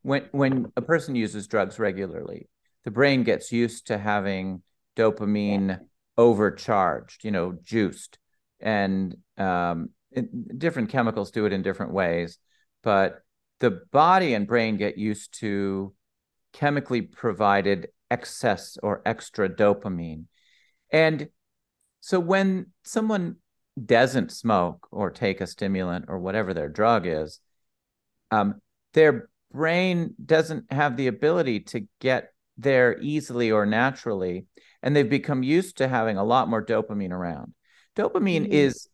when 0.00 0.28
when 0.32 0.72
a 0.76 0.82
person 0.82 1.14
uses 1.14 1.46
drugs 1.46 1.78
regularly, 1.78 2.48
the 2.84 2.90
brain 2.90 3.22
gets 3.22 3.52
used 3.52 3.88
to 3.88 3.98
having 3.98 4.62
dopamine 4.96 5.80
overcharged, 6.18 7.24
you 7.24 7.30
know, 7.30 7.56
juiced 7.62 8.18
and 8.60 9.16
um, 9.38 9.90
it, 10.10 10.58
different 10.58 10.90
chemicals 10.90 11.30
do 11.30 11.46
it 11.46 11.52
in 11.52 11.62
different 11.62 11.92
ways, 11.92 12.38
but 12.82 13.22
the 13.60 13.82
body 13.92 14.34
and 14.34 14.46
brain 14.46 14.76
get 14.76 14.98
used 14.98 15.38
to 15.40 15.94
chemically 16.52 17.02
provided 17.02 17.88
excess 18.10 18.76
or 18.82 19.02
extra 19.06 19.48
dopamine. 19.48 20.24
And 20.90 21.28
so 22.00 22.20
when 22.20 22.66
someone 22.82 23.36
doesn't 23.82 24.32
smoke 24.32 24.86
or 24.90 25.10
take 25.10 25.40
a 25.40 25.46
stimulant 25.46 26.06
or 26.08 26.18
whatever 26.18 26.52
their 26.52 26.68
drug 26.68 27.06
is, 27.06 27.40
um, 28.30 28.60
their 28.92 29.30
brain 29.52 30.14
doesn't 30.24 30.70
have 30.70 30.96
the 30.96 31.06
ability 31.06 31.60
to 31.60 31.86
get 32.00 32.32
there 32.62 32.98
easily 33.00 33.50
or 33.50 33.66
naturally. 33.66 34.46
And 34.82 34.96
they've 34.96 35.08
become 35.08 35.42
used 35.42 35.78
to 35.78 35.88
having 35.88 36.16
a 36.16 36.24
lot 36.24 36.48
more 36.48 36.64
dopamine 36.64 37.12
around. 37.12 37.54
Dopamine 37.96 38.42
mm-hmm. 38.42 38.52
is, 38.52 38.88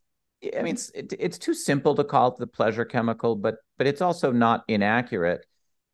I 0.56 0.62
mean, 0.62 0.74
it's, 0.74 0.90
it, 0.90 1.14
it's 1.18 1.38
too 1.38 1.54
simple 1.54 1.94
to 1.94 2.04
call 2.04 2.28
it 2.28 2.38
the 2.38 2.46
pleasure 2.46 2.84
chemical, 2.84 3.36
but 3.36 3.56
but 3.76 3.86
it's 3.86 4.02
also 4.02 4.32
not 4.32 4.64
inaccurate 4.68 5.46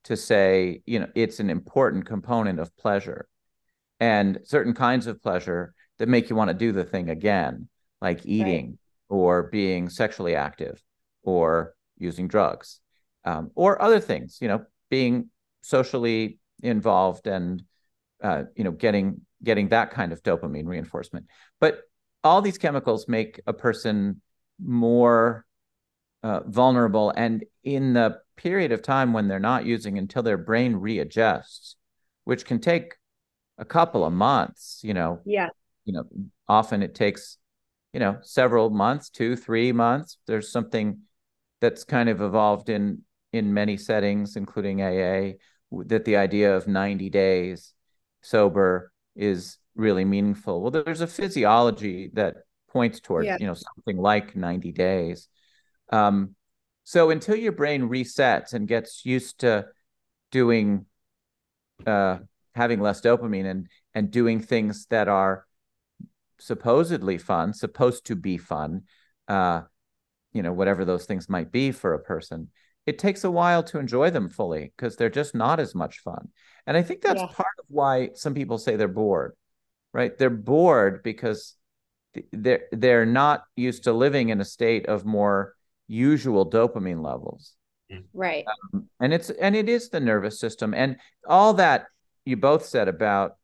to 0.04 0.16
say, 0.16 0.82
you 0.86 0.98
know, 0.98 1.08
it's 1.14 1.38
an 1.38 1.50
important 1.50 2.06
component 2.06 2.58
of 2.58 2.76
pleasure, 2.76 3.28
and 4.00 4.38
certain 4.44 4.74
kinds 4.74 5.06
of 5.06 5.22
pleasure 5.22 5.74
that 5.98 6.08
make 6.08 6.28
you 6.28 6.36
want 6.36 6.48
to 6.48 6.54
do 6.54 6.72
the 6.72 6.84
thing 6.84 7.08
again, 7.08 7.68
like 8.00 8.26
eating 8.26 8.66
right. 8.66 8.78
or 9.16 9.44
being 9.44 9.88
sexually 9.88 10.34
active 10.34 10.82
or 11.22 11.74
using 11.96 12.26
drugs 12.26 12.80
um, 13.24 13.50
or 13.54 13.80
other 13.80 14.00
things, 14.00 14.38
you 14.40 14.48
know, 14.48 14.64
being 14.90 15.30
socially 15.62 16.38
involved 16.62 17.26
and 17.26 17.62
uh, 18.22 18.44
you 18.56 18.64
know 18.64 18.70
getting 18.70 19.20
getting 19.42 19.68
that 19.68 19.90
kind 19.90 20.12
of 20.12 20.22
dopamine 20.22 20.66
reinforcement. 20.66 21.26
But 21.60 21.80
all 22.22 22.40
these 22.40 22.58
chemicals 22.58 23.06
make 23.08 23.40
a 23.46 23.52
person 23.52 24.20
more 24.58 25.44
uh, 26.22 26.40
vulnerable. 26.46 27.12
And 27.14 27.44
in 27.62 27.92
the 27.92 28.18
period 28.36 28.72
of 28.72 28.82
time 28.82 29.12
when 29.12 29.28
they're 29.28 29.38
not 29.38 29.66
using 29.66 29.98
until 29.98 30.22
their 30.22 30.38
brain 30.38 30.74
readjusts 30.74 31.76
which 32.24 32.44
can 32.44 32.58
take 32.58 32.94
a 33.58 33.64
couple 33.64 34.04
of 34.04 34.12
months 34.12 34.80
you 34.82 34.92
know 34.92 35.20
yeah. 35.24 35.48
you 35.84 35.92
know 35.92 36.02
often 36.48 36.82
it 36.82 36.96
takes 36.96 37.38
you 37.92 38.00
know 38.00 38.18
several 38.22 38.70
months 38.70 39.08
two 39.08 39.36
three 39.36 39.72
months. 39.72 40.18
There's 40.26 40.50
something 40.50 41.00
that's 41.60 41.84
kind 41.84 42.08
of 42.08 42.20
evolved 42.20 42.68
in 42.68 43.02
in 43.32 43.54
many 43.54 43.76
settings 43.76 44.36
including 44.36 44.82
aa 44.82 45.32
that 45.86 46.04
the 46.04 46.16
idea 46.16 46.56
of 46.56 46.68
90 46.68 47.10
days 47.10 47.74
sober 48.22 48.92
is 49.16 49.58
really 49.74 50.04
meaningful. 50.04 50.60
Well, 50.60 50.70
there's 50.70 51.00
a 51.00 51.06
physiology 51.06 52.10
that 52.14 52.36
points 52.70 53.00
toward 53.00 53.24
yeah. 53.24 53.36
you 53.38 53.46
know 53.46 53.54
something 53.54 53.96
like 53.96 54.36
90 54.36 54.72
days. 54.72 55.28
Um, 55.90 56.34
so 56.84 57.10
until 57.10 57.36
your 57.36 57.52
brain 57.52 57.88
resets 57.88 58.52
and 58.52 58.68
gets 58.68 59.06
used 59.06 59.40
to 59.40 59.66
doing 60.30 60.86
uh, 61.86 62.18
having 62.54 62.80
less 62.80 63.00
dopamine 63.00 63.46
and 63.46 63.68
and 63.94 64.10
doing 64.10 64.40
things 64.40 64.86
that 64.90 65.08
are 65.08 65.46
supposedly 66.38 67.18
fun, 67.18 67.52
supposed 67.52 68.06
to 68.06 68.16
be 68.16 68.36
fun, 68.36 68.82
uh, 69.28 69.62
you 70.32 70.42
know, 70.42 70.52
whatever 70.52 70.84
those 70.84 71.06
things 71.06 71.28
might 71.28 71.52
be 71.52 71.72
for 71.72 71.94
a 71.94 72.02
person, 72.02 72.50
it 72.86 72.98
takes 72.98 73.24
a 73.24 73.30
while 73.30 73.62
to 73.64 73.78
enjoy 73.78 74.10
them 74.10 74.28
fully 74.28 74.72
because 74.76 74.96
they're 74.96 75.10
just 75.10 75.34
not 75.34 75.60
as 75.60 75.74
much 75.74 76.00
fun. 76.00 76.28
And 76.66 76.76
I 76.76 76.82
think 76.82 77.00
that's 77.00 77.20
yeah. 77.20 77.28
part 77.28 77.48
of 77.58 77.66
why 77.68 78.10
some 78.14 78.34
people 78.34 78.58
say 78.58 78.76
they're 78.76 78.88
bored, 78.88 79.32
right? 79.92 80.16
They're 80.16 80.30
bored 80.30 81.02
because 81.02 81.54
they're 82.32 82.64
they're 82.72 83.06
not 83.06 83.44
used 83.56 83.84
to 83.84 83.92
living 83.92 84.28
in 84.28 84.40
a 84.40 84.44
state 84.44 84.86
of 84.86 85.04
more 85.04 85.54
usual 85.88 86.48
dopamine 86.48 87.02
levels. 87.02 87.54
Right. 88.12 88.44
Um, 88.72 88.88
and 89.00 89.12
it's 89.12 89.30
and 89.30 89.54
it 89.54 89.68
is 89.68 89.88
the 89.88 90.00
nervous 90.00 90.40
system 90.40 90.74
and 90.74 90.96
all 91.28 91.54
that 91.54 91.86
you 92.24 92.36
both 92.36 92.64
said 92.64 92.88
about 92.88 93.36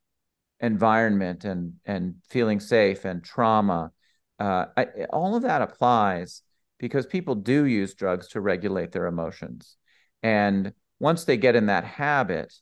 environment 0.61 1.45
and 1.45 1.75
and 1.85 2.17
feeling 2.29 2.61
safe 2.61 3.05
and 3.05 3.23
trauma 3.23 3.93
uh, 4.39 4.67
I, 4.77 4.87
all 5.11 5.37
of 5.37 5.43
that 5.43 5.63
applies 5.63 6.43
because 6.81 7.07
people 7.07 7.35
do 7.35 7.67
use 7.67 7.95
drugs 7.95 8.29
to 8.29 8.41
regulate 8.41 8.91
their 8.91 9.07
emotions. 9.07 9.77
And 10.23 10.73
once 10.99 11.25
they 11.25 11.37
get 11.37 11.55
in 11.55 11.67
that 11.67 11.85
habit, 11.85 12.53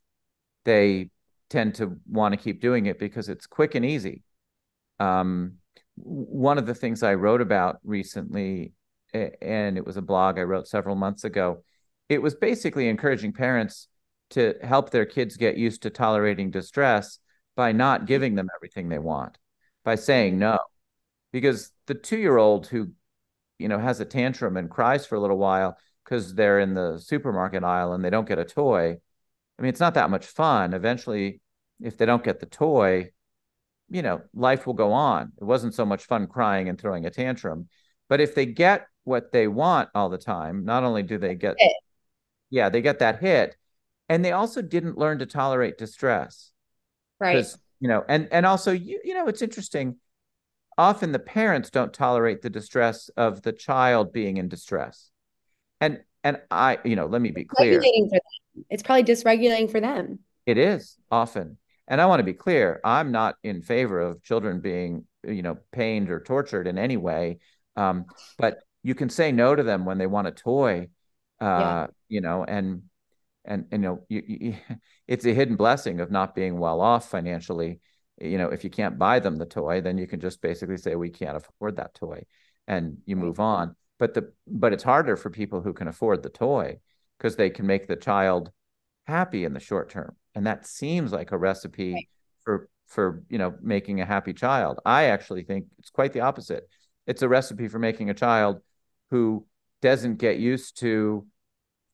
they 0.64 1.11
tend 1.49 1.77
to 1.77 1.97
want 2.07 2.33
to 2.35 2.37
keep 2.37 2.61
doing 2.61 2.87
it 2.87 2.99
because 2.99 3.29
it's 3.29 3.47
quick 3.47 3.77
and 3.77 3.85
easy. 3.85 4.23
Um, 4.99 5.55
one 5.95 6.59
of 6.59 6.66
the 6.66 6.75
things 6.75 7.03
I 7.03 7.14
wrote 7.14 7.41
about 7.41 7.79
recently, 7.85 8.73
and 9.14 9.79
it 9.79 9.87
was 9.87 9.97
a 9.97 10.03
blog 10.03 10.39
I 10.39 10.43
wrote 10.43 10.66
several 10.66 10.97
months 10.97 11.25
ago, 11.25 11.62
it 12.09 12.21
was 12.21 12.35
basically 12.35 12.89
encouraging 12.89 13.33
parents 13.33 13.87
to 14.31 14.55
help 14.62 14.91
their 14.91 15.07
kids 15.07 15.37
get 15.37 15.57
used 15.57 15.83
to 15.83 15.91
tolerating 15.91 16.51
distress 16.51 17.19
by 17.57 17.73
not 17.73 18.07
giving 18.07 18.35
them 18.35 18.49
everything 18.57 18.89
they 18.89 18.99
want, 18.99 19.39
by 19.85 19.95
saying 19.95 20.39
no. 20.39 20.59
Because 21.33 21.71
the 21.87 21.95
two 21.95 22.19
year 22.19 22.37
old 22.37 22.66
who 22.66 22.89
you 23.59 23.69
know 23.69 23.79
has 23.79 24.01
a 24.01 24.05
tantrum 24.05 24.57
and 24.57 24.71
cries 24.71 25.07
for 25.07 25.17
a 25.17 25.21
little 25.21 25.39
while 25.39 25.77
because 26.05 26.35
they're 26.35 26.61
in 26.61 26.75
the 26.75 26.99
supermarket 26.99 27.65
aisle 27.65 27.93
and 27.93 28.05
they 28.05 28.11
don't 28.11 28.29
get 28.29 28.39
a 28.39 28.45
toy. 28.45 28.97
I 29.59 29.63
mean 29.63 29.69
it's 29.69 29.81
not 29.81 29.95
that 29.95 30.11
much 30.11 30.27
fun. 30.27 30.73
Eventually 30.75 31.41
if 31.81 31.97
they 31.97 32.07
don't 32.07 32.25
get 32.25 32.41
the 32.41 32.47
toy 32.47 33.11
you 33.91 34.03
know 34.03 34.23
life 34.35 34.67
will 34.67 34.75
go 34.75 34.93
on. 34.93 35.33
It 35.41 35.45
wasn't 35.45 35.75
so 35.75 35.85
much 35.85 36.05
fun 36.05 36.27
crying 36.27 36.69
and 36.69 36.81
throwing 36.81 37.07
a 37.07 37.11
tantrum. 37.11 37.69
But 38.09 38.21
if 38.21 38.35
they 38.35 38.47
get 38.47 38.87
what 39.05 39.33
they 39.33 39.49
want 39.49 39.89
all 39.95 40.09
the 40.09 40.19
time 40.19 40.65
not 40.65 40.85
only 40.85 41.03
do 41.03 41.19
they 41.19 41.35
get 41.35 41.57
yeah 42.51 42.69
they 42.69 42.81
get 42.81 43.01
that 43.01 43.21
hit. 43.21 43.57
And 44.11 44.25
they 44.25 44.33
also 44.33 44.63
didn't 44.63 44.97
learn 44.97 45.19
to 45.19 45.27
tolerate 45.27 45.77
distress. 45.77 46.53
Right. 47.21 47.45
You 47.81 47.89
know 47.89 48.05
and 48.09 48.29
and 48.33 48.47
also 48.47 48.73
you, 48.73 49.01
you 49.05 49.15
know 49.15 49.29
it's 49.29 49.43
interesting 49.43 49.97
often 50.79 51.11
the 51.12 51.18
parents 51.18 51.70
don't 51.70 51.93
tolerate 51.93 52.41
the 52.41 52.49
distress 52.49 53.11
of 53.16 53.43
the 53.43 53.53
child 53.53 54.12
being 54.12 54.37
in 54.37 54.49
distress. 54.49 55.11
And 55.81 56.01
and 56.24 56.41
I, 56.51 56.79
you 56.85 56.97
know, 56.97 57.07
let 57.07 57.20
me 57.20 57.31
be 57.31 57.45
clear. 57.45 57.83
It's 58.70 58.83
probably 58.83 59.05
dysregulating 59.05 59.70
for 59.70 59.81
them. 59.81 60.20
It 60.47 60.59
is 60.59 60.97
often. 61.11 61.59
And 61.87 62.01
I 62.01 62.07
want 62.07 62.20
to 62.20 62.24
be 62.24 62.35
clear, 62.35 62.81
I'm 62.85 63.12
not 63.12 63.37
in 63.43 63.62
favor 63.62 64.01
of 64.01 64.22
children 64.22 64.61
being, 64.61 65.07
you 65.24 65.43
know, 65.43 65.59
pained 65.72 66.11
or 66.11 66.20
tortured 66.20 66.66
in 66.66 66.76
any 66.76 66.97
way. 66.97 67.39
Um, 67.76 68.07
but 68.37 68.59
you 68.83 68.95
can 68.95 69.09
say 69.09 69.33
no 69.33 69.55
to 69.55 69.62
them 69.62 69.85
when 69.85 69.99
they 69.99 70.07
want 70.07 70.26
a 70.26 70.33
toy, 70.33 70.89
uh, 71.41 71.45
yeah. 71.45 71.87
you 72.09 72.20
know, 72.20 72.45
and 72.45 72.83
and, 73.45 73.66
and 73.70 73.83
you 73.83 73.89
know, 73.89 74.05
you, 74.09 74.22
you, 74.26 74.55
it's 75.09 75.24
a 75.24 75.33
hidden 75.33 75.57
blessing 75.57 76.01
of 76.01 76.11
not 76.11 76.35
being 76.35 76.59
well 76.59 76.81
off 76.81 77.09
financially 77.09 77.81
you 78.21 78.39
know 78.39 78.49
if 78.49 78.64
you 78.64 78.71
can't 78.71 78.99
buy 78.99 79.21
them 79.21 79.37
the 79.37 79.47
toy 79.47 79.81
then 79.81 79.99
you 79.99 80.07
can 80.07 80.21
just 80.21 80.41
basically 80.41 80.77
say 80.77 80.95
we 80.95 81.11
can't 81.11 81.37
afford 81.37 81.77
that 81.77 81.95
toy 81.95 82.23
and 82.66 82.99
you 83.07 83.16
move 83.16 83.41
on. 83.41 83.75
But 83.99 84.14
the 84.14 84.33
but 84.47 84.73
it's 84.73 84.85
harder 84.85 85.16
for 85.16 85.31
people 85.31 85.62
who 85.62 85.73
can 85.73 85.89
afford 85.89 86.23
the 86.23 86.31
toy 86.31 86.79
because 87.16 87.37
they 87.37 87.51
can 87.51 87.66
make 87.66 87.89
the 87.89 87.97
child 87.97 88.53
happy 89.07 89.45
in 89.45 89.55
the 89.55 89.61
short 89.61 89.91
term 89.91 90.14
and 90.35 90.47
that 90.47 90.66
seems 90.66 91.12
like 91.12 91.33
a 91.33 91.39
recipe 91.39 91.95
right. 91.95 92.09
for 92.45 92.69
for 92.87 93.25
you 93.29 93.39
know 93.39 93.55
making 93.61 94.01
a 94.01 94.07
happy 94.07 94.33
child. 94.33 94.79
I 94.85 95.05
actually 95.07 95.43
think 95.43 95.66
it's 95.79 95.91
quite 95.91 96.12
the 96.12 96.21
opposite. 96.21 96.69
It's 97.07 97.23
a 97.23 97.29
recipe 97.29 97.66
for 97.69 97.81
making 97.81 98.09
a 98.09 98.14
child 98.14 98.61
who 99.11 99.47
doesn't 99.83 100.16
get 100.16 100.39
used 100.39 100.79
to 100.79 101.27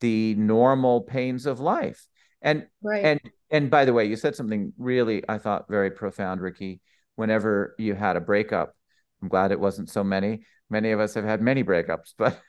the 0.01 0.35
normal 0.35 1.01
pains 1.03 1.47
of 1.47 1.61
life. 1.61 2.07
And 2.43 2.66
right. 2.83 3.05
and 3.05 3.20
and 3.55 3.71
by 3.71 3.85
the 3.85 3.93
way, 3.93 4.05
you 4.05 4.17
said 4.17 4.35
something 4.35 4.73
really 4.79 5.23
I 5.29 5.39
thought 5.39 5.69
very 5.69 5.93
profound, 5.93 6.41
Ricky. 6.41 6.81
Whenever 7.15 7.77
you 7.79 7.95
had 7.95 8.17
a 8.17 8.21
breakup, 8.21 8.75
I'm 9.23 9.29
glad 9.29 9.53
it 9.53 9.61
wasn't 9.61 9.89
so 9.89 10.03
many. 10.03 10.45
Many 10.71 10.91
of 10.91 10.99
us 10.99 11.15
have 11.15 11.25
had 11.25 11.41
many 11.41 11.63
breakups, 11.63 12.15
but 12.19 12.41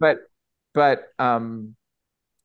but 0.00 0.18
but 0.74 1.04
um, 1.20 1.76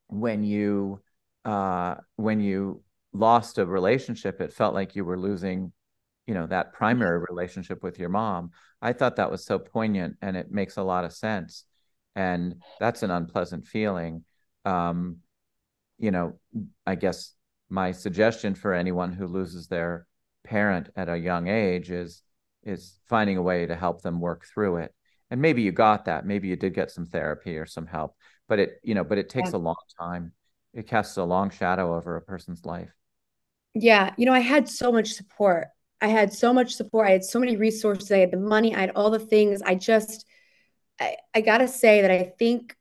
when 0.10 0.44
you 0.44 1.02
uh, 1.44 1.96
when 2.18 2.40
you 2.40 2.84
lost 3.14 3.58
a 3.58 3.66
relationship, 3.66 4.42
it 4.42 4.54
felt 4.54 4.76
like 4.76 4.96
you 4.96 5.04
were 5.04 5.18
losing, 5.18 5.72
you 6.28 6.36
know, 6.36 6.46
that 6.46 6.74
primary 6.74 7.26
relationship 7.28 7.82
with 7.82 7.98
your 7.98 8.10
mom. 8.10 8.52
I 8.80 8.94
thought 8.94 9.16
that 9.16 9.32
was 9.32 9.44
so 9.44 9.58
poignant, 9.58 10.18
and 10.22 10.38
it 10.38 10.52
makes 10.52 10.78
a 10.78 10.84
lot 10.84 11.04
of 11.04 11.14
sense. 11.14 11.64
And 12.16 12.62
that's 12.80 13.02
an 13.02 13.10
unpleasant 13.10 13.66
feeling. 13.66 14.24
Um, 14.66 15.18
you 15.98 16.12
know, 16.12 16.40
I 16.86 16.94
guess 16.94 17.34
my 17.70 17.92
suggestion 17.92 18.56
for 18.56 18.74
anyone 18.74 19.14
who 19.14 19.28
loses 19.28 19.68
their 19.68 20.08
parent 20.44 20.90
at 20.96 21.10
a 21.10 21.18
young 21.18 21.48
age 21.48 21.92
is 21.92 22.24
is 22.64 23.00
finding 23.08 23.38
a 23.38 23.42
way 23.42 23.66
to 23.66 23.76
help 23.76 24.02
them 24.02 24.20
work 24.20 24.46
through 24.46 24.78
it. 24.78 24.94
And 25.32 25.42
maybe 25.42 25.62
you 25.62 25.72
got 25.72 26.06
that. 26.06 26.26
Maybe 26.26 26.48
you 26.48 26.56
did 26.56 26.74
get 26.74 26.92
some 26.92 27.06
therapy 27.06 27.58
or 27.58 27.66
some 27.66 27.88
help 27.88 28.16
but 28.50 28.60
it 28.60 28.82
you 28.84 28.96
know 28.96 29.06
but 29.06 29.18
it 29.18 29.30
takes 29.30 29.52
yeah. 29.52 29.58
a 29.58 29.60
long 29.60 29.78
time. 29.98 30.34
It 30.74 30.88
casts 30.88 31.16
a 31.16 31.24
long 31.24 31.52
shadow 31.52 31.96
over 31.96 32.18
a 32.18 32.22
person's 32.22 32.66
life. 32.66 32.92
Yeah. 33.74 34.14
You 34.18 34.26
know 34.26 34.34
i 34.34 34.40
had 34.40 34.68
so 34.68 34.92
much 34.92 35.14
support. 35.14 35.68
I 36.02 36.08
had 36.08 36.34
so 36.34 36.52
much 36.52 36.76
support. 36.76 37.08
I 37.08 37.12
had 37.12 37.24
so 37.24 37.40
many 37.40 37.56
resources. 37.56 38.12
I 38.12 38.18
had 38.18 38.32
the 38.32 38.38
money. 38.38 38.76
I 38.76 38.82
had 38.82 38.92
all 38.96 39.12
the 39.12 39.20
things. 39.20 39.62
I 39.62 39.76
just 39.76 40.26
i, 41.00 41.16
I 41.34 41.42
gotta 41.42 41.68
say 41.68 42.02
that 42.02 42.12
i 42.12 42.24
think 42.38 42.76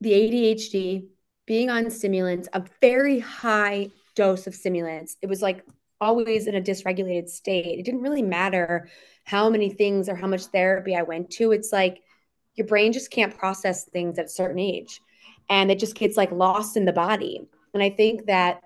the 0.00 0.12
adhd 0.12 1.06
being 1.46 1.70
on 1.70 1.90
stimulants 1.90 2.48
a 2.52 2.64
very 2.80 3.18
high 3.18 3.90
dose 4.14 4.46
of 4.46 4.54
stimulants. 4.54 5.16
It 5.22 5.28
was 5.28 5.42
like 5.42 5.64
always 6.00 6.46
in 6.46 6.54
a 6.54 6.60
dysregulated 6.60 7.28
state. 7.28 7.78
It 7.78 7.84
didn't 7.84 8.02
really 8.02 8.22
matter 8.22 8.88
how 9.24 9.48
many 9.48 9.70
things 9.70 10.08
or 10.08 10.16
how 10.16 10.26
much 10.26 10.46
therapy 10.46 10.96
I 10.96 11.02
went 11.02 11.30
to. 11.32 11.52
It's 11.52 11.72
like 11.72 12.00
your 12.54 12.66
brain 12.66 12.92
just 12.92 13.10
can't 13.10 13.36
process 13.36 13.84
things 13.84 14.18
at 14.18 14.26
a 14.26 14.28
certain 14.28 14.58
age 14.58 15.00
and 15.48 15.70
it 15.70 15.78
just 15.78 15.94
gets 15.94 16.16
like 16.16 16.32
lost 16.32 16.76
in 16.76 16.84
the 16.84 16.92
body. 16.92 17.40
And 17.72 17.82
I 17.82 17.90
think 17.90 18.26
that 18.26 18.60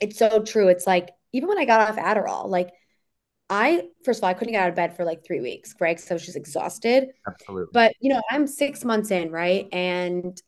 it's 0.00 0.18
so 0.18 0.42
true. 0.42 0.68
It's 0.68 0.86
like 0.86 1.10
even 1.32 1.48
when 1.48 1.58
I 1.58 1.64
got 1.64 1.88
off 1.88 1.96
Adderall, 1.96 2.48
like 2.48 2.70
I 3.50 3.88
first 4.04 4.20
of 4.20 4.24
all 4.24 4.30
I 4.30 4.34
couldn't 4.34 4.52
get 4.52 4.62
out 4.62 4.68
of 4.68 4.74
bed 4.74 4.96
for 4.96 5.04
like 5.04 5.24
three 5.24 5.40
weeks, 5.40 5.74
right? 5.80 5.98
So 5.98 6.12
I 6.12 6.14
was 6.14 6.24
just 6.24 6.36
exhausted. 6.36 7.08
Absolutely. 7.26 7.70
But 7.72 7.94
you 8.00 8.12
know, 8.12 8.22
I'm 8.30 8.46
six 8.46 8.84
months 8.84 9.10
in, 9.10 9.30
right? 9.30 9.68
And 9.72 10.40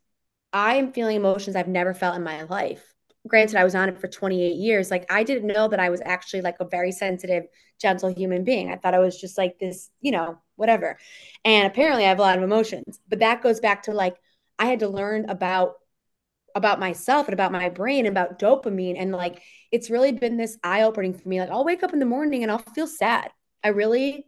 I 0.53 0.77
am 0.77 0.93
feeling 0.93 1.17
emotions 1.17 1.57
I've 1.57 1.69
never 1.69 1.93
felt 1.93 2.17
in 2.17 2.23
my 2.23 2.45
life 2.45 2.94
granted 3.27 3.57
i 3.57 3.65
was 3.65 3.75
on 3.75 3.89
it 3.89 3.99
for 3.99 4.09
28 4.09 4.57
years 4.57 4.91
like 4.91 5.07
i 5.11 5.23
didn't 5.23 5.47
know 5.47 5.67
that 5.67 5.81
i 5.81 5.89
was 5.89 6.03
actually 6.05 6.43
like 6.43 6.57
a 6.61 6.65
very 6.65 6.93
sensitive 6.93 7.45
gentle 7.81 8.09
human 8.09 8.45
being. 8.45 8.71
I 8.71 8.77
thought 8.77 8.95
i 8.95 8.99
was 8.99 9.21
just 9.21 9.37
like 9.39 9.59
this 9.59 9.91
you 10.01 10.13
know 10.13 10.39
whatever. 10.57 10.99
And 11.45 11.67
apparently 11.67 12.05
i 12.05 12.09
have 12.09 12.19
a 12.19 12.23
lot 12.23 12.39
of 12.39 12.45
emotions. 12.45 13.01
But 13.09 13.19
that 13.19 13.43
goes 13.43 13.61
back 13.61 13.83
to 13.85 13.93
like 13.93 14.17
i 14.59 14.67
had 14.67 14.81
to 14.81 14.89
learn 14.89 15.29
about 15.29 15.75
about 16.55 16.79
myself 16.79 17.27
and 17.27 17.35
about 17.35 17.51
my 17.51 17.69
brain 17.69 18.07
and 18.07 18.17
about 18.17 18.39
dopamine. 18.39 18.97
And 18.99 19.13
like 19.13 19.43
it's 19.73 19.91
really 19.91 20.13
been 20.13 20.37
this 20.37 20.57
eye-opening 20.63 21.15
for 21.15 21.29
me. 21.29 21.41
Like 21.41 21.51
i'll 21.51 21.65
wake 21.65 21.83
up 21.83 21.93
in 21.93 21.99
the 21.99 22.07
morning 22.07 22.43
and 22.43 22.53
i'll 22.53 22.59
feel 22.59 22.87
sad. 22.87 23.31
I 23.63 23.69
really 23.69 24.25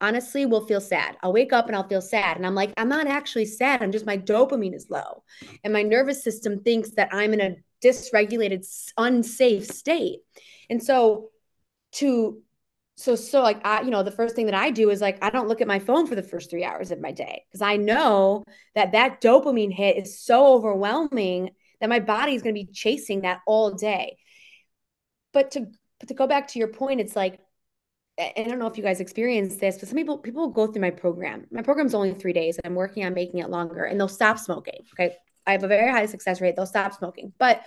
honestly 0.00 0.46
will 0.46 0.66
feel 0.66 0.80
sad. 0.80 1.16
I'll 1.22 1.32
wake 1.32 1.52
up 1.52 1.66
and 1.66 1.76
I'll 1.76 1.88
feel 1.88 2.02
sad. 2.02 2.36
And 2.36 2.46
I'm 2.46 2.54
like, 2.54 2.72
I'm 2.76 2.88
not 2.88 3.06
actually 3.06 3.46
sad. 3.46 3.82
I'm 3.82 3.92
just 3.92 4.06
my 4.06 4.18
dopamine 4.18 4.74
is 4.74 4.90
low. 4.90 5.22
And 5.62 5.72
my 5.72 5.82
nervous 5.82 6.22
system 6.22 6.60
thinks 6.60 6.90
that 6.92 7.08
I'm 7.12 7.32
in 7.32 7.40
a 7.40 7.56
dysregulated, 7.82 8.66
unsafe 8.96 9.66
state. 9.66 10.20
And 10.68 10.82
so 10.82 11.30
to 11.92 12.42
so 12.96 13.16
so 13.16 13.42
like 13.42 13.64
I, 13.66 13.82
you 13.82 13.90
know, 13.90 14.02
the 14.02 14.10
first 14.10 14.36
thing 14.36 14.46
that 14.46 14.54
I 14.54 14.70
do 14.70 14.90
is 14.90 15.00
like 15.00 15.22
I 15.22 15.30
don't 15.30 15.48
look 15.48 15.60
at 15.60 15.66
my 15.66 15.78
phone 15.78 16.06
for 16.06 16.14
the 16.14 16.22
first 16.22 16.50
three 16.50 16.64
hours 16.64 16.90
of 16.90 17.00
my 17.00 17.12
day 17.12 17.44
because 17.48 17.62
I 17.62 17.76
know 17.76 18.44
that 18.74 18.92
that 18.92 19.20
dopamine 19.20 19.72
hit 19.72 19.96
is 19.96 20.20
so 20.20 20.54
overwhelming 20.54 21.50
that 21.80 21.88
my 21.88 22.00
body 22.00 22.34
is 22.34 22.42
going 22.42 22.54
to 22.54 22.60
be 22.60 22.72
chasing 22.72 23.22
that 23.22 23.40
all 23.46 23.72
day. 23.72 24.16
But 25.32 25.52
to 25.52 25.66
but 25.98 26.08
to 26.08 26.14
go 26.14 26.26
back 26.26 26.48
to 26.48 26.58
your 26.58 26.68
point, 26.68 27.00
it's 27.00 27.16
like 27.16 27.40
I 28.16 28.44
don't 28.46 28.60
know 28.60 28.68
if 28.68 28.76
you 28.76 28.84
guys 28.84 29.00
experience 29.00 29.56
this, 29.56 29.78
but 29.78 29.88
some 29.88 29.96
people 29.96 30.18
people 30.18 30.48
go 30.48 30.66
through 30.68 30.82
my 30.82 30.90
program. 30.90 31.46
My 31.50 31.62
program's 31.62 31.94
only 31.94 32.14
three 32.14 32.32
days, 32.32 32.56
and 32.56 32.66
I'm 32.66 32.76
working 32.76 33.04
on 33.04 33.14
making 33.14 33.40
it 33.40 33.50
longer, 33.50 33.84
and 33.84 33.98
they'll 33.98 34.08
stop 34.08 34.38
smoking. 34.38 34.84
Okay, 34.92 35.16
I 35.46 35.52
have 35.52 35.64
a 35.64 35.68
very 35.68 35.90
high 35.90 36.06
success 36.06 36.40
rate. 36.40 36.54
They'll 36.56 36.66
stop 36.66 36.94
smoking, 36.94 37.32
but 37.38 37.62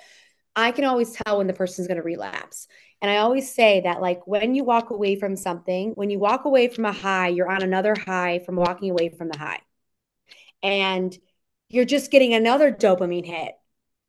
I 0.55 0.71
can 0.71 0.85
always 0.85 1.11
tell 1.11 1.37
when 1.37 1.47
the 1.47 1.53
person's 1.53 1.87
going 1.87 1.97
to 1.97 2.03
relapse. 2.03 2.67
And 3.01 3.11
I 3.11 3.17
always 3.17 3.53
say 3.53 3.81
that, 3.81 4.01
like, 4.01 4.25
when 4.25 4.55
you 4.55 4.63
walk 4.63 4.89
away 4.89 5.15
from 5.15 5.35
something, 5.35 5.91
when 5.91 6.09
you 6.09 6.17
walk 6.17 6.45
away 6.45 6.67
from 6.67 6.85
a 6.85 6.91
high, 6.91 7.27
you're 7.27 7.51
on 7.51 7.61
another 7.61 7.93
high 7.93 8.39
from 8.39 8.55
walking 8.55 8.89
away 8.89 9.09
from 9.09 9.29
the 9.29 9.37
high. 9.37 9.59
And 10.63 11.15
you're 11.69 11.85
just 11.85 12.09
getting 12.09 12.33
another 12.33 12.71
dopamine 12.71 13.25
hit. 13.25 13.53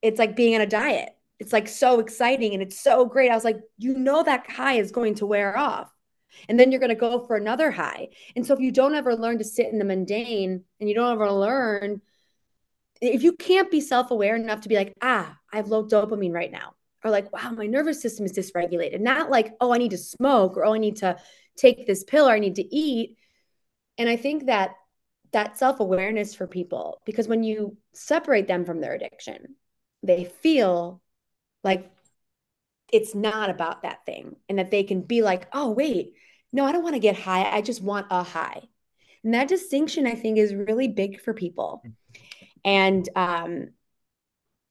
It's 0.01 0.18
like 0.18 0.36
being 0.36 0.55
on 0.55 0.62
a 0.62 0.66
diet. 0.66 1.11
It's 1.39 1.53
like 1.53 1.68
so 1.68 2.01
exciting 2.01 2.55
and 2.55 2.62
it's 2.62 2.80
so 2.80 3.05
great. 3.05 3.30
I 3.30 3.34
was 3.34 3.45
like, 3.45 3.61
you 3.76 3.95
know, 3.95 4.22
that 4.22 4.51
high 4.51 4.74
is 4.74 4.91
going 4.91 5.16
to 5.16 5.26
wear 5.26 5.57
off. 5.57 5.93
And 6.49 6.59
then 6.59 6.70
you're 6.70 6.81
going 6.81 6.91
to 6.91 6.95
go 6.95 7.20
for 7.26 7.37
another 7.37 7.70
high. 7.70 8.09
And 8.37 8.47
so 8.47 8.55
if 8.55 8.61
you 8.61 8.70
don't 8.70 8.95
ever 8.95 9.16
learn 9.16 9.39
to 9.39 9.45
sit 9.45 9.68
in 9.72 9.79
the 9.79 9.85
mundane 9.85 10.64
and 10.81 10.89
you 10.89 10.95
don't 10.95 11.12
ever 11.12 11.31
learn, 11.31 12.01
if 13.01 13.22
you 13.22 13.33
can't 13.33 13.70
be 13.70 13.81
self 13.81 14.11
aware 14.11 14.37
enough 14.37 14.62
to 14.62 14.68
be 14.68 14.76
like, 14.76 14.95
ah, 15.03 15.37
I 15.53 15.57
have 15.57 15.68
low 15.68 15.87
dopamine 15.87 16.33
right 16.33 16.51
now, 16.51 16.74
or 17.05 17.11
like, 17.11 17.33
wow, 17.33 17.51
my 17.51 17.66
nervous 17.66 18.03
system 18.03 18.24
is 18.24 18.33
dysregulated, 18.33 19.01
not 19.01 19.31
like, 19.31 19.55
oh, 19.61 19.72
I 19.72 19.79
need 19.79 19.93
to 19.93 19.99
smoke 19.99 20.57
or 20.57 20.64
oh, 20.64 20.74
I 20.74 20.79
need 20.79 20.97
to 20.97 21.16
take 21.57 21.87
this 21.87 22.05
pill 22.05 22.29
or 22.29 22.33
I 22.33 22.39
need 22.39 22.57
to 22.57 22.74
eat. 22.74 23.16
And 23.99 24.09
I 24.09 24.16
think 24.16 24.47
that 24.47 24.74
that 25.33 25.59
self 25.59 25.81
awareness 25.81 26.35
for 26.35 26.47
people, 26.47 27.01
because 27.05 27.29
when 27.29 27.43
you 27.43 27.76
separate 27.93 28.49
them 28.49 28.64
from 28.64 28.81
their 28.81 28.95
addiction, 28.95 29.57
they 30.03 30.24
feel 30.24 31.03
like 31.64 31.91
it's 32.93 33.14
not 33.14 33.51
about 33.51 33.82
that 33.82 34.05
thing 34.07 34.36
and 34.49 34.59
that 34.59 34.70
they 34.70 34.82
can 34.82 35.03
be 35.03 35.22
like, 35.22 35.47
oh, 35.53 35.70
wait, 35.70 36.14
no, 36.53 36.64
I 36.64 36.72
don't 36.72 36.82
want 36.82 36.95
to 36.95 37.01
get 37.01 37.16
high. 37.16 37.45
I 37.45 37.61
just 37.61 37.82
want 37.82 38.07
a 38.11 38.22
high. 38.22 38.62
And 39.24 39.34
that 39.34 39.49
distinction, 39.49 40.07
I 40.07 40.14
think, 40.14 40.39
is 40.39 40.55
really 40.55 40.89
big 40.89 41.20
for 41.20 41.34
people 41.34 41.82
and 42.64 43.09
um, 43.14 43.68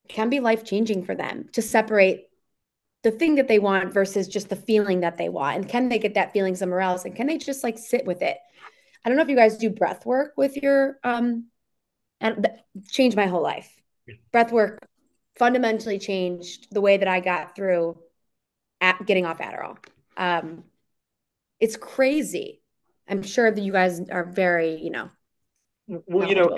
can 0.08 0.30
be 0.30 0.40
life 0.40 0.64
changing 0.64 1.06
for 1.06 1.16
them 1.16 1.50
to 1.54 1.62
separate 1.62 2.26
the 3.04 3.12
thing 3.12 3.36
that 3.36 3.48
they 3.48 3.60
want 3.60 3.94
versus 3.94 4.28
just 4.28 4.50
the 4.50 4.56
feeling 4.56 5.02
that 5.02 5.18
they 5.18 5.30
want. 5.30 5.58
And 5.58 5.70
can 5.70 5.90
they 5.90 6.00
get 6.00 6.16
that 6.16 6.34
feeling 6.34 6.56
somewhere 6.56 6.82
else? 6.82 7.06
And 7.06 7.16
can 7.16 7.28
they 7.28 7.38
just 7.38 7.64
like 7.64 7.78
sit 7.78 8.06
with 8.06 8.22
it? 8.22 8.38
I 9.06 9.10
don't 9.10 9.18
know 9.18 9.24
if 9.24 9.30
you 9.30 9.36
guys 9.36 9.58
do 9.58 9.70
breath 9.70 10.06
work 10.06 10.34
with 10.36 10.58
your, 10.58 10.98
um, 11.04 11.46
and 12.20 12.48
changed 12.90 13.16
my 13.16 13.28
whole 13.28 13.44
life. 13.44 13.72
Breath 14.32 14.52
work 14.52 14.88
fundamentally 15.38 16.00
changed 16.00 16.68
the 16.72 16.82
way 16.82 16.98
that 16.98 17.08
I 17.08 17.20
got 17.20 17.56
through 17.56 17.98
at 18.82 19.06
getting 19.06 19.26
off 19.26 19.40
Adderall. 19.40 19.78
Um, 20.16 20.64
it's 21.60 21.76
crazy. 21.76 22.62
I'm 23.08 23.24
sure 23.24 23.52
that 23.52 23.62
you 23.62 23.72
guys 23.72 24.02
are 24.10 24.26
very, 24.26 24.76
you 24.76 24.92
know. 24.92 25.10
Well, 25.88 26.28
you 26.28 26.36
know, 26.36 26.56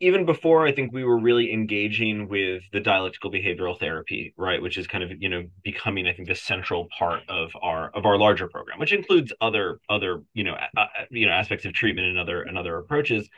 even 0.00 0.24
before 0.24 0.66
I 0.66 0.72
think 0.72 0.92
we 0.92 1.04
were 1.04 1.18
really 1.18 1.52
engaging 1.52 2.28
with 2.28 2.62
the 2.72 2.80
dialectical 2.80 3.32
behavioral 3.32 3.78
therapy, 3.78 4.32
right, 4.36 4.62
which 4.62 4.78
is 4.78 4.86
kind 4.86 5.02
of 5.02 5.10
you 5.20 5.28
know 5.28 5.44
becoming 5.64 6.06
I 6.06 6.12
think 6.12 6.28
the 6.28 6.34
central 6.34 6.88
part 6.96 7.22
of 7.28 7.50
our 7.60 7.90
of 7.90 8.06
our 8.06 8.16
larger 8.16 8.48
program, 8.48 8.78
which 8.78 8.92
includes 8.92 9.32
other 9.40 9.80
other 9.88 10.22
you 10.34 10.44
know 10.44 10.56
uh, 10.76 10.86
you 11.10 11.26
know 11.26 11.32
aspects 11.32 11.64
of 11.64 11.72
treatment 11.72 12.06
and 12.06 12.18
other 12.18 12.42
and 12.42 12.56
other 12.56 12.78
approaches. 12.78 13.28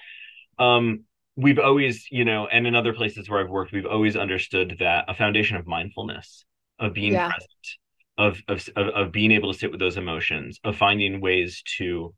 Um, 0.59 1.05
we've 1.37 1.59
always 1.59 2.07
you 2.11 2.25
know, 2.25 2.47
and 2.47 2.67
in 2.67 2.75
other 2.75 2.93
places 2.93 3.29
where 3.29 3.43
I've 3.43 3.51
worked, 3.51 3.73
we've 3.73 3.87
always 3.87 4.17
understood 4.17 4.77
that 4.81 5.07
a 5.09 5.15
foundation 5.15 5.57
of 5.57 5.67
mindfulness, 5.67 6.45
of 6.79 6.93
being 6.93 7.13
yeah. 7.13 7.31
present, 7.31 7.79
of, 8.21 8.39
of 8.49 8.69
of 8.77 8.89
of 8.89 9.13
being 9.13 9.33
able 9.33 9.53
to 9.53 9.59
sit 9.59 9.71
with 9.71 9.81
those 9.81 9.97
emotions, 9.97 10.61
of 10.65 10.77
finding 10.77 11.21
ways 11.21 11.63
to 11.79 12.15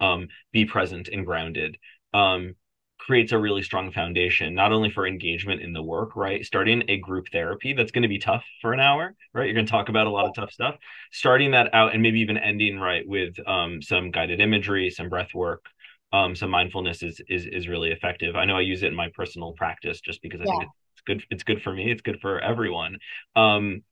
um, 0.00 0.28
be 0.52 0.64
present 0.64 1.08
and 1.08 1.26
grounded. 1.26 1.78
Um, 2.12 2.54
creates 3.00 3.32
a 3.32 3.38
really 3.38 3.62
strong 3.62 3.90
foundation 3.90 4.54
not 4.54 4.72
only 4.72 4.90
for 4.90 5.06
engagement 5.06 5.62
in 5.62 5.72
the 5.72 5.82
work 5.82 6.14
right 6.16 6.44
starting 6.44 6.82
a 6.88 6.98
group 6.98 7.26
therapy 7.32 7.72
that's 7.72 7.90
going 7.90 8.02
to 8.02 8.08
be 8.08 8.18
tough 8.18 8.44
for 8.60 8.74
an 8.74 8.80
hour 8.80 9.14
right 9.32 9.46
you're 9.46 9.54
going 9.54 9.64
to 9.64 9.70
talk 9.70 9.88
about 9.88 10.06
a 10.06 10.10
lot 10.10 10.26
of 10.26 10.34
tough 10.34 10.52
stuff 10.52 10.76
starting 11.10 11.52
that 11.52 11.72
out 11.74 11.94
and 11.94 12.02
maybe 12.02 12.20
even 12.20 12.36
ending 12.36 12.78
right 12.78 13.08
with 13.08 13.34
um, 13.48 13.80
some 13.80 14.10
guided 14.10 14.38
imagery 14.38 14.90
some 14.90 15.08
breath 15.08 15.32
work 15.34 15.64
um, 16.12 16.36
some 16.36 16.50
mindfulness 16.50 17.02
is 17.02 17.22
is 17.26 17.46
is 17.46 17.68
really 17.68 17.90
effective 17.90 18.36
i 18.36 18.44
know 18.44 18.58
i 18.58 18.60
use 18.60 18.82
it 18.82 18.88
in 18.88 18.94
my 18.94 19.08
personal 19.14 19.54
practice 19.54 20.00
just 20.00 20.20
because 20.20 20.42
i 20.42 20.44
yeah. 20.46 20.58
think 20.58 20.70
it's 20.92 21.02
good 21.06 21.22
it's 21.30 21.42
good 21.42 21.62
for 21.62 21.72
me 21.72 21.90
it's 21.90 22.02
good 22.02 22.20
for 22.20 22.38
everyone 22.40 22.98
um, 23.34 23.82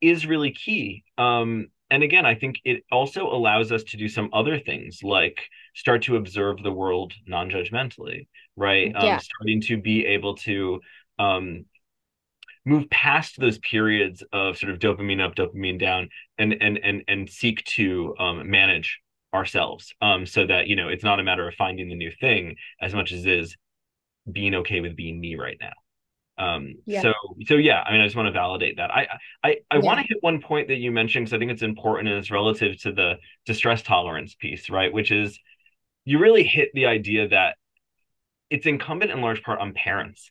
is 0.00 0.26
really 0.26 0.52
key. 0.52 1.04
Um, 1.16 1.68
and 1.90 2.02
again 2.02 2.26
i 2.26 2.34
think 2.34 2.56
it 2.66 2.84
also 2.92 3.28
allows 3.28 3.72
us 3.72 3.82
to 3.82 3.96
do 3.96 4.10
some 4.10 4.28
other 4.34 4.58
things 4.60 5.02
like 5.02 5.38
start 5.74 6.02
to 6.02 6.16
observe 6.16 6.62
the 6.62 6.70
world 6.70 7.14
non-judgmentally 7.26 8.26
right? 8.58 8.94
Um, 8.94 9.06
yeah. 9.06 9.18
starting 9.18 9.60
to 9.62 9.80
be 9.80 10.04
able 10.04 10.34
to 10.38 10.80
um, 11.18 11.64
move 12.66 12.90
past 12.90 13.40
those 13.40 13.58
periods 13.58 14.22
of 14.32 14.58
sort 14.58 14.72
of 14.72 14.78
dopamine 14.78 15.24
up 15.24 15.34
dopamine 15.34 15.80
down 15.80 16.08
and 16.36 16.54
and 16.60 16.78
and 16.82 17.02
and 17.08 17.30
seek 17.30 17.64
to 17.64 18.14
um, 18.18 18.50
manage 18.50 19.00
ourselves 19.32 19.94
um, 20.02 20.26
so 20.26 20.46
that 20.46 20.66
you 20.66 20.76
know 20.76 20.88
it's 20.88 21.04
not 21.04 21.20
a 21.20 21.22
matter 21.22 21.48
of 21.48 21.54
finding 21.54 21.88
the 21.88 21.94
new 21.94 22.10
thing 22.20 22.56
as 22.82 22.94
much 22.94 23.12
as 23.12 23.24
is 23.24 23.56
being 24.30 24.54
okay 24.54 24.80
with 24.80 24.96
being 24.96 25.20
me 25.20 25.36
right 25.36 25.56
now 25.60 25.72
um 26.38 26.74
yeah. 26.86 27.02
so 27.02 27.12
so 27.46 27.54
yeah 27.54 27.82
i 27.82 27.92
mean 27.92 28.00
i 28.00 28.04
just 28.04 28.16
want 28.16 28.26
to 28.26 28.32
validate 28.32 28.76
that 28.76 28.90
i 28.90 29.06
i 29.42 29.56
i 29.70 29.76
yeah. 29.76 29.78
want 29.80 29.98
to 30.00 30.06
hit 30.06 30.18
one 30.20 30.40
point 30.40 30.68
that 30.68 30.76
you 30.76 30.90
mentioned 30.90 31.24
because 31.24 31.34
i 31.34 31.38
think 31.38 31.50
it's 31.50 31.62
important 31.62 32.08
and 32.08 32.16
it's 32.18 32.30
relative 32.30 32.80
to 32.80 32.92
the 32.92 33.14
distress 33.44 33.82
tolerance 33.82 34.34
piece 34.34 34.70
right 34.70 34.92
which 34.92 35.10
is 35.10 35.38
you 36.04 36.18
really 36.18 36.44
hit 36.44 36.70
the 36.72 36.86
idea 36.86 37.28
that 37.28 37.56
it's 38.50 38.66
incumbent 38.66 39.10
in 39.10 39.20
large 39.20 39.42
part 39.42 39.60
on 39.60 39.74
parents 39.74 40.30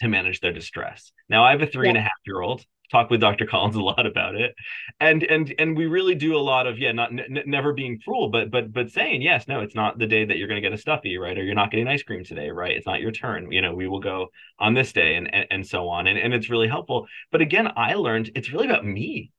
to 0.00 0.08
manage 0.08 0.40
their 0.40 0.52
distress. 0.52 1.12
Now, 1.28 1.44
I 1.44 1.52
have 1.52 1.62
a 1.62 1.66
three 1.66 1.86
yeah. 1.86 1.90
and 1.90 1.98
a 1.98 2.02
half 2.02 2.12
year 2.26 2.40
old. 2.40 2.64
Talk 2.90 3.10
with 3.10 3.20
Dr. 3.20 3.46
Collins 3.46 3.76
a 3.76 3.80
lot 3.82 4.06
about 4.06 4.34
it, 4.34 4.54
and 5.00 5.22
and 5.22 5.54
and 5.58 5.76
we 5.76 5.86
really 5.86 6.14
do 6.14 6.36
a 6.36 6.38
lot 6.38 6.66
of 6.66 6.78
yeah, 6.78 6.92
not 6.92 7.10
n- 7.10 7.42
never 7.46 7.72
being 7.72 8.00
cruel, 8.00 8.28
but 8.30 8.50
but 8.50 8.72
but 8.72 8.90
saying 8.90 9.22
yes, 9.22 9.48
no, 9.48 9.60
it's 9.60 9.74
not 9.74 9.98
the 9.98 10.06
day 10.06 10.24
that 10.24 10.36
you're 10.36 10.48
going 10.48 10.60
to 10.62 10.68
get 10.68 10.76
a 10.76 10.80
stuffy, 10.80 11.18
right? 11.18 11.36
Or 11.36 11.44
you're 11.44 11.54
not 11.54 11.70
getting 11.70 11.88
ice 11.88 12.02
cream 12.02 12.24
today, 12.24 12.50
right? 12.50 12.76
It's 12.76 12.86
not 12.86 13.00
your 13.00 13.12
turn. 13.12 13.50
You 13.50 13.62
know, 13.62 13.74
we 13.74 13.88
will 13.88 14.00
go 14.00 14.28
on 14.58 14.74
this 14.74 14.92
day, 14.92 15.16
and 15.16 15.32
and, 15.34 15.46
and 15.50 15.66
so 15.66 15.88
on, 15.88 16.06
and 16.06 16.18
and 16.18 16.34
it's 16.34 16.50
really 16.50 16.68
helpful. 16.68 17.06
But 17.30 17.40
again, 17.40 17.72
I 17.76 17.94
learned 17.94 18.30
it's 18.34 18.52
really 18.52 18.66
about 18.66 18.84
me 18.84 19.32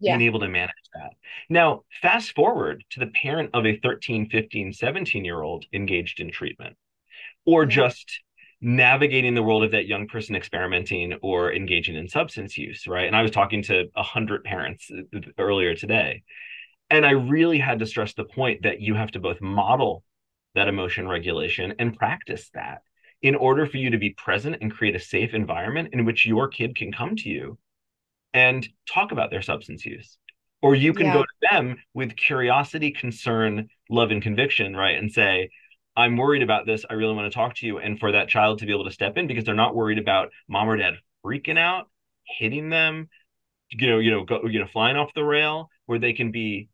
yeah. 0.00 0.16
being 0.16 0.26
able 0.26 0.40
to 0.40 0.48
manage 0.48 0.74
that. 0.94 1.12
Now, 1.48 1.82
fast 2.02 2.34
forward 2.34 2.84
to 2.90 3.00
the 3.00 3.06
parent 3.06 3.50
of 3.54 3.66
a 3.66 3.78
13, 3.78 4.28
15, 4.28 4.72
17 4.72 5.24
year 5.24 5.42
old 5.42 5.64
engaged 5.72 6.20
in 6.20 6.30
treatment 6.30 6.76
or 7.44 7.62
mm-hmm. 7.62 7.70
just 7.70 8.20
navigating 8.64 9.34
the 9.34 9.42
world 9.42 9.62
of 9.62 9.72
that 9.72 9.86
young 9.86 10.08
person 10.08 10.34
experimenting 10.34 11.12
or 11.22 11.52
engaging 11.52 11.96
in 11.96 12.08
substance 12.08 12.56
use 12.56 12.86
right? 12.86 13.06
And 13.06 13.14
i 13.14 13.22
was 13.22 13.30
talking 13.30 13.62
to 13.64 13.84
a 13.94 14.02
hundred 14.02 14.42
parents 14.42 14.90
uh, 14.90 15.20
earlier 15.38 15.74
today. 15.74 16.22
And 16.90 17.04
i 17.04 17.10
really 17.10 17.58
had 17.58 17.78
to 17.80 17.86
stress 17.86 18.14
the 18.14 18.24
point 18.24 18.62
that 18.62 18.80
you 18.80 18.94
have 18.94 19.10
to 19.12 19.20
both 19.20 19.40
model 19.40 20.02
that 20.54 20.68
emotion 20.68 21.06
regulation 21.08 21.74
and 21.78 21.96
practice 21.96 22.50
that 22.54 22.82
in 23.22 23.34
order 23.34 23.66
for 23.66 23.76
you 23.78 23.90
to 23.90 23.98
be 23.98 24.10
present 24.10 24.56
and 24.60 24.72
create 24.72 24.94
a 24.94 25.00
safe 25.00 25.34
environment 25.34 25.90
in 25.92 26.04
which 26.04 26.26
your 26.26 26.48
kid 26.48 26.76
can 26.76 26.92
come 26.92 27.16
to 27.16 27.28
you 27.28 27.58
and 28.32 28.68
talk 28.92 29.12
about 29.12 29.30
their 29.30 29.42
substance 29.42 29.86
use. 29.86 30.18
Or 30.60 30.74
you 30.74 30.92
can 30.92 31.06
yeah. 31.06 31.14
go 31.14 31.22
to 31.22 31.48
them 31.50 31.76
with 31.94 32.16
curiosity 32.16 32.90
concern 32.90 33.68
love 33.90 34.10
and 34.10 34.22
conviction 34.22 34.74
right? 34.76 34.98
And 34.98 35.10
say 35.12 35.50
I'm 35.96 36.16
worried 36.16 36.42
about 36.42 36.66
this. 36.66 36.84
I 36.88 36.94
really 36.94 37.14
want 37.14 37.30
to 37.30 37.34
talk 37.34 37.54
to 37.56 37.66
you. 37.66 37.78
And 37.78 37.98
for 37.98 38.12
that 38.12 38.28
child 38.28 38.58
to 38.58 38.66
be 38.66 38.72
able 38.72 38.84
to 38.84 38.90
step 38.90 39.16
in 39.16 39.26
because 39.26 39.44
they're 39.44 39.54
not 39.54 39.76
worried 39.76 39.98
about 39.98 40.30
mom 40.48 40.68
or 40.68 40.76
dad 40.76 40.94
freaking 41.24 41.58
out, 41.58 41.88
hitting 42.38 42.70
them, 42.70 43.08
you 43.70 43.88
know, 43.88 43.98
you 43.98 44.10
know, 44.10 44.24
go, 44.24 44.44
you 44.44 44.60
know, 44.60 44.66
flying 44.66 44.96
off 44.96 45.14
the 45.14 45.24
rail, 45.24 45.70
where 45.86 45.98
they 45.98 46.12
can 46.12 46.30
be 46.30 46.68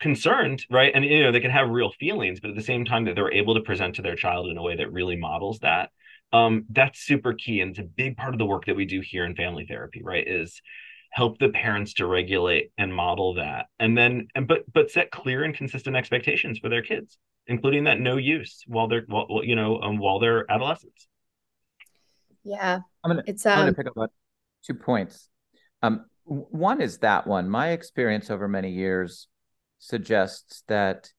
concerned, 0.00 0.64
right? 0.70 0.92
And 0.94 1.04
you 1.04 1.22
know, 1.22 1.32
they 1.32 1.40
can 1.40 1.50
have 1.50 1.70
real 1.70 1.92
feelings, 1.98 2.40
but 2.40 2.50
at 2.50 2.56
the 2.56 2.62
same 2.62 2.84
time 2.84 3.04
that 3.04 3.14
they're 3.14 3.32
able 3.32 3.54
to 3.54 3.60
present 3.60 3.96
to 3.96 4.02
their 4.02 4.16
child 4.16 4.48
in 4.48 4.58
a 4.58 4.62
way 4.62 4.76
that 4.76 4.92
really 4.92 5.16
models 5.16 5.60
that. 5.60 5.90
Um, 6.32 6.64
that's 6.70 7.00
super 7.00 7.34
key. 7.34 7.60
And 7.60 7.70
it's 7.70 7.78
a 7.78 7.84
big 7.84 8.16
part 8.16 8.34
of 8.34 8.38
the 8.38 8.46
work 8.46 8.66
that 8.66 8.76
we 8.76 8.84
do 8.84 9.00
here 9.00 9.24
in 9.24 9.36
family 9.36 9.66
therapy, 9.66 10.02
right? 10.02 10.26
Is 10.26 10.60
help 11.12 11.38
the 11.38 11.50
parents 11.50 11.94
to 11.94 12.06
regulate 12.06 12.72
and 12.78 12.94
model 12.94 13.34
that 13.34 13.66
and 13.78 13.96
then 13.96 14.26
and 14.34 14.48
but 14.48 14.60
but 14.72 14.90
set 14.90 15.10
clear 15.10 15.44
and 15.44 15.54
consistent 15.54 15.94
expectations 15.94 16.58
for 16.58 16.68
their 16.68 16.82
kids 16.82 17.18
including 17.46 17.84
that 17.84 18.00
no 18.00 18.16
use 18.16 18.62
while 18.66 18.88
they're 18.88 19.04
while, 19.06 19.40
you 19.42 19.56
know 19.56 19.80
um, 19.80 19.98
while 19.98 20.18
they're 20.18 20.50
adolescents. 20.50 21.08
Yeah, 22.44 22.80
I'm 23.04 23.10
gonna 23.10 23.22
it's 23.26 23.46
um, 23.46 23.52
I'm 23.52 23.58
gonna 23.58 23.68
um, 23.68 23.74
pick 23.74 23.86
up 23.86 23.96
on 23.96 24.08
two 24.64 24.74
points. 24.74 25.28
Um, 25.82 26.06
one 26.24 26.80
is 26.80 26.98
that 26.98 27.26
one. 27.26 27.48
My 27.48 27.70
experience 27.70 28.30
over 28.30 28.48
many 28.48 28.70
years 28.70 29.28
suggests 29.78 30.62
that 30.68 31.10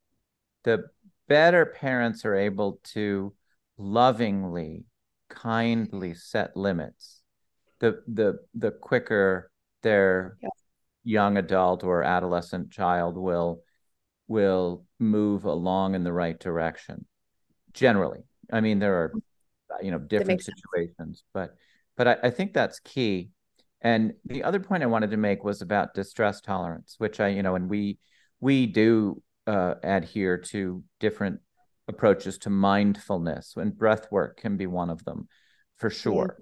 the 0.64 0.86
better 1.28 1.66
parents 1.66 2.26
are 2.26 2.36
able 2.36 2.80
to 2.94 3.34
lovingly, 3.78 4.86
kindly 5.30 6.14
set 6.14 6.56
limits, 6.56 7.22
the 7.80 8.02
the 8.08 8.40
the 8.54 8.72
quicker 8.72 9.52
their 9.84 10.38
yeah. 10.42 10.50
young 11.04 11.38
adult 11.38 11.84
or 11.84 12.04
adolescent 12.04 12.72
child 12.72 13.18
will 13.18 13.62
will 14.28 14.86
move 15.00 15.46
along 15.46 15.96
in 15.96 16.04
the 16.04 16.14
right 16.14 16.40
direction 16.40 17.06
generally 17.74 18.22
i 18.52 18.62
mean 18.62 18.80
there 18.80 18.96
are 18.96 19.14
you 19.82 19.92
know 19.92 20.00
different 20.00 20.42
situations 20.42 20.96
sense. 20.98 21.24
but 21.34 21.56
but 21.96 22.08
I, 22.08 22.18
I, 22.24 22.30
think 22.30 22.54
that's 22.54 22.80
key 22.80 23.30
and 23.82 24.14
the 24.26 24.44
other 24.44 24.60
point 24.60 24.84
i 24.84 24.88
wanted 24.88 25.12
to 25.12 25.18
make 25.18 25.44
was 25.44 25.62
about 25.62 25.94
distress 25.94 26.42
tolerance 26.42 26.96
which 26.98 27.20
i 27.20 27.28
you 27.28 27.44
know 27.44 27.56
and 27.56 27.70
we 27.70 27.98
we 28.40 28.66
do 28.66 29.22
uh, 29.46 29.76
adhere 29.84 30.38
to 30.38 30.84
different 31.00 31.40
approaches 31.88 32.38
to 32.40 32.50
mindfulness 32.50 33.56
and 33.58 33.78
breath 33.78 34.08
work 34.10 34.38
can 34.38 34.56
be 34.56 34.68
one 34.68 34.90
of 34.90 35.04
them 35.04 35.28
for 35.78 35.90
sure. 35.90 36.38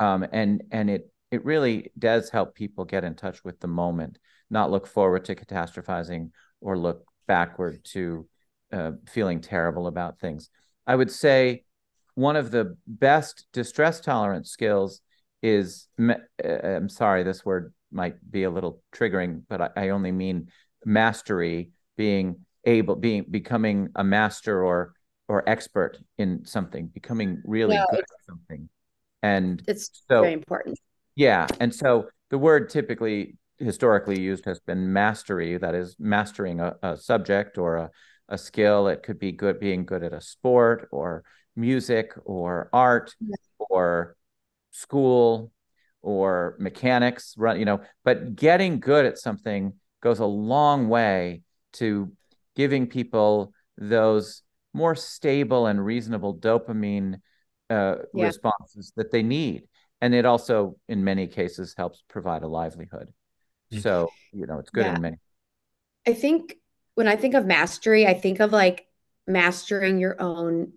Yeah. 0.00 0.14
Um, 0.14 0.26
and 0.32 0.62
and 0.70 0.90
it 0.90 1.10
it 1.34 1.44
really 1.44 1.90
does 1.98 2.30
help 2.30 2.54
people 2.54 2.84
get 2.84 3.04
in 3.04 3.14
touch 3.14 3.44
with 3.44 3.60
the 3.60 3.66
moment, 3.66 4.18
not 4.50 4.70
look 4.70 4.86
forward 4.86 5.24
to 5.26 5.34
catastrophizing 5.34 6.30
or 6.60 6.78
look 6.78 7.04
backward 7.26 7.84
to 7.84 8.26
uh, 8.72 8.92
feeling 9.06 9.40
terrible 9.40 9.86
about 9.86 10.18
things. 10.20 10.48
I 10.86 10.94
would 10.94 11.10
say 11.10 11.64
one 12.14 12.36
of 12.36 12.50
the 12.50 12.76
best 12.86 13.46
distress 13.52 14.00
tolerance 14.00 14.50
skills 14.50 15.00
is 15.42 15.88
uh, 16.00 16.14
I'm 16.42 16.88
sorry, 16.88 17.24
this 17.24 17.44
word 17.44 17.74
might 17.90 18.14
be 18.30 18.44
a 18.44 18.50
little 18.50 18.82
triggering, 18.94 19.42
but 19.48 19.60
I, 19.60 19.70
I 19.76 19.88
only 19.90 20.12
mean 20.12 20.48
mastery, 20.84 21.70
being 21.96 22.36
able, 22.64 22.96
being 22.96 23.24
becoming 23.28 23.88
a 23.94 24.04
master 24.04 24.64
or 24.64 24.94
or 25.26 25.48
expert 25.48 25.98
in 26.18 26.44
something, 26.44 26.86
becoming 26.86 27.42
really 27.44 27.76
good 27.90 28.00
at 28.00 28.24
something. 28.26 28.68
And 29.22 29.62
it's 29.66 30.02
so, 30.08 30.20
very 30.20 30.34
important. 30.34 30.78
Yeah. 31.16 31.46
And 31.60 31.74
so 31.74 32.08
the 32.30 32.38
word 32.38 32.70
typically 32.70 33.36
historically 33.58 34.20
used 34.20 34.44
has 34.46 34.60
been 34.60 34.92
mastery, 34.92 35.56
that 35.56 35.74
is 35.74 35.96
mastering 35.98 36.60
a, 36.60 36.74
a 36.82 36.96
subject 36.96 37.58
or 37.58 37.76
a, 37.76 37.90
a 38.28 38.38
skill. 38.38 38.88
It 38.88 39.02
could 39.02 39.18
be 39.18 39.32
good 39.32 39.60
being 39.60 39.84
good 39.84 40.02
at 40.02 40.12
a 40.12 40.20
sport 40.20 40.88
or 40.90 41.24
music 41.56 42.12
or 42.24 42.68
art 42.72 43.14
yeah. 43.20 43.36
or 43.58 44.16
school 44.70 45.52
or 46.02 46.56
mechanics 46.58 47.34
run 47.36 47.58
you 47.58 47.64
know 47.64 47.80
but 48.04 48.34
getting 48.34 48.80
good 48.80 49.06
at 49.06 49.18
something 49.18 49.72
goes 50.00 50.18
a 50.18 50.26
long 50.26 50.88
way 50.88 51.42
to 51.72 52.12
giving 52.56 52.86
people 52.86 53.52
those 53.78 54.42
more 54.72 54.94
stable 54.94 55.66
and 55.66 55.84
reasonable 55.84 56.36
dopamine 56.36 57.20
uh, 57.70 57.96
yeah. 58.12 58.26
responses 58.26 58.92
that 58.96 59.10
they 59.10 59.22
need 59.22 59.62
and 60.00 60.14
it 60.14 60.24
also 60.24 60.76
in 60.88 61.04
many 61.04 61.26
cases 61.26 61.74
helps 61.76 62.02
provide 62.08 62.42
a 62.42 62.48
livelihood. 62.48 63.12
Mm-hmm. 63.72 63.80
so 63.80 64.10
you 64.32 64.46
know 64.46 64.58
it's 64.58 64.70
good 64.70 64.84
yeah. 64.84 64.94
in 64.96 65.02
many. 65.02 65.16
I 66.06 66.12
think 66.12 66.56
when 66.94 67.08
i 67.08 67.16
think 67.16 67.34
of 67.34 67.44
mastery 67.44 68.06
i 68.06 68.14
think 68.14 68.40
of 68.40 68.52
like 68.52 68.86
mastering 69.26 69.98
your 69.98 70.20
own 70.20 70.72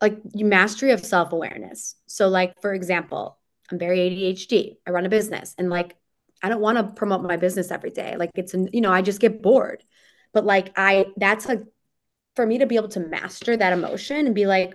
like 0.00 0.18
mastery 0.34 0.90
of 0.90 1.04
self-awareness. 1.04 1.94
So 2.06 2.28
like 2.28 2.60
for 2.60 2.74
example 2.74 3.38
i'm 3.70 3.78
very 3.78 3.98
adhd 3.98 4.76
i 4.86 4.90
run 4.90 5.06
a 5.06 5.08
business 5.08 5.54
and 5.58 5.70
like 5.70 5.96
i 6.42 6.48
don't 6.48 6.60
want 6.60 6.78
to 6.78 6.94
promote 6.94 7.22
my 7.22 7.36
business 7.36 7.70
every 7.70 7.90
day. 7.90 8.16
Like 8.16 8.30
it's 8.34 8.54
you 8.54 8.80
know 8.80 8.92
i 8.92 9.02
just 9.02 9.20
get 9.20 9.42
bored. 9.42 9.84
But 10.32 10.44
like 10.44 10.72
i 10.76 11.06
that's 11.16 11.46
like 11.46 11.62
for 12.34 12.46
me 12.46 12.58
to 12.58 12.66
be 12.66 12.76
able 12.76 12.88
to 12.88 13.00
master 13.00 13.56
that 13.56 13.72
emotion 13.72 14.26
and 14.26 14.34
be 14.34 14.46
like 14.46 14.72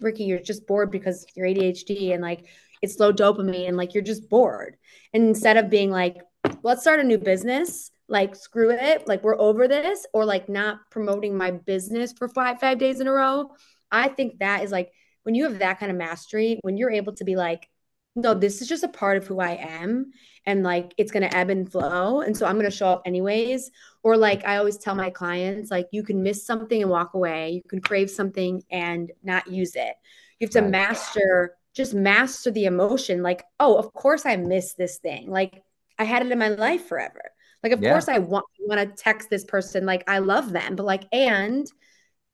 ricky 0.00 0.24
you're 0.24 0.38
just 0.38 0.66
bored 0.66 0.90
because 0.90 1.26
you're 1.34 1.46
adhd 1.46 2.12
and 2.12 2.22
like 2.22 2.44
it's 2.82 2.98
low 2.98 3.12
dopamine 3.12 3.68
and 3.68 3.76
like 3.76 3.94
you're 3.94 4.02
just 4.02 4.28
bored 4.28 4.76
and 5.14 5.24
instead 5.24 5.56
of 5.56 5.70
being 5.70 5.90
like 5.90 6.18
let's 6.62 6.82
start 6.82 7.00
a 7.00 7.04
new 7.04 7.18
business 7.18 7.90
like 8.08 8.34
screw 8.34 8.70
it 8.70 9.06
like 9.08 9.22
we're 9.22 9.40
over 9.40 9.66
this 9.66 10.06
or 10.12 10.24
like 10.24 10.48
not 10.48 10.78
promoting 10.90 11.36
my 11.36 11.50
business 11.50 12.12
for 12.12 12.28
five 12.28 12.60
five 12.60 12.78
days 12.78 13.00
in 13.00 13.06
a 13.06 13.12
row 13.12 13.48
I 13.92 14.08
think 14.08 14.38
that 14.38 14.64
is 14.64 14.72
like 14.72 14.90
when 15.22 15.34
you 15.34 15.44
have 15.44 15.60
that 15.60 15.78
kind 15.78 15.92
of 15.92 15.98
mastery, 15.98 16.58
when 16.62 16.76
you're 16.76 16.90
able 16.90 17.14
to 17.14 17.24
be 17.24 17.36
like, 17.36 17.68
no, 18.16 18.34
this 18.34 18.60
is 18.60 18.68
just 18.68 18.82
a 18.82 18.88
part 18.88 19.16
of 19.16 19.26
who 19.26 19.38
I 19.38 19.52
am. 19.52 20.10
And 20.44 20.62
like 20.64 20.92
it's 20.98 21.12
going 21.12 21.22
to 21.22 21.34
ebb 21.34 21.50
and 21.50 21.70
flow. 21.70 22.20
And 22.20 22.36
so 22.36 22.46
I'm 22.46 22.56
going 22.56 22.70
to 22.70 22.76
show 22.76 22.88
up 22.88 23.02
anyways. 23.06 23.70
Or 24.02 24.16
like 24.16 24.44
I 24.44 24.56
always 24.56 24.76
tell 24.76 24.94
my 24.94 25.10
clients, 25.10 25.70
like 25.70 25.86
you 25.92 26.02
can 26.02 26.22
miss 26.22 26.44
something 26.44 26.82
and 26.82 26.90
walk 26.90 27.14
away. 27.14 27.52
You 27.52 27.62
can 27.68 27.80
crave 27.80 28.10
something 28.10 28.62
and 28.70 29.12
not 29.22 29.46
use 29.46 29.76
it. 29.76 29.94
You 30.40 30.46
have 30.46 30.50
to 30.52 30.62
master, 30.62 31.56
just 31.74 31.94
master 31.94 32.50
the 32.50 32.66
emotion. 32.66 33.22
Like, 33.22 33.44
oh, 33.58 33.76
of 33.76 33.92
course 33.92 34.26
I 34.26 34.36
miss 34.36 34.74
this 34.74 34.98
thing. 34.98 35.30
Like 35.30 35.62
I 35.98 36.04
had 36.04 36.24
it 36.24 36.32
in 36.32 36.38
my 36.38 36.48
life 36.48 36.86
forever. 36.86 37.22
Like, 37.62 37.72
of 37.72 37.80
yeah. 37.80 37.90
course 37.90 38.08
I 38.08 38.18
want, 38.18 38.44
want 38.60 38.80
to 38.80 39.02
text 39.02 39.30
this 39.30 39.44
person. 39.44 39.86
Like 39.86 40.04
I 40.08 40.18
love 40.18 40.52
them. 40.52 40.76
But 40.76 40.86
like, 40.86 41.04
and 41.12 41.66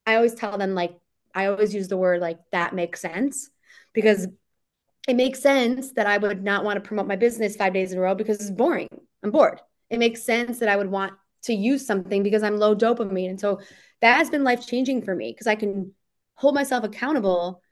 I 0.07 0.17
always 0.17 0.35
tell 0.35 0.57
them, 0.57 0.75
like, 0.75 0.97
I 1.35 1.47
always 1.47 1.75
use 1.75 1.89
the 1.89 1.97
word 1.97 2.21
like 2.21 2.39
that 2.53 2.75
makes 2.75 3.01
sense 3.01 3.51
because 3.93 4.27
it 5.07 5.17
makes 5.17 5.41
sense 5.41 5.93
that 5.93 6.07
I 6.07 6.19
would 6.19 6.43
not 6.43 6.65
want 6.65 6.83
to 6.83 6.87
promote 6.87 7.07
my 7.07 7.17
business 7.17 7.57
five 7.57 7.75
days 7.75 7.93
in 7.93 7.99
a 7.99 8.01
row 8.01 8.15
because 8.15 8.41
it's 8.41 8.51
boring. 8.51 8.89
I'm 9.23 9.31
bored. 9.31 9.61
It 9.91 9.99
makes 9.99 10.23
sense 10.23 10.59
that 10.59 10.69
I 10.69 10.77
would 10.77 10.91
want 10.91 11.13
to 11.43 11.55
use 11.55 11.87
something 11.87 12.23
because 12.23 12.43
I'm 12.43 12.59
low 12.59 12.75
dopamine. 12.75 13.31
And 13.31 13.41
so 13.41 13.61
that 14.01 14.17
has 14.17 14.31
been 14.31 14.45
life 14.45 14.67
changing 14.67 15.03
for 15.03 15.15
me 15.15 15.33
because 15.33 15.47
I 15.47 15.55
can 15.55 15.93
hold 16.35 16.55
myself 16.55 16.85
accountable 16.85 17.63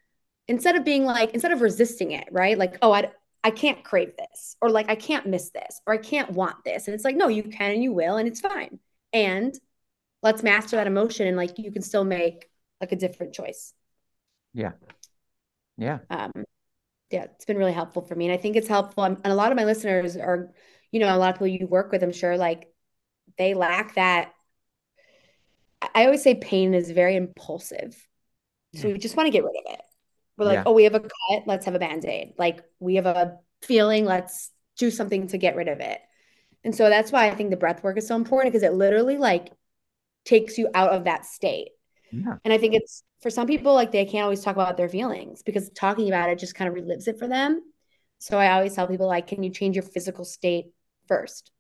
instead 0.49 0.77
of 0.77 0.85
being 0.85 1.05
like, 1.05 1.33
instead 1.33 1.53
of 1.53 1.61
resisting 1.61 2.13
it, 2.13 2.29
right? 2.31 2.57
Like, 2.57 2.79
oh, 2.83 2.93
I, 2.93 3.11
I 3.43 3.51
can't 3.51 3.83
crave 3.85 4.13
this, 4.17 4.57
or 4.61 4.71
like, 4.71 4.91
I 4.91 4.95
can't 4.95 5.27
miss 5.27 5.51
this, 5.51 5.81
or 5.87 5.95
I 5.95 5.99
can't 5.99 6.31
want 6.31 6.65
this. 6.65 6.89
And 6.89 6.95
it's 6.95 7.05
like, 7.05 7.17
no, 7.17 7.29
you 7.29 7.43
can 7.45 7.73
and 7.73 7.83
you 7.83 7.93
will, 7.93 8.17
and 8.17 8.27
it's 8.27 8.41
fine. 8.41 8.79
And 9.13 9.55
let's 10.23 10.43
master 10.43 10.77
that 10.77 10.87
emotion. 10.87 11.27
And 11.27 11.37
like, 11.37 11.59
you 11.59 11.71
can 11.71 11.83
still 11.83 12.05
make 12.05 12.49
like 12.81 12.93
a 12.93 12.97
different 12.97 13.33
choice. 13.33 13.73
Yeah. 14.53 14.73
Yeah. 15.79 15.99
Um, 16.11 16.33
yeah, 17.11 17.25
it's 17.25 17.45
been 17.45 17.59
really 17.59 17.73
helpful 17.73 18.03
for 18.03 18.15
me. 18.15 18.27
And 18.27 18.35
I 18.35 18.37
think 18.37 18.57
it's 18.57 18.67
helpful. 18.67 19.05
And 19.05 19.21
a 19.25 19.35
lot 19.35 19.53
of 19.53 19.57
my 19.57 19.65
listeners 19.65 20.17
are, 20.17 20.51
you 20.91 21.01
know, 21.01 21.15
a 21.15 21.19
lot 21.19 21.31
of 21.31 21.35
people 21.37 21.47
you 21.47 21.67
work 21.67 21.93
with, 21.93 22.03
I'm 22.03 22.13
sure, 22.13 22.37
like 22.37 22.67
they 23.39 23.55
lack 23.55 23.95
that. 23.95 24.33
I 25.95 26.07
always 26.07 26.23
say 26.23 26.35
pain 26.35 26.75
is 26.75 26.91
very 26.91 27.15
impulsive. 27.15 27.97
So 28.75 28.89
we 28.89 28.99
just 28.99 29.17
want 29.17 29.29
to 29.29 29.31
get 29.31 29.45
rid 29.45 29.57
of 29.57 29.73
it. 29.73 29.81
We're 30.37 30.47
like, 30.47 30.55
yeah. 30.57 30.63
oh, 30.67 30.73
we 30.73 30.85
have 30.85 30.95
a 30.95 31.01
cut, 31.01 31.43
let's 31.47 31.65
have 31.65 31.75
a 31.75 31.79
band-aid. 31.79 32.35
Like 32.39 32.63
we 32.79 32.97
have 32.97 33.07
a 33.07 33.39
feeling, 33.63 34.05
let's 34.05 34.51
do 34.77 34.91
something 34.91 35.29
to 35.29 35.39
get 35.39 35.57
rid 35.57 35.69
of 35.69 35.81
it. 35.81 35.99
And 36.63 36.75
so 36.75 36.89
that's 36.89 37.13
why 37.13 37.29
I 37.29 37.35
think 37.35 37.51
the 37.51 37.57
breath 37.57 37.83
work 37.83 37.97
is 37.97 38.07
so 38.07 38.17
important 38.17 38.53
because 38.53 38.65
it 38.65 38.75
literally 38.75 39.17
like 39.17 39.53
takes 40.25 40.59
you 40.59 40.69
out 40.75 40.91
of 40.91 41.05
that 41.05 41.25
state. 41.25 41.69
Yeah. 42.13 42.35
And 42.45 42.53
I 42.53 42.59
think 42.59 42.75
it's 42.75 43.03
for 43.23 43.31
some 43.31 43.47
people, 43.47 43.73
like 43.73 43.93
they 43.93 44.05
can't 44.05 44.25
always 44.25 44.43
talk 44.43 44.57
about 44.57 44.77
their 44.77 44.89
feelings 44.89 45.43
because 45.43 45.71
talking 45.71 46.09
about 46.09 46.29
it 46.29 46.39
just 46.39 46.55
kind 46.55 46.69
of 46.69 46.75
relives 46.75 47.09
it 47.09 47.19
for 47.19 47.29
them. 47.29 47.63
So 48.19 48.39
I 48.39 48.53
always 48.53 48.75
tell 48.75 48.87
people, 48.87 49.07
like, 49.07 49.27
can 49.27 49.43
you 49.43 49.51
change 49.51 49.77
your 49.77 49.83
physical 49.83 50.25
state 50.25 50.67
first? 51.07 51.51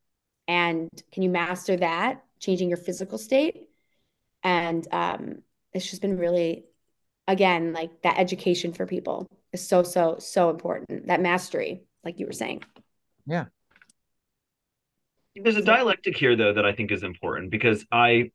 And 0.48 0.90
can 1.12 1.22
you 1.22 1.30
master 1.30 1.76
that, 1.76 2.22
changing 2.40 2.68
your 2.68 2.78
physical 2.78 3.18
state? 3.18 3.68
And 4.42 4.86
um, 4.92 5.42
it's 5.72 5.88
just 5.88 6.02
been 6.02 6.18
really, 6.18 6.64
again, 7.28 7.72
like 7.72 8.02
that 8.02 8.18
education 8.18 8.72
for 8.72 8.86
people 8.86 9.26
is 9.52 9.66
so, 9.66 9.82
so, 9.82 10.16
so 10.18 10.50
important. 10.50 11.06
That 11.08 11.20
mastery, 11.20 11.82
like 12.04 12.20
you 12.20 12.26
were 12.26 12.32
saying. 12.32 12.64
Yeah. 13.26 13.46
There's 15.34 15.56
a 15.56 15.62
dialectic 15.62 16.16
here, 16.16 16.34
though, 16.34 16.54
that 16.54 16.64
I 16.64 16.72
think 16.72 16.90
is 16.90 17.02
important 17.02 17.50
because 17.50 17.84
I 17.92 18.30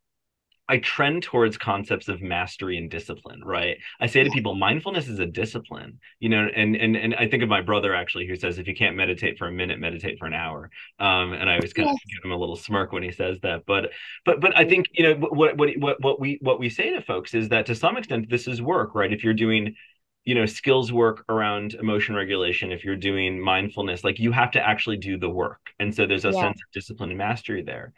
I 0.71 0.77
trend 0.77 1.23
towards 1.23 1.57
concepts 1.57 2.07
of 2.07 2.21
mastery 2.21 2.77
and 2.77 2.89
discipline, 2.89 3.41
right? 3.43 3.77
I 3.99 4.07
say 4.07 4.23
to 4.23 4.29
people, 4.29 4.55
mindfulness 4.55 5.09
is 5.09 5.19
a 5.19 5.25
discipline, 5.25 5.99
you 6.21 6.29
know, 6.29 6.47
and 6.55 6.77
and 6.77 6.95
and 6.95 7.13
I 7.15 7.27
think 7.27 7.43
of 7.43 7.49
my 7.49 7.59
brother 7.59 7.93
actually 7.93 8.25
who 8.25 8.37
says 8.37 8.57
if 8.57 8.69
you 8.69 8.73
can't 8.73 8.95
meditate 8.95 9.37
for 9.37 9.49
a 9.49 9.51
minute, 9.51 9.79
meditate 9.79 10.17
for 10.17 10.27
an 10.27 10.33
hour. 10.33 10.71
Um, 10.97 11.33
and 11.33 11.49
I 11.49 11.55
always 11.55 11.73
kind 11.73 11.89
yes. 11.89 11.95
of 11.95 12.09
give 12.09 12.23
him 12.23 12.31
a 12.31 12.37
little 12.37 12.55
smirk 12.55 12.93
when 12.93 13.03
he 13.03 13.11
says 13.11 13.37
that. 13.43 13.65
But 13.65 13.91
but 14.23 14.39
but 14.39 14.57
I 14.57 14.63
think 14.63 14.85
you 14.93 15.03
know 15.03 15.15
what 15.15 15.57
what 15.57 15.71
what 15.77 16.01
what 16.01 16.21
we 16.21 16.39
what 16.41 16.57
we 16.57 16.69
say 16.69 16.91
to 16.91 17.01
folks 17.01 17.33
is 17.33 17.49
that 17.49 17.65
to 17.65 17.75
some 17.75 17.97
extent 17.97 18.29
this 18.29 18.47
is 18.47 18.61
work, 18.61 18.95
right? 18.95 19.11
If 19.11 19.25
you're 19.25 19.33
doing 19.33 19.75
you 20.23 20.35
know 20.35 20.45
skills 20.45 20.93
work 20.93 21.25
around 21.27 21.73
emotion 21.73 22.15
regulation 22.15 22.71
if 22.71 22.85
you're 22.85 22.95
doing 22.95 23.41
mindfulness 23.41 24.03
like 24.03 24.19
you 24.19 24.31
have 24.31 24.51
to 24.51 24.65
actually 24.65 24.97
do 24.97 25.17
the 25.17 25.29
work 25.29 25.59
and 25.79 25.93
so 25.95 26.05
there's 26.05 26.25
a 26.25 26.29
yeah. 26.29 26.41
sense 26.43 26.61
of 26.61 26.71
discipline 26.71 27.09
and 27.09 27.17
mastery 27.17 27.63
there 27.63 27.91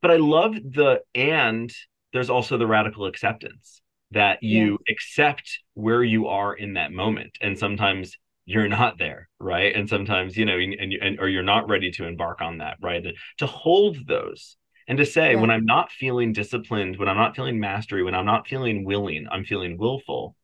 but 0.00 0.12
i 0.12 0.16
love 0.16 0.54
the 0.54 1.00
and 1.16 1.74
there's 2.14 2.30
also 2.30 2.56
the 2.56 2.66
radical 2.66 3.04
acceptance 3.04 3.82
that 4.12 4.42
you 4.42 4.78
yeah. 4.86 4.92
accept 4.94 5.58
where 5.74 6.02
you 6.02 6.28
are 6.28 6.54
in 6.54 6.74
that 6.74 6.92
moment 6.92 7.36
and 7.42 7.58
sometimes 7.58 8.16
you're 8.46 8.68
not 8.68 8.98
there 8.98 9.28
right 9.40 9.74
and 9.74 9.88
sometimes 9.88 10.36
you 10.36 10.44
know 10.44 10.56
and, 10.56 10.74
and 10.74 11.18
or 11.20 11.28
you're 11.28 11.42
not 11.42 11.68
ready 11.68 11.90
to 11.90 12.06
embark 12.06 12.40
on 12.40 12.58
that 12.58 12.76
right 12.80 13.04
to 13.38 13.46
hold 13.46 14.06
those 14.06 14.56
and 14.86 14.98
to 14.98 15.04
say 15.04 15.32
yeah. 15.32 15.40
when 15.40 15.50
i'm 15.50 15.64
not 15.64 15.90
feeling 15.90 16.32
disciplined 16.32 16.96
when 16.96 17.08
i'm 17.08 17.16
not 17.16 17.34
feeling 17.34 17.58
mastery 17.58 18.02
when 18.02 18.14
i'm 18.14 18.26
not 18.26 18.46
feeling 18.46 18.84
willing 18.84 19.26
i'm 19.30 19.44
feeling 19.44 19.76
willful 19.76 20.36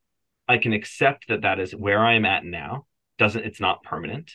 i 0.47 0.57
can 0.57 0.73
accept 0.73 1.27
that 1.29 1.41
that 1.41 1.59
is 1.59 1.73
where 1.73 1.99
i 1.99 2.13
am 2.13 2.25
at 2.25 2.43
now 2.43 2.85
doesn't 3.17 3.45
it's 3.45 3.61
not 3.61 3.83
permanent 3.83 4.31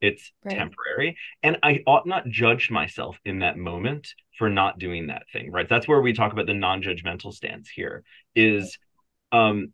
it's 0.00 0.32
right. 0.44 0.56
temporary. 0.56 1.16
And 1.42 1.58
i 1.62 1.80
ought 1.86 2.06
not 2.06 2.26
judge 2.28 2.70
myself 2.70 3.18
in 3.24 3.40
that 3.40 3.56
moment 3.56 4.08
for 4.38 4.48
not 4.48 4.78
doing 4.78 5.08
that 5.08 5.24
thing 5.32 5.52
right? 5.52 5.68
That's 5.68 5.88
where 5.88 6.00
we 6.00 6.12
talk 6.12 6.32
about 6.32 6.46
the 6.46 6.54
non-judgmental 6.54 7.32
stance 7.32 7.68
here 7.68 8.04
is 8.34 8.78
um 9.32 9.72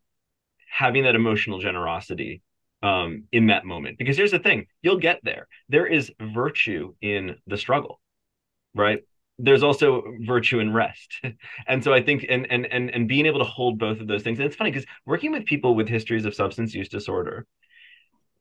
having 0.69 1.05
that 1.05 1.15
emotional 1.15 1.59
generosity 1.61 2.43
um 2.83 3.25
in 3.33 3.47
that 3.49 3.65
moment. 3.65 3.99
Because 3.99 4.17
here's 4.17 4.33
the 4.33 4.39
thing 4.39 4.67
you'll 4.83 4.99
get 4.99 5.21
there. 5.23 5.49
There 5.69 5.87
is 5.87 6.13
virtue 6.21 6.95
in 7.01 7.37
the 7.47 7.57
struggle 7.57 8.01
right? 8.77 9.01
There's 9.39 9.63
also 9.63 10.03
virtue 10.21 10.61
in 10.61 10.73
rest. 10.73 11.21
And 11.69 11.83
so 11.83 11.93
i 11.93 12.01
think 12.03 12.25
and 12.29 12.47
and 12.51 12.67
and, 12.67 12.91
and 12.91 13.09
being 13.09 13.27
able 13.27 13.41
to 13.41 13.45
hold 13.45 13.79
both 13.79 14.01
of 14.01 14.07
those 14.07 14.23
things 14.23 14.39
and 14.39 14.47
it's 14.47 14.57
funny 14.57 14.71
because 14.71 14.87
working 15.05 15.33
with 15.33 15.45
people 15.45 15.75
with 15.75 15.89
histories 15.89 16.25
of 16.25 16.35
substance 16.35 16.75
use 16.75 16.89
disorder 16.89 17.47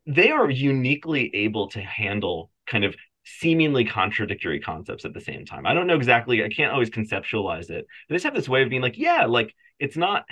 they 0.05 0.31
are 0.31 0.49
uniquely 0.49 1.33
able 1.35 1.69
to 1.69 1.81
handle 1.81 2.51
kind 2.67 2.83
of 2.83 2.95
seemingly 3.23 3.85
contradictory 3.85 4.59
concepts 4.59 5.03
at 5.03 5.13
the 5.13 5.21
same 5.21 5.45
time. 5.45 5.65
I 5.65 5.73
don't 5.73 5.87
know 5.87 5.95
exactly, 5.95 6.43
I 6.43 6.49
can't 6.49 6.71
always 6.71 6.89
conceptualize 6.89 7.69
it. 7.69 7.87
They 8.07 8.15
just 8.15 8.25
have 8.25 8.35
this 8.35 8.49
way 8.49 8.63
of 8.63 8.69
being 8.69 8.81
like, 8.81 8.97
yeah, 8.97 9.25
like 9.25 9.53
it's 9.79 9.97
not 9.97 10.25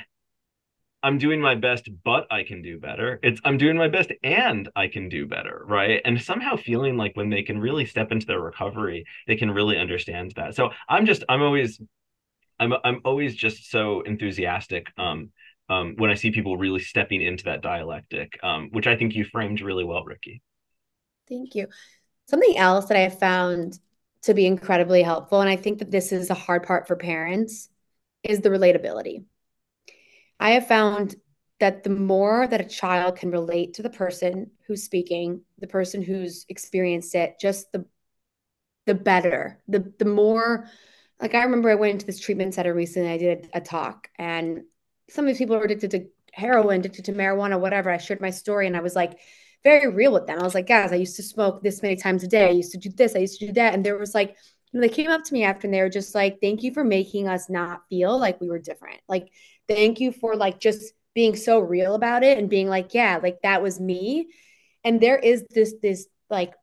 I'm 1.03 1.17
doing 1.17 1.41
my 1.41 1.55
best, 1.55 1.89
but 2.05 2.27
I 2.31 2.43
can 2.43 2.61
do 2.61 2.79
better. 2.79 3.19
It's 3.23 3.41
I'm 3.43 3.57
doing 3.57 3.75
my 3.75 3.89
best 3.89 4.13
and 4.23 4.69
I 4.73 4.87
can 4.87 5.09
do 5.09 5.27
better, 5.27 5.63
right? 5.67 6.01
And 6.05 6.21
somehow 6.21 6.55
feeling 6.55 6.95
like 6.95 7.17
when 7.17 7.29
they 7.29 7.43
can 7.43 7.59
really 7.59 7.85
step 7.85 8.13
into 8.13 8.25
their 8.25 8.39
recovery, 8.39 9.05
they 9.27 9.35
can 9.35 9.51
really 9.51 9.77
understand 9.77 10.31
that. 10.37 10.55
So 10.55 10.69
I'm 10.87 11.05
just 11.05 11.25
I'm 11.27 11.41
always 11.41 11.81
I'm 12.57 12.73
I'm 12.85 13.01
always 13.03 13.35
just 13.35 13.69
so 13.69 14.01
enthusiastic 14.01 14.87
um 14.97 15.31
um 15.69 15.95
when 15.97 16.09
I 16.09 16.15
see 16.15 16.31
people 16.31 16.57
really 16.57 16.79
stepping 16.79 17.21
into 17.21 17.45
that 17.45 17.61
dialectic, 17.61 18.37
um, 18.43 18.69
which 18.71 18.87
I 18.87 18.95
think 18.95 19.15
you 19.15 19.25
framed 19.25 19.61
really 19.61 19.83
well, 19.83 20.03
Ricky. 20.03 20.41
Thank 21.29 21.55
you. 21.55 21.67
Something 22.29 22.57
else 22.57 22.85
that 22.85 22.97
I 22.97 23.09
found 23.09 23.79
to 24.23 24.33
be 24.33 24.45
incredibly 24.45 25.03
helpful, 25.03 25.41
and 25.41 25.49
I 25.49 25.57
think 25.57 25.79
that 25.79 25.91
this 25.91 26.11
is 26.11 26.29
a 26.29 26.33
hard 26.35 26.63
part 26.63 26.87
for 26.87 26.95
parents, 26.95 27.69
is 28.23 28.39
the 28.39 28.49
relatability 28.49 29.25
I 30.39 30.51
have 30.51 30.67
found 30.67 31.15
that 31.59 31.83
the 31.83 31.89
more 31.89 32.47
that 32.47 32.61
a 32.61 32.65
child 32.65 33.15
can 33.15 33.31
relate 33.31 33.75
to 33.75 33.81
the 33.83 33.89
person 33.89 34.51
who's 34.67 34.83
speaking, 34.83 35.41
the 35.59 35.67
person 35.67 36.01
who's 36.01 36.45
experienced 36.49 37.15
it, 37.15 37.35
just 37.39 37.71
the 37.71 37.85
the 38.85 38.95
better. 38.95 39.61
The 39.69 39.93
the 39.97 40.05
more 40.05 40.67
like 41.21 41.35
I 41.35 41.43
remember 41.43 41.69
I 41.69 41.75
went 41.75 41.93
into 41.93 42.05
this 42.05 42.19
treatment 42.19 42.53
center 42.53 42.73
recently. 42.73 43.09
I 43.09 43.17
did 43.17 43.49
a, 43.53 43.57
a 43.59 43.61
talk, 43.61 44.09
and 44.19 44.63
some 45.09 45.25
of 45.25 45.29
these 45.29 45.37
people 45.37 45.55
are 45.55 45.63
addicted 45.63 45.91
to 45.91 46.05
heroin, 46.33 46.79
addicted 46.79 47.05
to 47.05 47.13
marijuana, 47.13 47.59
whatever. 47.59 47.89
I 47.89 47.97
shared 47.97 48.21
my 48.21 48.31
story, 48.31 48.67
and 48.67 48.75
I 48.75 48.81
was 48.81 48.95
like 48.95 49.19
very 49.63 49.89
real 49.89 50.11
with 50.11 50.27
them. 50.27 50.39
I 50.39 50.43
was 50.43 50.55
like, 50.55 50.67
guys, 50.67 50.91
I 50.91 50.97
used 50.97 51.15
to 51.17 51.23
smoke 51.23 51.61
this 51.61 51.81
many 51.81 51.95
times 51.95 52.23
a 52.23 52.27
day. 52.27 52.47
I 52.47 52.51
used 52.51 52.71
to 52.73 52.77
do 52.77 52.89
this. 52.89 53.15
I 53.15 53.19
used 53.19 53.39
to 53.39 53.47
do 53.47 53.53
that, 53.53 53.73
and 53.73 53.85
there 53.85 53.97
was 53.97 54.15
like 54.15 54.35
you 54.71 54.79
know, 54.79 54.87
they 54.87 54.93
came 54.93 55.11
up 55.11 55.23
to 55.23 55.33
me 55.33 55.43
after 55.43 55.67
and 55.67 55.73
they 55.73 55.81
were 55.81 55.89
just 55.89 56.15
like, 56.15 56.41
thank 56.41 56.63
you 56.63 56.73
for 56.73 56.83
making 56.83 57.27
us 57.27 57.47
not 57.47 57.83
feel 57.89 58.17
like 58.17 58.41
we 58.41 58.49
were 58.49 58.57
different. 58.57 58.99
Like 59.07 59.29
thank 59.67 59.99
you 59.99 60.11
for 60.11 60.35
like 60.35 60.59
just 60.59 60.93
being 61.13 61.35
so 61.35 61.59
real 61.59 61.95
about 61.95 62.23
it 62.23 62.37
and 62.37 62.49
being 62.49 62.67
like 62.67 62.93
yeah 62.93 63.19
like 63.21 63.41
that 63.43 63.61
was 63.61 63.79
me 63.79 64.27
and 64.83 64.99
there 64.99 65.17
is 65.17 65.45
this 65.51 65.75
this 65.81 66.07
like 66.29 66.53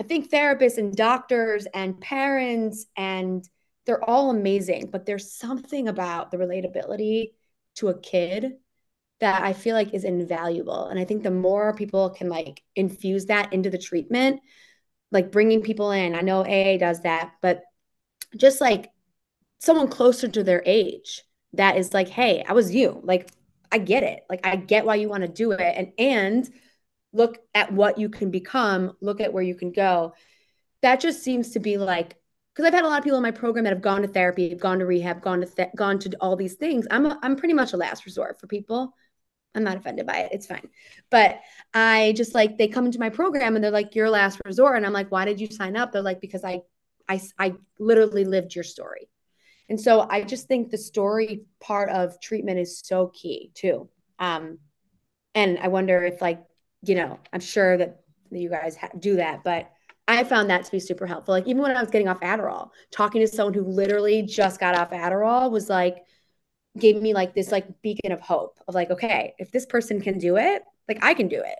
i 0.00 0.02
think 0.02 0.30
therapists 0.30 0.78
and 0.78 0.94
doctors 0.94 1.66
and 1.74 2.00
parents 2.00 2.86
and 2.96 3.48
they're 3.84 4.08
all 4.08 4.30
amazing 4.30 4.88
but 4.90 5.04
there's 5.04 5.32
something 5.32 5.88
about 5.88 6.30
the 6.30 6.36
relatability 6.36 7.32
to 7.74 7.88
a 7.88 7.98
kid 7.98 8.54
that 9.20 9.42
i 9.42 9.52
feel 9.52 9.74
like 9.74 9.94
is 9.94 10.04
invaluable 10.04 10.86
and 10.86 10.98
i 10.98 11.04
think 11.04 11.22
the 11.22 11.30
more 11.30 11.74
people 11.74 12.10
can 12.10 12.28
like 12.28 12.62
infuse 12.76 13.26
that 13.26 13.52
into 13.52 13.70
the 13.70 13.78
treatment 13.78 14.40
like 15.10 15.32
bringing 15.32 15.62
people 15.62 15.90
in 15.90 16.14
i 16.14 16.20
know 16.20 16.40
aa 16.40 16.78
does 16.78 17.00
that 17.02 17.32
but 17.40 17.62
just 18.36 18.60
like 18.60 18.90
someone 19.58 19.88
closer 19.88 20.28
to 20.28 20.42
their 20.42 20.62
age 20.66 21.22
that 21.54 21.76
is 21.76 21.92
like, 21.92 22.08
hey, 22.08 22.44
I 22.46 22.52
was 22.52 22.74
you. 22.74 23.00
Like, 23.02 23.30
I 23.70 23.78
get 23.78 24.02
it. 24.02 24.24
Like, 24.28 24.46
I 24.46 24.56
get 24.56 24.84
why 24.84 24.96
you 24.96 25.08
want 25.08 25.22
to 25.22 25.28
do 25.28 25.52
it. 25.52 25.60
And 25.60 25.92
and 25.98 26.50
look 27.12 27.38
at 27.54 27.72
what 27.72 27.98
you 27.98 28.08
can 28.08 28.30
become, 28.30 28.96
look 29.00 29.20
at 29.20 29.32
where 29.32 29.42
you 29.42 29.54
can 29.54 29.70
go. 29.70 30.14
That 30.80 31.00
just 31.00 31.22
seems 31.22 31.50
to 31.50 31.60
be 31.60 31.76
like 31.76 32.16
because 32.54 32.66
I've 32.66 32.74
had 32.74 32.84
a 32.84 32.88
lot 32.88 32.98
of 32.98 33.04
people 33.04 33.18
in 33.18 33.22
my 33.22 33.30
program 33.30 33.64
that 33.64 33.72
have 33.72 33.82
gone 33.82 34.02
to 34.02 34.08
therapy, 34.08 34.50
have 34.50 34.60
gone 34.60 34.78
to 34.80 34.86
rehab, 34.86 35.22
gone 35.22 35.40
to 35.40 35.46
th- 35.46 35.70
gone 35.76 35.98
to 36.00 36.10
all 36.20 36.36
these 36.36 36.54
things. 36.54 36.86
I'm 36.90 37.06
a, 37.06 37.18
I'm 37.22 37.36
pretty 37.36 37.54
much 37.54 37.72
a 37.72 37.76
last 37.76 38.04
resort 38.04 38.38
for 38.40 38.46
people. 38.46 38.94
I'm 39.54 39.64
not 39.64 39.76
offended 39.76 40.06
by 40.06 40.18
it. 40.18 40.32
It's 40.32 40.46
fine. 40.46 40.68
But 41.10 41.40
I 41.74 42.14
just 42.16 42.34
like 42.34 42.58
they 42.58 42.68
come 42.68 42.86
into 42.86 42.98
my 42.98 43.10
program 43.10 43.54
and 43.54 43.64
they're 43.64 43.70
like, 43.70 43.94
"You're 43.94 44.10
last 44.10 44.40
resort," 44.44 44.76
and 44.76 44.86
I'm 44.86 44.92
like, 44.92 45.10
"Why 45.10 45.24
did 45.24 45.40
you 45.40 45.48
sign 45.50 45.76
up?" 45.76 45.92
They're 45.92 46.02
like, 46.02 46.20
"Because 46.20 46.44
I, 46.44 46.62
I, 47.08 47.20
I 47.38 47.54
literally 47.78 48.24
lived 48.24 48.54
your 48.54 48.64
story." 48.64 49.08
And 49.68 49.80
so 49.80 50.06
I 50.08 50.22
just 50.22 50.48
think 50.48 50.70
the 50.70 50.78
story 50.78 51.44
part 51.60 51.88
of 51.88 52.20
treatment 52.20 52.58
is 52.58 52.80
so 52.84 53.08
key 53.08 53.50
too. 53.54 53.88
Um, 54.18 54.58
and 55.34 55.58
I 55.58 55.68
wonder 55.68 56.04
if 56.04 56.20
like, 56.20 56.42
you 56.82 56.94
know, 56.94 57.18
I'm 57.32 57.40
sure 57.40 57.78
that 57.78 58.00
you 58.30 58.50
guys 58.50 58.76
ha- 58.76 58.90
do 58.98 59.16
that, 59.16 59.44
but 59.44 59.70
I 60.08 60.24
found 60.24 60.50
that 60.50 60.64
to 60.64 60.70
be 60.70 60.80
super 60.80 61.06
helpful. 61.06 61.32
Like 61.32 61.46
even 61.46 61.62
when 61.62 61.76
I 61.76 61.80
was 61.80 61.90
getting 61.90 62.08
off 62.08 62.20
Adderall, 62.20 62.70
talking 62.90 63.20
to 63.20 63.28
someone 63.28 63.54
who 63.54 63.62
literally 63.62 64.22
just 64.22 64.60
got 64.60 64.74
off 64.74 64.90
Adderall 64.90 65.50
was 65.50 65.68
like, 65.68 66.04
gave 66.78 67.00
me 67.00 67.14
like 67.14 67.34
this 67.34 67.52
like 67.52 67.82
beacon 67.82 68.12
of 68.12 68.20
hope 68.20 68.58
of 68.66 68.74
like, 68.74 68.90
okay, 68.90 69.34
if 69.38 69.52
this 69.52 69.66
person 69.66 70.00
can 70.00 70.18
do 70.18 70.36
it, 70.36 70.62
like 70.88 70.98
I 71.02 71.14
can 71.14 71.28
do 71.28 71.40
it. 71.40 71.58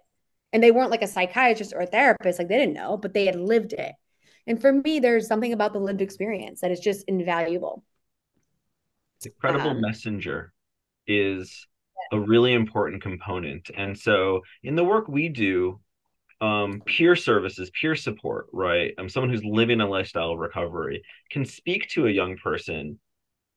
And 0.53 0.63
they 0.63 0.71
weren't 0.71 0.91
like 0.91 1.03
a 1.03 1.07
psychiatrist 1.07 1.73
or 1.75 1.81
a 1.81 1.87
therapist, 1.87 2.39
like 2.39 2.49
they 2.49 2.59
didn't 2.59 2.75
know, 2.75 2.97
but 2.97 3.15
they 3.15 3.27
had 3.27 3.37
lived 3.37 3.73
it. 3.73 3.93
And 4.47 4.61
for 4.61 4.73
me, 4.73 4.99
there's 4.99 5.29
something 5.29 5.53
about 5.53 5.73
the 5.73 5.79
lived 5.79 6.03
experience 6.03 6.61
that 6.61 6.71
is 6.71 6.81
just 6.81 7.05
invaluable. 7.09 7.85
The 9.23 9.31
credible 9.31 9.71
um, 9.71 9.81
messenger 9.81 10.53
is 11.07 11.67
a 12.11 12.19
really 12.19 12.53
important 12.53 13.03
component. 13.03 13.71
And 13.75 13.97
so 13.97 14.41
in 14.63 14.75
the 14.75 14.85
work 14.85 15.09
we 15.09 15.29
do, 15.29 15.81
um, 16.43 16.83
peer 16.85 17.17
services, 17.17 17.71
peer 17.71 17.97
support, 17.97 18.47
right? 18.53 18.93
Um, 18.99 19.09
someone 19.09 19.31
who's 19.31 19.45
living 19.45 19.81
a 19.81 19.89
lifestyle 19.89 20.33
of 20.33 20.39
recovery 20.39 21.03
can 21.31 21.47
speak 21.47 21.89
to 21.91 22.07
a 22.07 22.11
young 22.11 22.37
person. 22.37 22.99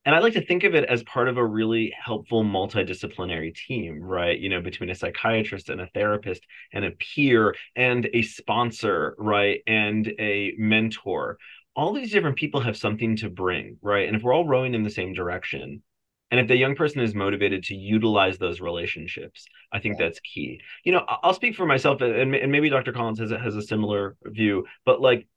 And 0.06 0.14
I 0.14 0.20
like 0.20 0.34
to 0.34 0.46
think 0.46 0.64
of 0.64 0.76
it 0.76 0.86
as 0.86 1.02
part 1.04 1.28
of 1.28 1.38
a 1.38 1.46
really 1.46 1.92
helpful 2.00 2.44
multidisciplinary 2.44 3.56
team, 3.56 4.00
right? 4.00 4.40
You 4.40 4.50
know, 4.50 4.62
between 4.62 4.92
a 4.92 4.96
psychiatrist 4.96 5.70
and 5.70 5.82
a 5.82 5.88
therapist 5.96 6.44
and 6.72 6.86
a 6.86 6.92
peer 6.92 7.56
and 7.76 8.08
a 8.14 8.22
sponsor, 8.22 9.16
right? 9.18 9.62
And 9.66 10.14
a 10.20 10.54
mentor 10.60 11.40
all 11.76 11.94
these 11.94 12.12
different 12.12 12.38
people 12.38 12.62
have 12.62 12.78
something 12.78 13.18
to 13.18 13.30
bring, 13.30 13.78
right? 13.82 14.08
And 14.08 14.16
if 14.16 14.24
we're 14.24 14.34
all 14.34 14.48
rowing 14.48 14.74
in 14.74 14.84
the 14.84 14.90
same 14.90 15.14
direction, 15.14 15.84
and 16.32 16.40
if 16.40 16.48
the 16.48 16.58
young 16.58 16.76
person 16.76 17.02
is 17.02 17.14
motivated 17.14 17.64
to 17.66 17.76
utilize 17.76 18.38
those 18.38 18.60
relationships, 18.60 19.46
I 19.72 19.80
think 19.80 19.98
that's 19.98 20.20
key. 20.20 20.60
You 20.84 20.92
know, 20.94 21.06
I'll 21.08 21.34
speak 21.34 21.56
for 21.56 21.66
myself, 21.66 22.02
and, 22.02 22.36
and 22.36 22.52
maybe 22.52 22.70
Dr. 22.70 22.92
Collins 22.92 23.20
has 23.20 23.32
a, 23.32 23.40
has 23.40 23.56
a 23.56 23.62
similar 23.62 24.16
view, 24.24 24.66
but 24.86 25.02
like 25.02 25.28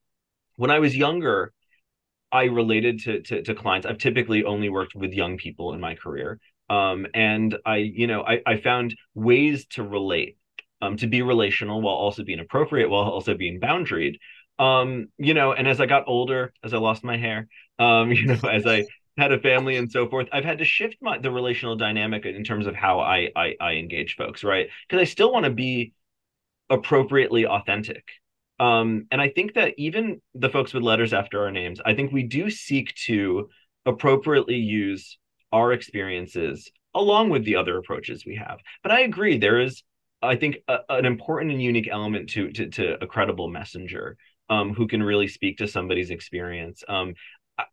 when 0.56 0.70
I 0.70 0.78
was 0.78 0.96
younger, 0.96 1.52
I 2.32 2.44
related 2.44 3.00
to, 3.00 3.20
to, 3.22 3.42
to 3.42 3.54
clients. 3.54 3.86
I've 3.86 3.98
typically 3.98 4.44
only 4.44 4.68
worked 4.68 4.94
with 4.94 5.12
young 5.12 5.38
people 5.38 5.72
in 5.74 5.80
my 5.80 5.94
career, 5.94 6.40
um, 6.70 7.06
and 7.14 7.56
I, 7.64 7.76
you 7.76 8.06
know, 8.06 8.22
I, 8.22 8.40
I 8.46 8.56
found 8.56 8.96
ways 9.14 9.66
to 9.70 9.82
relate, 9.82 10.36
um, 10.82 10.96
to 10.98 11.06
be 11.06 11.22
relational 11.22 11.80
while 11.80 11.94
also 11.94 12.24
being 12.24 12.40
appropriate, 12.40 12.88
while 12.90 13.04
also 13.04 13.34
being 13.34 13.60
boundaried 13.60 14.16
um 14.58 15.06
you 15.18 15.34
know 15.34 15.52
and 15.52 15.68
as 15.68 15.80
i 15.80 15.86
got 15.86 16.02
older 16.06 16.52
as 16.64 16.74
i 16.74 16.78
lost 16.78 17.04
my 17.04 17.16
hair 17.16 17.46
um 17.78 18.10
you 18.12 18.26
know 18.26 18.40
as 18.50 18.66
i 18.66 18.84
had 19.18 19.32
a 19.32 19.40
family 19.40 19.76
and 19.76 19.90
so 19.90 20.08
forth 20.08 20.28
i've 20.32 20.44
had 20.44 20.58
to 20.58 20.64
shift 20.64 20.96
my 21.00 21.18
the 21.18 21.30
relational 21.30 21.76
dynamic 21.76 22.24
in 22.24 22.44
terms 22.44 22.66
of 22.66 22.74
how 22.74 23.00
i 23.00 23.28
i, 23.36 23.54
I 23.60 23.72
engage 23.72 24.16
folks 24.16 24.44
right? 24.44 24.68
Because 24.88 25.02
i 25.02 25.04
still 25.04 25.32
want 25.32 25.44
to 25.44 25.50
be 25.50 25.92
appropriately 26.70 27.46
authentic. 27.46 28.04
Um 28.60 29.06
and 29.10 29.20
i 29.20 29.28
think 29.28 29.54
that 29.54 29.74
even 29.76 30.20
the 30.34 30.50
folks 30.50 30.72
with 30.72 30.82
letters 30.82 31.12
after 31.12 31.42
our 31.42 31.50
names 31.50 31.80
i 31.84 31.94
think 31.94 32.12
we 32.12 32.22
do 32.22 32.50
seek 32.50 32.94
to 33.06 33.48
appropriately 33.86 34.56
use 34.56 35.18
our 35.52 35.72
experiences 35.72 36.70
along 36.94 37.30
with 37.30 37.44
the 37.44 37.56
other 37.56 37.78
approaches 37.78 38.24
we 38.26 38.36
have. 38.36 38.58
But 38.82 38.92
i 38.92 39.00
agree 39.00 39.38
there 39.38 39.60
is 39.60 39.82
i 40.22 40.36
think 40.36 40.58
a, 40.68 40.78
an 40.88 41.04
important 41.04 41.52
and 41.52 41.62
unique 41.62 41.88
element 41.90 42.30
to, 42.30 42.50
to 42.52 42.68
to 42.70 43.02
a 43.02 43.06
credible 43.06 43.48
messenger 43.48 44.16
um, 44.50 44.74
who 44.74 44.86
can 44.86 45.02
really 45.02 45.28
speak 45.28 45.58
to 45.58 45.68
somebody's 45.68 46.10
experience. 46.10 46.82
Um, 46.88 47.14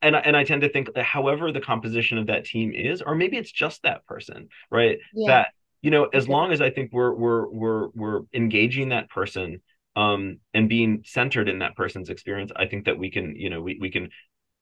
and 0.02 0.16
and 0.16 0.36
I 0.36 0.44
tend 0.44 0.62
to 0.62 0.70
think 0.70 0.94
that 0.94 1.04
however 1.04 1.52
the 1.52 1.62
composition 1.62 2.18
of 2.18 2.28
that 2.28 2.46
team 2.46 2.72
is, 2.74 3.02
or 3.02 3.16
maybe 3.16 3.38
it's 3.38 3.52
just 3.52 3.84
that 3.84 4.06
person, 4.06 4.50
right? 4.72 4.98
Yeah. 5.14 5.28
That 5.28 5.48
you 5.82 5.92
know, 5.92 6.06
as 6.06 6.28
long 6.28 6.52
as 6.52 6.62
I 6.62 6.70
think 6.72 6.92
we're 6.92 7.14
we're 7.14 7.48
we're 7.50 7.88
we're 7.90 8.22
engaging 8.34 8.90
that 8.90 9.10
person 9.10 9.62
um, 9.96 10.40
and 10.54 10.68
being 10.68 11.04
centered 11.06 11.48
in 11.48 11.60
that 11.60 11.76
person's 11.76 12.10
experience, 12.10 12.52
I 12.56 12.66
think 12.66 12.86
that 12.86 12.98
we 12.98 13.12
can 13.12 13.36
you 13.36 13.50
know 13.50 13.62
we 13.62 13.78
we 13.80 13.92
can 13.92 14.10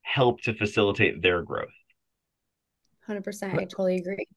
help 0.01 0.41
to 0.41 0.53
facilitate 0.53 1.21
their 1.21 1.41
growth. 1.41 1.69
Hundred 3.07 3.23
percent, 3.23 3.53
I 3.53 3.63
totally 3.63 3.97
agree. 3.97 4.27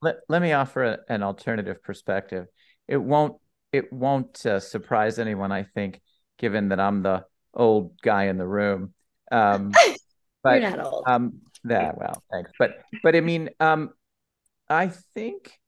Let 0.00 0.16
Let 0.28 0.42
me 0.42 0.52
offer 0.52 0.84
a, 0.84 0.98
an 1.08 1.22
alternative 1.22 1.82
perspective. 1.82 2.46
It 2.88 2.96
won't 2.96 3.36
it 3.72 3.92
won't 3.92 4.44
uh, 4.44 4.60
surprise 4.60 5.18
anyone, 5.18 5.52
I 5.52 5.62
think, 5.62 6.00
given 6.38 6.70
that 6.70 6.80
I'm 6.80 7.02
the 7.02 7.24
old 7.54 8.00
guy 8.02 8.24
in 8.24 8.36
the 8.36 8.46
room. 8.46 8.94
Um, 9.30 9.72
but, 10.42 10.60
You're 10.60 10.70
not 10.70 10.92
old. 10.92 11.04
Um, 11.06 11.40
that 11.64 11.96
well, 11.96 12.22
thanks. 12.30 12.50
But 12.58 12.82
but 13.02 13.14
I 13.14 13.20
mean, 13.20 13.50
um, 13.60 13.90
I 14.68 14.88
think 15.14 15.58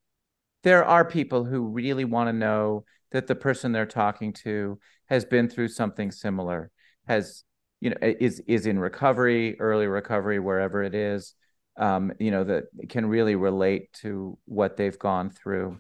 there 0.62 0.85
are 0.85 1.05
people 1.05 1.45
who 1.45 1.68
really 1.68 2.05
want 2.05 2.29
to 2.29 2.33
know 2.33 2.85
that 3.12 3.27
the 3.27 3.35
person 3.35 3.72
they're 3.72 3.87
talking 3.87 4.33
to 4.33 4.79
has 5.07 5.25
been 5.25 5.49
through 5.49 5.68
something 5.68 6.11
similar, 6.11 6.70
has 7.07 7.45
you 7.81 7.91
know 7.91 7.97
is 8.01 8.41
is 8.49 8.66
in 8.66 8.79
recovery, 8.79 9.59
early 9.61 9.87
recovery, 9.87 10.41
wherever 10.41 10.83
it 10.83 10.95
is. 10.95 11.35
Um, 11.77 12.12
you 12.18 12.31
know 12.31 12.45
that 12.45 12.64
can 12.89 13.07
really 13.07 13.37
relate 13.37 13.93
to 14.03 14.39
what 14.47 14.77
they've 14.77 14.99
gone 14.99 15.31
through. 15.31 15.79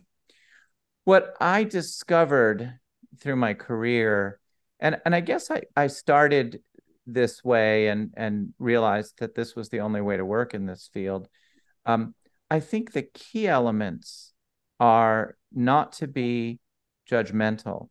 What 1.04 1.34
I 1.40 1.64
discovered 1.64 2.78
through 3.20 3.36
my 3.36 3.54
career, 3.54 4.38
and 4.78 5.00
and 5.04 5.14
I 5.14 5.20
guess 5.20 5.50
I 5.50 5.62
I 5.76 5.88
started 5.88 6.60
this 7.06 7.44
way 7.44 7.88
and 7.88 8.12
and 8.16 8.54
realized 8.58 9.14
that 9.18 9.34
this 9.34 9.54
was 9.54 9.68
the 9.68 9.80
only 9.80 10.00
way 10.00 10.16
to 10.16 10.24
work 10.24 10.54
in 10.54 10.66
this 10.66 10.88
field. 10.92 11.28
Um, 11.86 12.14
I 12.50 12.60
think 12.60 12.92
the 12.92 13.02
key 13.02 13.46
elements 13.46 14.32
are 14.80 15.36
not 15.52 15.92
to 15.92 16.06
be 16.06 16.60
judgmental 17.10 17.88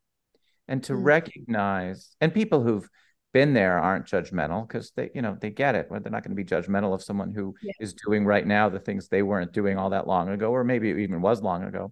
and 0.67 0.83
to 0.83 0.93
mm-hmm. 0.93 1.03
recognize 1.03 2.15
and 2.21 2.33
people 2.33 2.63
who've 2.63 2.87
been 3.31 3.53
there 3.53 3.79
aren't 3.79 4.05
judgmental 4.05 4.67
because 4.67 4.91
they 4.95 5.09
you 5.15 5.21
know 5.21 5.35
they 5.39 5.49
get 5.49 5.75
it 5.75 5.87
they're 5.89 6.11
not 6.11 6.23
going 6.23 6.35
to 6.35 6.35
be 6.35 6.43
judgmental 6.43 6.93
of 6.93 7.03
someone 7.03 7.33
who 7.33 7.53
yeah. 7.63 7.71
is 7.79 7.93
doing 8.05 8.25
right 8.25 8.45
now 8.45 8.69
the 8.69 8.79
things 8.79 9.07
they 9.07 9.23
weren't 9.23 9.51
doing 9.51 9.77
all 9.77 9.89
that 9.89 10.07
long 10.07 10.29
ago 10.29 10.51
or 10.51 10.63
maybe 10.63 10.89
it 10.89 10.99
even 10.99 11.21
was 11.21 11.41
long 11.41 11.63
ago 11.63 11.91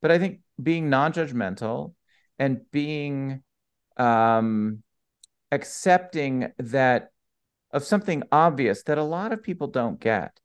but 0.00 0.10
i 0.10 0.18
think 0.18 0.40
being 0.62 0.88
non-judgmental 0.88 1.94
and 2.38 2.60
being 2.70 3.42
um 3.96 4.82
accepting 5.52 6.52
that 6.58 7.10
of 7.70 7.84
something 7.84 8.22
obvious 8.32 8.82
that 8.84 8.98
a 8.98 9.02
lot 9.02 9.32
of 9.32 9.42
people 9.42 9.66
don't 9.66 10.00
get 10.00 10.40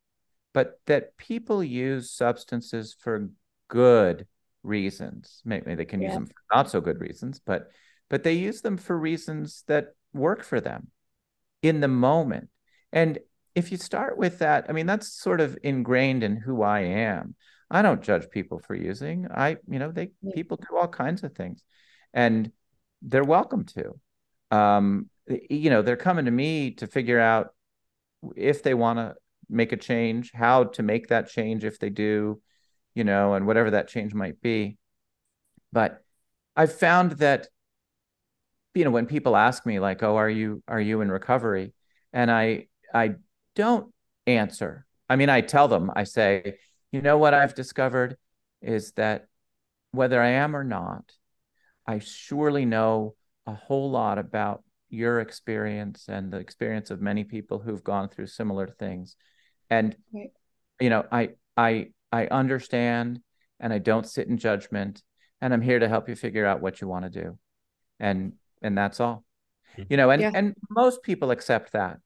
but 0.52 0.80
that 0.86 1.16
people 1.16 1.64
use 1.64 2.10
substances 2.10 2.94
for 2.98 3.28
good 3.68 4.26
reasons 4.62 5.42
maybe 5.44 5.74
they 5.74 5.84
can 5.84 6.00
yeah. 6.00 6.08
use 6.08 6.14
them 6.14 6.26
for 6.26 6.56
not 6.56 6.70
so 6.70 6.80
good 6.80 7.00
reasons 7.00 7.40
but 7.44 7.70
but 8.08 8.22
they 8.22 8.34
use 8.34 8.60
them 8.60 8.76
for 8.76 8.96
reasons 8.96 9.64
that 9.66 9.94
work 10.12 10.44
for 10.44 10.60
them 10.60 10.88
in 11.62 11.80
the 11.80 11.88
moment. 11.88 12.48
And 12.92 13.18
if 13.54 13.72
you 13.72 13.78
start 13.78 14.18
with 14.18 14.38
that, 14.40 14.66
I 14.68 14.72
mean, 14.72 14.86
that's 14.86 15.08
sort 15.08 15.40
of 15.40 15.58
ingrained 15.62 16.22
in 16.22 16.36
who 16.36 16.62
I 16.62 16.80
am. 16.80 17.34
I 17.70 17.82
don't 17.82 18.02
judge 18.02 18.30
people 18.30 18.58
for 18.58 18.74
using. 18.74 19.26
I, 19.30 19.56
you 19.68 19.78
know, 19.78 19.90
they 19.90 20.10
yeah. 20.22 20.32
people 20.34 20.58
do 20.58 20.76
all 20.76 20.88
kinds 20.88 21.24
of 21.24 21.34
things, 21.34 21.64
and 22.12 22.52
they're 23.02 23.24
welcome 23.24 23.64
to. 23.64 23.98
Um, 24.54 25.10
you 25.26 25.70
know, 25.70 25.82
they're 25.82 25.96
coming 25.96 26.26
to 26.26 26.30
me 26.30 26.72
to 26.72 26.86
figure 26.86 27.20
out 27.20 27.54
if 28.36 28.62
they 28.62 28.74
want 28.74 28.98
to 28.98 29.14
make 29.48 29.72
a 29.72 29.76
change, 29.76 30.32
how 30.32 30.64
to 30.64 30.82
make 30.82 31.08
that 31.08 31.28
change 31.28 31.64
if 31.64 31.78
they 31.78 31.90
do, 31.90 32.40
you 32.94 33.04
know, 33.04 33.34
and 33.34 33.46
whatever 33.46 33.70
that 33.72 33.88
change 33.88 34.14
might 34.14 34.40
be. 34.40 34.78
But 35.72 36.02
I've 36.56 36.72
found 36.72 37.12
that 37.12 37.48
you 38.74 38.84
know 38.84 38.90
when 38.90 39.06
people 39.06 39.36
ask 39.36 39.64
me 39.64 39.78
like 39.78 40.02
oh 40.02 40.16
are 40.16 40.28
you 40.28 40.62
are 40.66 40.80
you 40.80 41.00
in 41.00 41.10
recovery 41.10 41.72
and 42.12 42.30
i 42.30 42.66
i 42.92 43.14
don't 43.54 43.92
answer 44.26 44.84
i 45.08 45.16
mean 45.16 45.30
i 45.30 45.40
tell 45.40 45.68
them 45.68 45.90
i 45.94 46.02
say 46.04 46.56
you 46.90 47.00
know 47.00 47.16
what 47.16 47.34
i've 47.34 47.54
discovered 47.54 48.16
is 48.60 48.92
that 48.92 49.28
whether 49.92 50.20
i 50.20 50.30
am 50.30 50.56
or 50.56 50.64
not 50.64 51.04
i 51.86 52.00
surely 52.00 52.64
know 52.64 53.14
a 53.46 53.54
whole 53.54 53.90
lot 53.90 54.18
about 54.18 54.62
your 54.88 55.20
experience 55.20 56.06
and 56.08 56.32
the 56.32 56.38
experience 56.38 56.90
of 56.90 57.00
many 57.00 57.24
people 57.24 57.58
who've 57.58 57.82
gone 57.84 58.08
through 58.08 58.26
similar 58.26 58.66
things 58.66 59.16
and 59.70 59.96
right. 60.12 60.30
you 60.80 60.88
know 60.88 61.04
i 61.10 61.30
i 61.56 61.88
i 62.12 62.26
understand 62.26 63.20
and 63.60 63.72
i 63.72 63.78
don't 63.78 64.06
sit 64.06 64.28
in 64.28 64.38
judgment 64.38 65.02
and 65.40 65.52
i'm 65.52 65.62
here 65.62 65.78
to 65.78 65.88
help 65.88 66.08
you 66.08 66.14
figure 66.14 66.46
out 66.46 66.60
what 66.60 66.80
you 66.80 66.86
want 66.86 67.04
to 67.04 67.22
do 67.22 67.38
and 67.98 68.34
and 68.62 68.78
that's 68.78 69.00
all 69.00 69.24
hmm. 69.74 69.82
you 69.90 69.96
know 69.96 70.10
and 70.10 70.22
yeah. 70.22 70.30
and 70.34 70.54
most 70.70 71.02
people 71.02 71.30
accept 71.30 71.72
that 71.72 71.98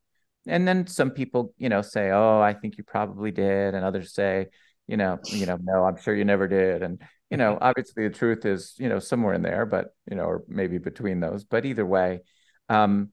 and 0.46 0.66
then 0.66 0.86
some 0.86 1.10
people 1.10 1.52
you 1.58 1.68
know 1.68 1.82
say 1.82 2.10
oh 2.10 2.40
i 2.40 2.54
think 2.54 2.78
you 2.78 2.84
probably 2.84 3.30
did 3.30 3.74
and 3.74 3.84
others 3.84 4.14
say 4.14 4.46
you 4.88 4.96
know 4.96 5.18
you 5.26 5.46
know 5.46 5.58
no 5.62 5.84
i'm 5.84 5.96
sure 5.96 6.14
you 6.14 6.24
never 6.24 6.48
did 6.48 6.82
and 6.82 7.00
you 7.30 7.36
know 7.36 7.54
mm-hmm. 7.54 7.64
obviously 7.64 8.08
the 8.08 8.14
truth 8.14 8.44
is 8.44 8.74
you 8.78 8.88
know 8.88 8.98
somewhere 8.98 9.34
in 9.34 9.42
there 9.42 9.66
but 9.66 9.94
you 10.10 10.16
know 10.16 10.24
or 10.24 10.44
maybe 10.48 10.78
between 10.78 11.20
those 11.20 11.44
but 11.44 11.64
either 11.64 11.86
way 11.86 12.20
um 12.68 13.10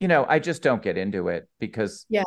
you 0.00 0.08
know 0.08 0.26
i 0.28 0.38
just 0.38 0.62
don't 0.62 0.82
get 0.82 0.96
into 0.96 1.28
it 1.28 1.48
because 1.60 2.06
yeah 2.08 2.24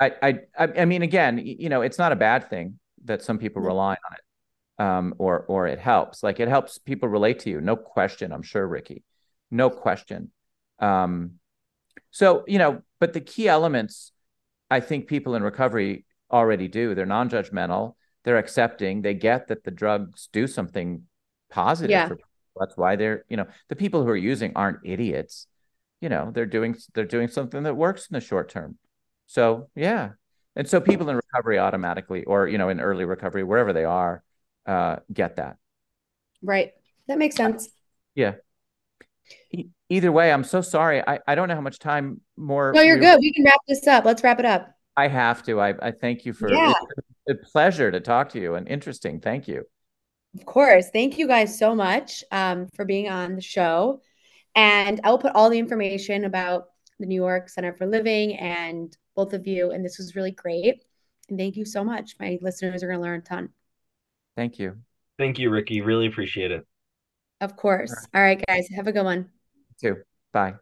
i 0.00 0.12
i 0.22 0.38
i 0.58 0.84
mean 0.84 1.02
again 1.02 1.38
you 1.38 1.68
know 1.68 1.80
it's 1.80 1.98
not 1.98 2.12
a 2.12 2.16
bad 2.16 2.50
thing 2.50 2.78
that 3.04 3.22
some 3.22 3.38
people 3.38 3.60
mm-hmm. 3.60 3.68
rely 3.68 3.92
on 3.92 4.12
it 4.12 4.84
um 4.84 5.14
or 5.18 5.44
or 5.48 5.66
it 5.66 5.78
helps 5.78 6.22
like 6.22 6.38
it 6.40 6.48
helps 6.48 6.76
people 6.78 7.08
relate 7.08 7.38
to 7.38 7.48
you 7.48 7.60
no 7.60 7.76
question 7.76 8.32
i'm 8.32 8.42
sure 8.42 8.66
ricky 8.66 9.02
no 9.50 9.70
question. 9.70 10.30
Um, 10.78 11.32
so, 12.10 12.44
you 12.46 12.58
know, 12.58 12.82
but 13.00 13.12
the 13.12 13.20
key 13.20 13.48
elements, 13.48 14.12
I 14.70 14.80
think 14.80 15.06
people 15.06 15.34
in 15.34 15.42
recovery 15.42 16.04
already 16.30 16.68
do. 16.68 16.94
They're 16.94 17.06
non 17.06 17.30
judgmental, 17.30 17.94
they're 18.26 18.36
accepting, 18.36 19.00
they 19.00 19.14
get 19.14 19.48
that 19.48 19.64
the 19.64 19.70
drugs 19.70 20.28
do 20.32 20.46
something 20.46 21.04
positive 21.48 21.90
yeah. 21.90 22.08
for 22.08 22.16
people. 22.16 22.30
That's 22.58 22.76
why 22.76 22.96
they're, 22.96 23.24
you 23.28 23.38
know, 23.38 23.46
the 23.68 23.76
people 23.76 24.02
who 24.02 24.10
are 24.10 24.16
using 24.16 24.52
aren't 24.54 24.80
idiots. 24.84 25.46
You 26.02 26.10
know, 26.10 26.30
they're 26.34 26.44
doing 26.44 26.76
they're 26.92 27.06
doing 27.06 27.28
something 27.28 27.62
that 27.62 27.74
works 27.74 28.08
in 28.10 28.14
the 28.14 28.20
short 28.20 28.50
term. 28.50 28.76
So 29.26 29.70
yeah. 29.74 30.10
And 30.54 30.68
so 30.68 30.80
people 30.80 31.08
in 31.08 31.16
recovery 31.16 31.58
automatically, 31.58 32.24
or 32.24 32.48
you 32.48 32.58
know, 32.58 32.68
in 32.68 32.80
early 32.80 33.06
recovery, 33.06 33.44
wherever 33.44 33.72
they 33.72 33.84
are, 33.84 34.22
uh, 34.66 34.96
get 35.10 35.36
that. 35.36 35.56
Right. 36.42 36.72
That 37.08 37.18
makes 37.18 37.36
sense. 37.36 37.68
Yeah 38.14 38.34
either 39.88 40.12
way, 40.12 40.32
I'm 40.32 40.44
so 40.44 40.60
sorry. 40.60 41.02
I, 41.06 41.20
I 41.26 41.34
don't 41.34 41.48
know 41.48 41.54
how 41.54 41.60
much 41.60 41.78
time 41.78 42.20
more. 42.36 42.72
No, 42.74 42.80
you're 42.80 42.96
we, 42.96 43.00
good. 43.00 43.20
We 43.20 43.32
can 43.32 43.44
wrap 43.44 43.60
this 43.68 43.86
up. 43.86 44.04
Let's 44.04 44.22
wrap 44.22 44.38
it 44.38 44.44
up. 44.44 44.70
I 44.96 45.08
have 45.08 45.42
to. 45.44 45.60
I, 45.60 45.74
I 45.80 45.90
thank 45.90 46.24
you 46.24 46.32
for 46.32 46.50
yeah. 46.52 46.72
A 47.28 47.34
pleasure 47.34 47.90
to 47.90 48.00
talk 48.00 48.30
to 48.30 48.40
you 48.40 48.54
and 48.54 48.68
interesting. 48.68 49.20
Thank 49.20 49.48
you. 49.48 49.64
Of 50.38 50.44
course. 50.44 50.90
Thank 50.90 51.18
you 51.18 51.26
guys 51.26 51.58
so 51.58 51.74
much 51.74 52.22
um, 52.30 52.68
for 52.74 52.84
being 52.84 53.08
on 53.08 53.36
the 53.36 53.42
show. 53.42 54.00
And 54.54 55.00
I 55.04 55.10
will 55.10 55.18
put 55.18 55.34
all 55.34 55.50
the 55.50 55.58
information 55.58 56.24
about 56.24 56.68
the 56.98 57.06
New 57.06 57.14
York 57.14 57.48
Center 57.48 57.74
for 57.74 57.86
Living 57.86 58.36
and 58.36 58.96
both 59.14 59.32
of 59.32 59.46
you. 59.46 59.70
And 59.70 59.84
this 59.84 59.98
was 59.98 60.14
really 60.14 60.30
great. 60.30 60.84
And 61.28 61.38
thank 61.38 61.56
you 61.56 61.64
so 61.64 61.82
much. 61.82 62.16
My 62.20 62.38
listeners 62.40 62.82
are 62.82 62.86
going 62.86 62.98
to 62.98 63.02
learn 63.02 63.20
a 63.20 63.22
ton. 63.22 63.50
Thank 64.36 64.58
you. 64.58 64.76
Thank 65.18 65.38
you, 65.38 65.50
Ricky. 65.50 65.80
Really 65.80 66.06
appreciate 66.06 66.50
it. 66.50 66.66
Of 67.40 67.56
course. 67.56 67.94
All 68.14 68.22
right, 68.22 68.42
guys. 68.46 68.68
Have 68.74 68.86
a 68.86 68.92
good 68.92 69.04
one. 69.04 69.28
You 69.82 69.94
too. 69.94 70.02
Bye. 70.32 70.54